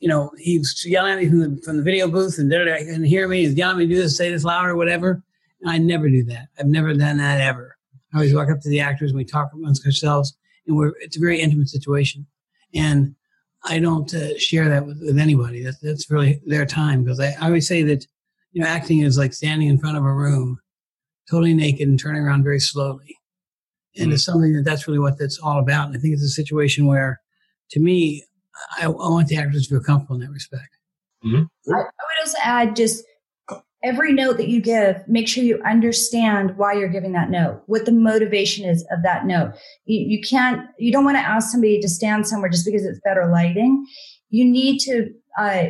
[0.00, 3.04] you know, he's yelling at me from the from the video booth, and I can
[3.04, 3.44] hear me.
[3.44, 5.22] He's yelling at me to do this, say this louder, or whatever.
[5.60, 6.48] And I never do that.
[6.58, 7.76] I've never done that ever.
[8.12, 10.36] I always walk up to the actors and we talk amongst ourselves,
[10.66, 12.26] and we're it's a very intimate situation.
[12.74, 13.14] And
[13.64, 15.62] I don't uh, share that with, with anybody.
[15.62, 18.06] That's, that's really their time because I, I always say that,
[18.52, 20.58] you know, acting is like standing in front of a room,
[21.30, 23.16] totally naked and turning around very slowly.
[23.96, 24.12] And mm-hmm.
[24.14, 25.88] it's something that that's really what that's all about.
[25.88, 27.20] And I think it's a situation where,
[27.70, 28.24] to me,
[28.78, 30.76] I, I want the actors to feel comfortable in that respect.
[31.24, 31.72] Mm-hmm.
[31.72, 33.04] I, I would also add just
[33.82, 37.86] every note that you give, make sure you understand why you're giving that note, what
[37.86, 39.54] the motivation is of that note.
[39.86, 43.00] You, you can't, you don't want to ask somebody to stand somewhere just because it's
[43.04, 43.86] better lighting.
[44.28, 45.68] You need to uh,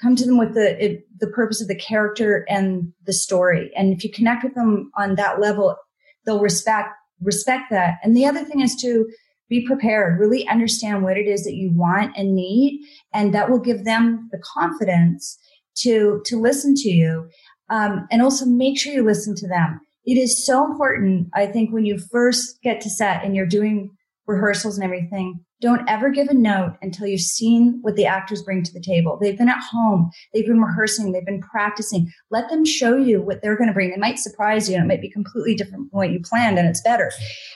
[0.00, 3.70] come to them with the it, the purpose of the character and the story.
[3.76, 5.76] And if you connect with them on that level,
[6.24, 6.90] they'll respect
[7.20, 7.98] respect that.
[8.02, 9.08] And the other thing is to
[9.48, 12.80] be prepared, really understand what it is that you want and need,
[13.12, 15.38] and that will give them the confidence
[15.76, 17.28] to to listen to you
[17.68, 19.80] um, and also make sure you listen to them.
[20.04, 23.90] It is so important, I think, when you first get to set and you're doing
[24.26, 28.62] rehearsals and everything, don't ever give a note until you've seen what the actors bring
[28.62, 29.18] to the table.
[29.20, 32.10] They've been at home, they've been rehearsing, they've been practicing.
[32.30, 33.92] Let them show you what they're going to bring.
[33.92, 36.68] It might surprise you and it might be completely different from what you planned and
[36.68, 37.12] it's better.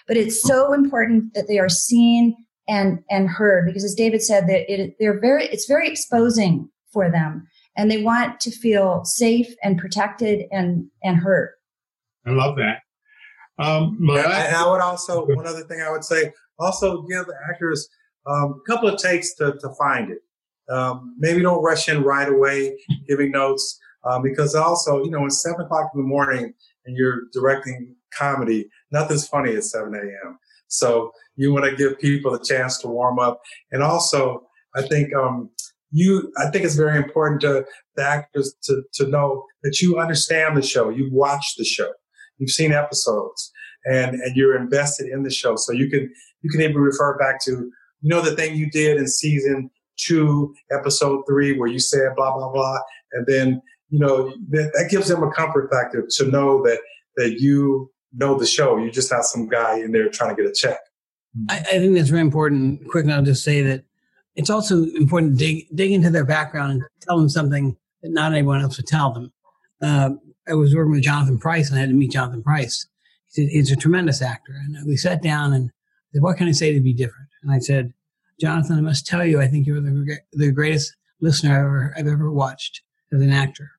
[0.06, 2.36] But it's so important that they are seen
[2.68, 7.10] and and heard because as David said that it they're very it's very exposing for
[7.10, 11.51] them and they want to feel safe and protected and and heard.
[12.26, 12.81] I love that.
[13.56, 17.89] Um, and I would also one other thing I would say also give the actors
[18.26, 20.18] um, a couple of takes to, to find it.
[20.72, 25.43] Um, maybe don't rush in right away giving notes um, because also you know it's
[25.43, 26.55] seven o'clock in the morning
[26.86, 28.68] and you're directing comedy.
[28.90, 30.39] Nothing's funny at seven a.m.
[30.68, 35.14] So you want to give people a chance to warm up, and also I think
[35.14, 35.51] um,
[35.94, 37.64] you i think it's very important to
[37.97, 41.90] the actors to, to know that you understand the show you've watched the show
[42.39, 43.52] you've seen episodes
[43.85, 46.12] and and you're invested in the show so you can
[46.45, 50.55] you can even refer back to you know the thing you did in season two
[50.71, 52.79] episode three where you said blah blah blah
[53.12, 53.61] and then
[53.91, 56.79] you know that, that gives them a comfort factor to know that
[57.16, 60.49] that you know the show you're just not some guy in there trying to get
[60.49, 60.79] a check
[61.49, 63.85] I, I think that's very important quick now just say that
[64.37, 68.33] it's also important to dig, dig into their background and tell them something that not
[68.33, 69.33] anyone else would tell them.
[69.81, 70.11] Uh,
[70.49, 72.87] I was working with Jonathan Pryce and I had to meet Jonathan Pryce.
[73.27, 74.53] He said, he's a tremendous actor.
[74.53, 75.71] And we sat down and
[76.15, 77.28] said, what can I say to be different?
[77.43, 77.93] And I said,
[78.41, 82.07] Jonathan, I must tell you, I think you're the, the greatest listener I've ever, I've
[82.07, 82.82] ever watched
[83.12, 83.73] as an actor.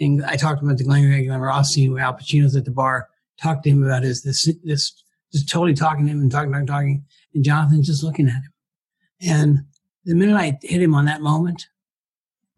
[0.00, 3.08] And I talked about the Glenn Glen Ross scene where Al Pacino's at the bar,
[3.40, 5.02] talked to him about his, this, this,
[5.32, 7.04] just totally talking to him and talking, talking, talking.
[7.34, 8.52] And Jonathan's just looking at him.
[9.22, 9.58] And
[10.04, 11.68] the minute I hit him on that moment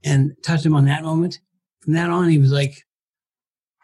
[0.04, 1.38] and touched him on that moment,
[1.80, 2.84] from that on, he was like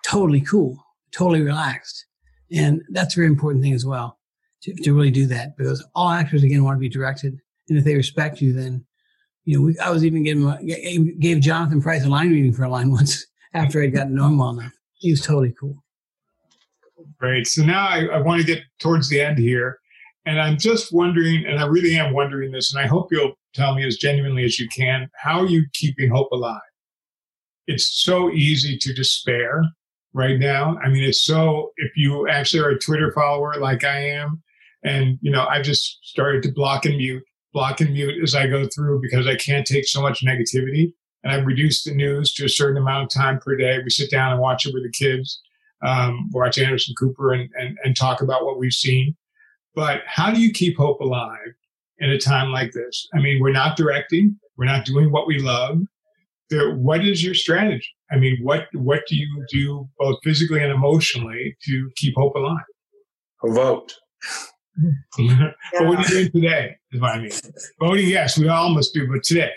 [0.05, 0.83] totally cool,
[1.13, 2.07] totally relaxed.
[2.51, 4.18] And that's a very important thing as well
[4.63, 7.39] to, to really do that because all actors, again, want to be directed.
[7.69, 8.85] And if they respect you, then,
[9.45, 12.69] you know, we, I was even giving, gave Jonathan Pryce a line reading for a
[12.69, 14.73] line once after I'd gotten well enough.
[14.95, 15.83] He was totally cool.
[17.19, 17.47] Great.
[17.47, 19.79] So now I, I want to get towards the end here.
[20.27, 23.75] And I'm just wondering, and I really am wondering this, and I hope you'll tell
[23.75, 26.61] me as genuinely as you can, how are you keeping hope alive?
[27.67, 29.63] It's so easy to despair
[30.13, 30.79] right now.
[30.85, 34.43] I mean, it's so, if you actually are a Twitter follower like I am,
[34.85, 37.23] and, you know, I've just started to block and mute,
[37.53, 40.93] block and mute as I go through because I can't take so much negativity.
[41.25, 43.79] And I've reduced the news to a certain amount of time per day.
[43.83, 45.41] We sit down and watch it with the kids,
[45.85, 49.17] um, watch Anderson Cooper and, and, and talk about what we've seen.
[49.75, 51.55] But how do you keep hope alive
[51.99, 53.09] in a time like this?
[53.15, 55.81] I mean, we're not directing, we're not doing what we love.
[56.51, 57.87] There, what is your strategy?
[58.11, 62.65] I mean, what what do you do both physically and emotionally to keep hope alive?
[63.45, 63.49] A
[64.79, 65.55] vote.
[65.79, 66.77] but what are you doing today?
[66.93, 67.31] Is what I mean.
[67.81, 69.51] Voting, yes, we all must do, but today.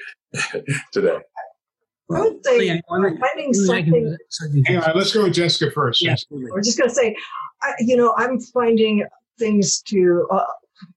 [0.91, 1.17] today.
[2.13, 4.17] I would say Yeah, finding one thing I can- something.
[4.29, 6.01] sorry, Hang on, let's go with Jessica first.
[6.01, 6.25] Yes.
[6.29, 7.15] We're just going to say,
[7.61, 9.05] I, you know, I'm finding
[9.39, 10.43] things to uh,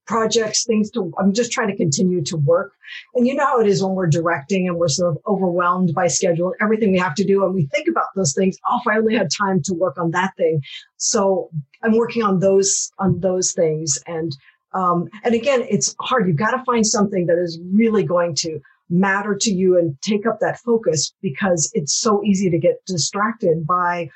[0.07, 1.13] projects, things to.
[1.19, 2.73] I'm just trying to continue to work.
[3.15, 6.09] And you know how it is when we're directing and we're sort of overwhelmed by
[6.09, 8.57] schedule and everything we have to do, and we think about those things.
[8.69, 10.61] Oh, if I only had time to work on that thing.
[10.97, 11.51] So
[11.83, 14.37] I'm working on those on those things, and
[14.75, 16.27] um, and again, it's hard.
[16.27, 20.27] You've got to find something that is really going to matter to you and take
[20.27, 24.09] up that focus because it's so easy to get distracted by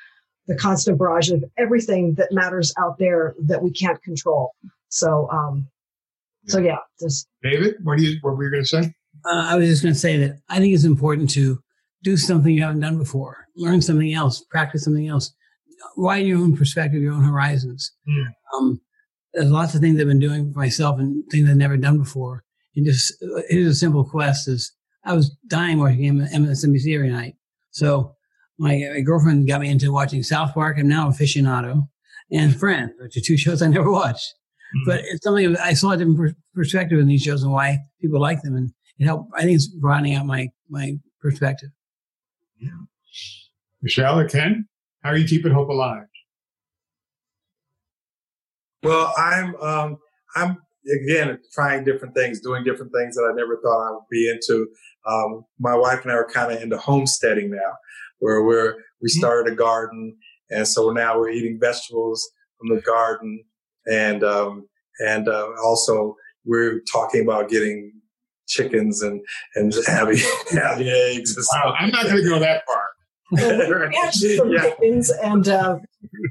[0.47, 4.55] the constant barrage of everything that matters out there that we can't control.
[4.89, 5.69] So, um,
[6.47, 8.93] so yeah, just David, what do you what were you going to say?
[9.25, 11.59] Uh, I was just going to say that I think it's important to
[12.03, 15.33] do something you haven't done before, learn something else, practice something else,
[15.97, 17.93] widen your own perspective, your own horizons.
[18.09, 18.23] Hmm.
[18.55, 18.81] Um,
[19.35, 22.45] there's lots of things I've been doing for myself and things I've never done before.
[22.77, 23.13] And just
[23.49, 24.73] here's a simple quest: is
[25.05, 27.35] I was dying watching M- MSNBC every night.
[27.71, 28.15] So
[28.59, 30.77] my, my girlfriend got me into watching South Park.
[30.79, 31.89] I'm now aficionado,
[32.31, 34.35] and Friends, which are two shows I never watched.
[34.85, 38.21] But it's something I saw a different per- perspective in these shows and why people
[38.21, 39.33] like them, and it helped.
[39.35, 41.71] I think it's broadening out my my perspective.
[43.83, 44.67] Michelle or Ken,
[45.03, 46.05] how are you keeping hope alive?
[48.83, 49.99] Well, I'm um,
[50.37, 54.31] I'm again trying different things, doing different things that I never thought I would be
[54.31, 54.69] into.
[55.07, 57.73] Um, my wife and I are kind of into homesteading now,
[58.19, 60.17] where we're we started a garden,
[60.51, 62.29] and so now we're eating vegetables
[62.59, 63.45] from the garden,
[63.91, 64.69] and um,
[65.01, 67.93] and uh, also we're talking about getting
[68.47, 69.21] chickens and
[69.55, 70.19] and having
[70.53, 71.37] having eggs.
[71.37, 71.75] And Wow.
[71.79, 73.91] I'm not going to go that far.
[73.91, 74.63] catch some Yeah.
[74.63, 75.79] chickens and uh,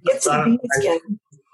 [0.05, 1.01] get some beans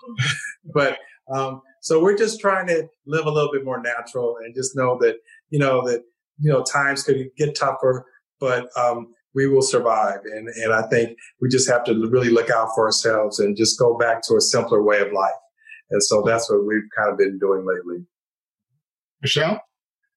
[0.73, 0.97] but
[1.33, 4.97] um, so we're just trying to live a little bit more natural and just know
[5.01, 5.15] that
[5.49, 6.03] you know that
[6.39, 8.05] you know times could get tougher
[8.39, 12.49] but um, we will survive and and i think we just have to really look
[12.49, 15.31] out for ourselves and just go back to a simpler way of life
[15.91, 18.05] and so that's what we've kind of been doing lately
[19.23, 19.61] Michelle?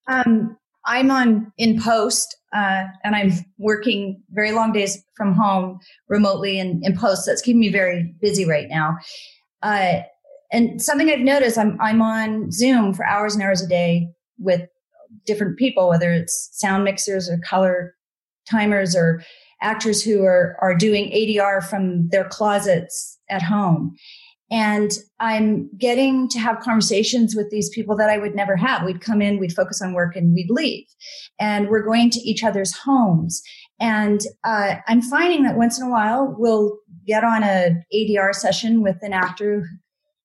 [0.09, 5.79] Um, I'm on in post, uh, and I'm working very long days from home
[6.09, 7.25] remotely and in post.
[7.27, 8.99] That's keeping me very busy right now.
[9.63, 10.03] Uh,
[10.53, 14.63] and something I've noticed, I'm I'm on Zoom for hours and hours a day with
[15.25, 17.95] different people, whether it's sound mixers or color
[18.49, 19.23] timers or
[19.63, 23.97] actors who are are doing ADR from their closets at home.
[24.51, 28.85] And I'm getting to have conversations with these people that I would never have.
[28.85, 30.87] We'd come in, we'd focus on work, and we'd leave.
[31.41, 33.43] And we're going to each other's homes.
[33.81, 38.83] And uh, I'm finding that once in a while, we'll get on a ADR session
[38.83, 39.69] with an actor,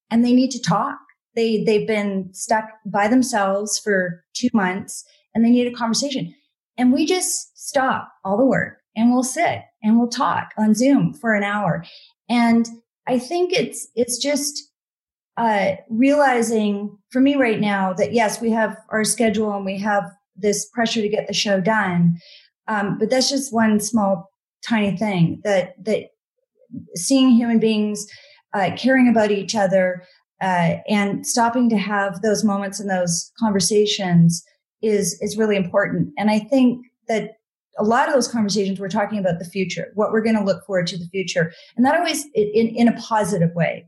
[0.10, 0.98] and they need to talk.
[1.36, 5.04] They they've been stuck by themselves for two months,
[5.34, 6.34] and they need a conversation.
[6.78, 11.14] And we just stop all the work, and we'll sit and we'll talk on Zoom
[11.14, 11.84] for an hour.
[12.30, 12.68] And
[13.08, 14.70] I think it's it's just
[15.38, 20.04] uh, realizing for me right now that yes, we have our schedule and we have
[20.36, 22.18] this pressure to get the show done,
[22.68, 24.30] um, but that's just one small
[24.68, 26.10] tiny thing that that
[26.96, 28.06] seeing human beings
[28.54, 30.04] uh, caring about each other
[30.42, 34.44] uh, and stopping to have those moments and those conversations
[34.82, 36.10] is is really important.
[36.18, 37.34] And I think that
[37.78, 40.66] a lot of those conversations we're talking about the future, what we're going to look
[40.66, 43.88] forward to the future, and that always in in a positive way.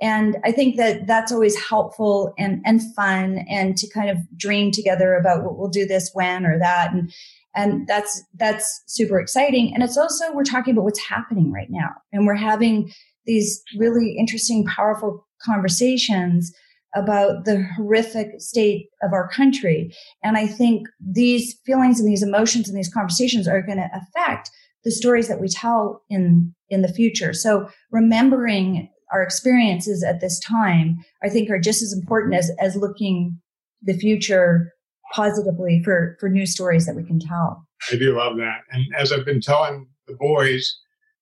[0.00, 4.70] And I think that that's always helpful and and fun, and to kind of dream
[4.70, 7.12] together about what we'll do this when or that, and
[7.54, 9.72] and that's that's super exciting.
[9.72, 12.92] And it's also we're talking about what's happening right now, and we're having
[13.26, 16.52] these really interesting, powerful conversations
[16.94, 19.92] about the horrific state of our country.
[20.22, 24.50] And I think these feelings and these emotions and these conversations are going to affect
[24.84, 27.32] the stories that we tell in, in the future.
[27.32, 32.76] So remembering our experiences at this time, I think are just as important as, as
[32.76, 33.40] looking
[33.82, 34.72] the future
[35.12, 37.66] positively for, for new stories that we can tell.
[37.92, 38.60] I do love that.
[38.70, 40.80] And as I've been telling the boys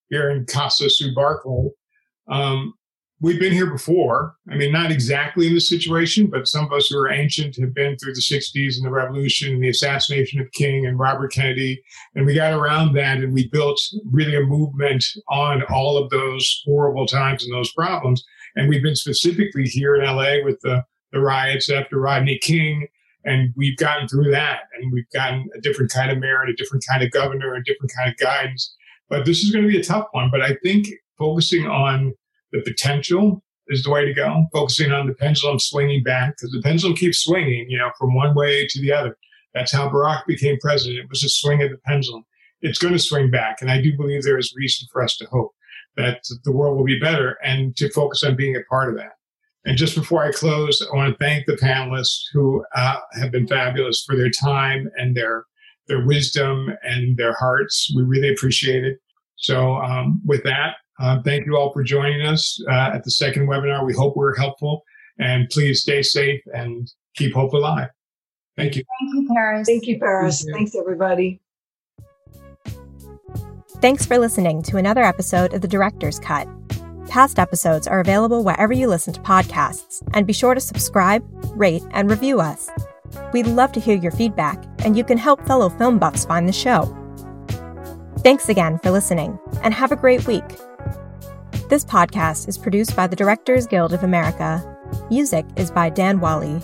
[0.08, 1.70] here in Casa Sue Barclay,
[2.28, 2.74] um,
[3.22, 4.34] we've been here before.
[4.50, 7.72] I mean, not exactly in this situation, but some of us who are ancient have
[7.72, 11.82] been through the 60s and the revolution and the assassination of King and Robert Kennedy.
[12.16, 13.80] And we got around that and we built
[14.10, 18.24] really a movement on all of those horrible times and those problems.
[18.56, 22.88] And we've been specifically here in LA with the, the riots after Rodney King.
[23.24, 24.62] And we've gotten through that.
[24.76, 27.62] And we've gotten a different kind of mayor and a different kind of governor, a
[27.62, 28.74] different kind of guidance.
[29.08, 30.28] But this is going to be a tough one.
[30.28, 30.88] But I think
[31.18, 32.14] focusing on
[32.52, 36.62] the potential is the way to go, focusing on the pendulum swinging back because the
[36.62, 39.16] pendulum keeps swinging, you know, from one way to the other.
[39.54, 41.04] That's how Barack became president.
[41.04, 42.24] It was a swing of the pendulum.
[42.60, 43.60] It's going to swing back.
[43.60, 45.52] And I do believe there is reason for us to hope
[45.96, 49.12] that the world will be better and to focus on being a part of that.
[49.64, 53.46] And just before I close, I want to thank the panelists who uh, have been
[53.46, 55.44] fabulous for their time and their
[55.88, 57.92] their wisdom and their hearts.
[57.94, 58.98] We really appreciate it.
[59.36, 63.48] So, um, with that, uh, thank you all for joining us uh, at the second
[63.48, 63.86] webinar.
[63.86, 64.85] We hope we're helpful,
[65.19, 67.89] and please stay safe and keep hope alive.
[68.56, 68.85] Thank you.
[69.01, 69.66] Thank you, Paris.
[69.66, 70.43] Thank you, Paris.
[70.43, 70.55] Thank you.
[70.55, 71.40] Thanks, everybody.
[73.81, 76.47] Thanks for listening to another episode of The Director's Cut.
[77.09, 81.24] Past episodes are available wherever you listen to podcasts, and be sure to subscribe,
[81.56, 82.70] rate, and review us.
[83.32, 86.52] We'd love to hear your feedback, and you can help fellow film buffs find the
[86.52, 86.97] show.
[88.19, 90.44] Thanks again for listening, and have a great week.
[91.72, 94.62] This podcast is produced by the Directors Guild of America.
[95.08, 96.60] Music is by Dan Wally.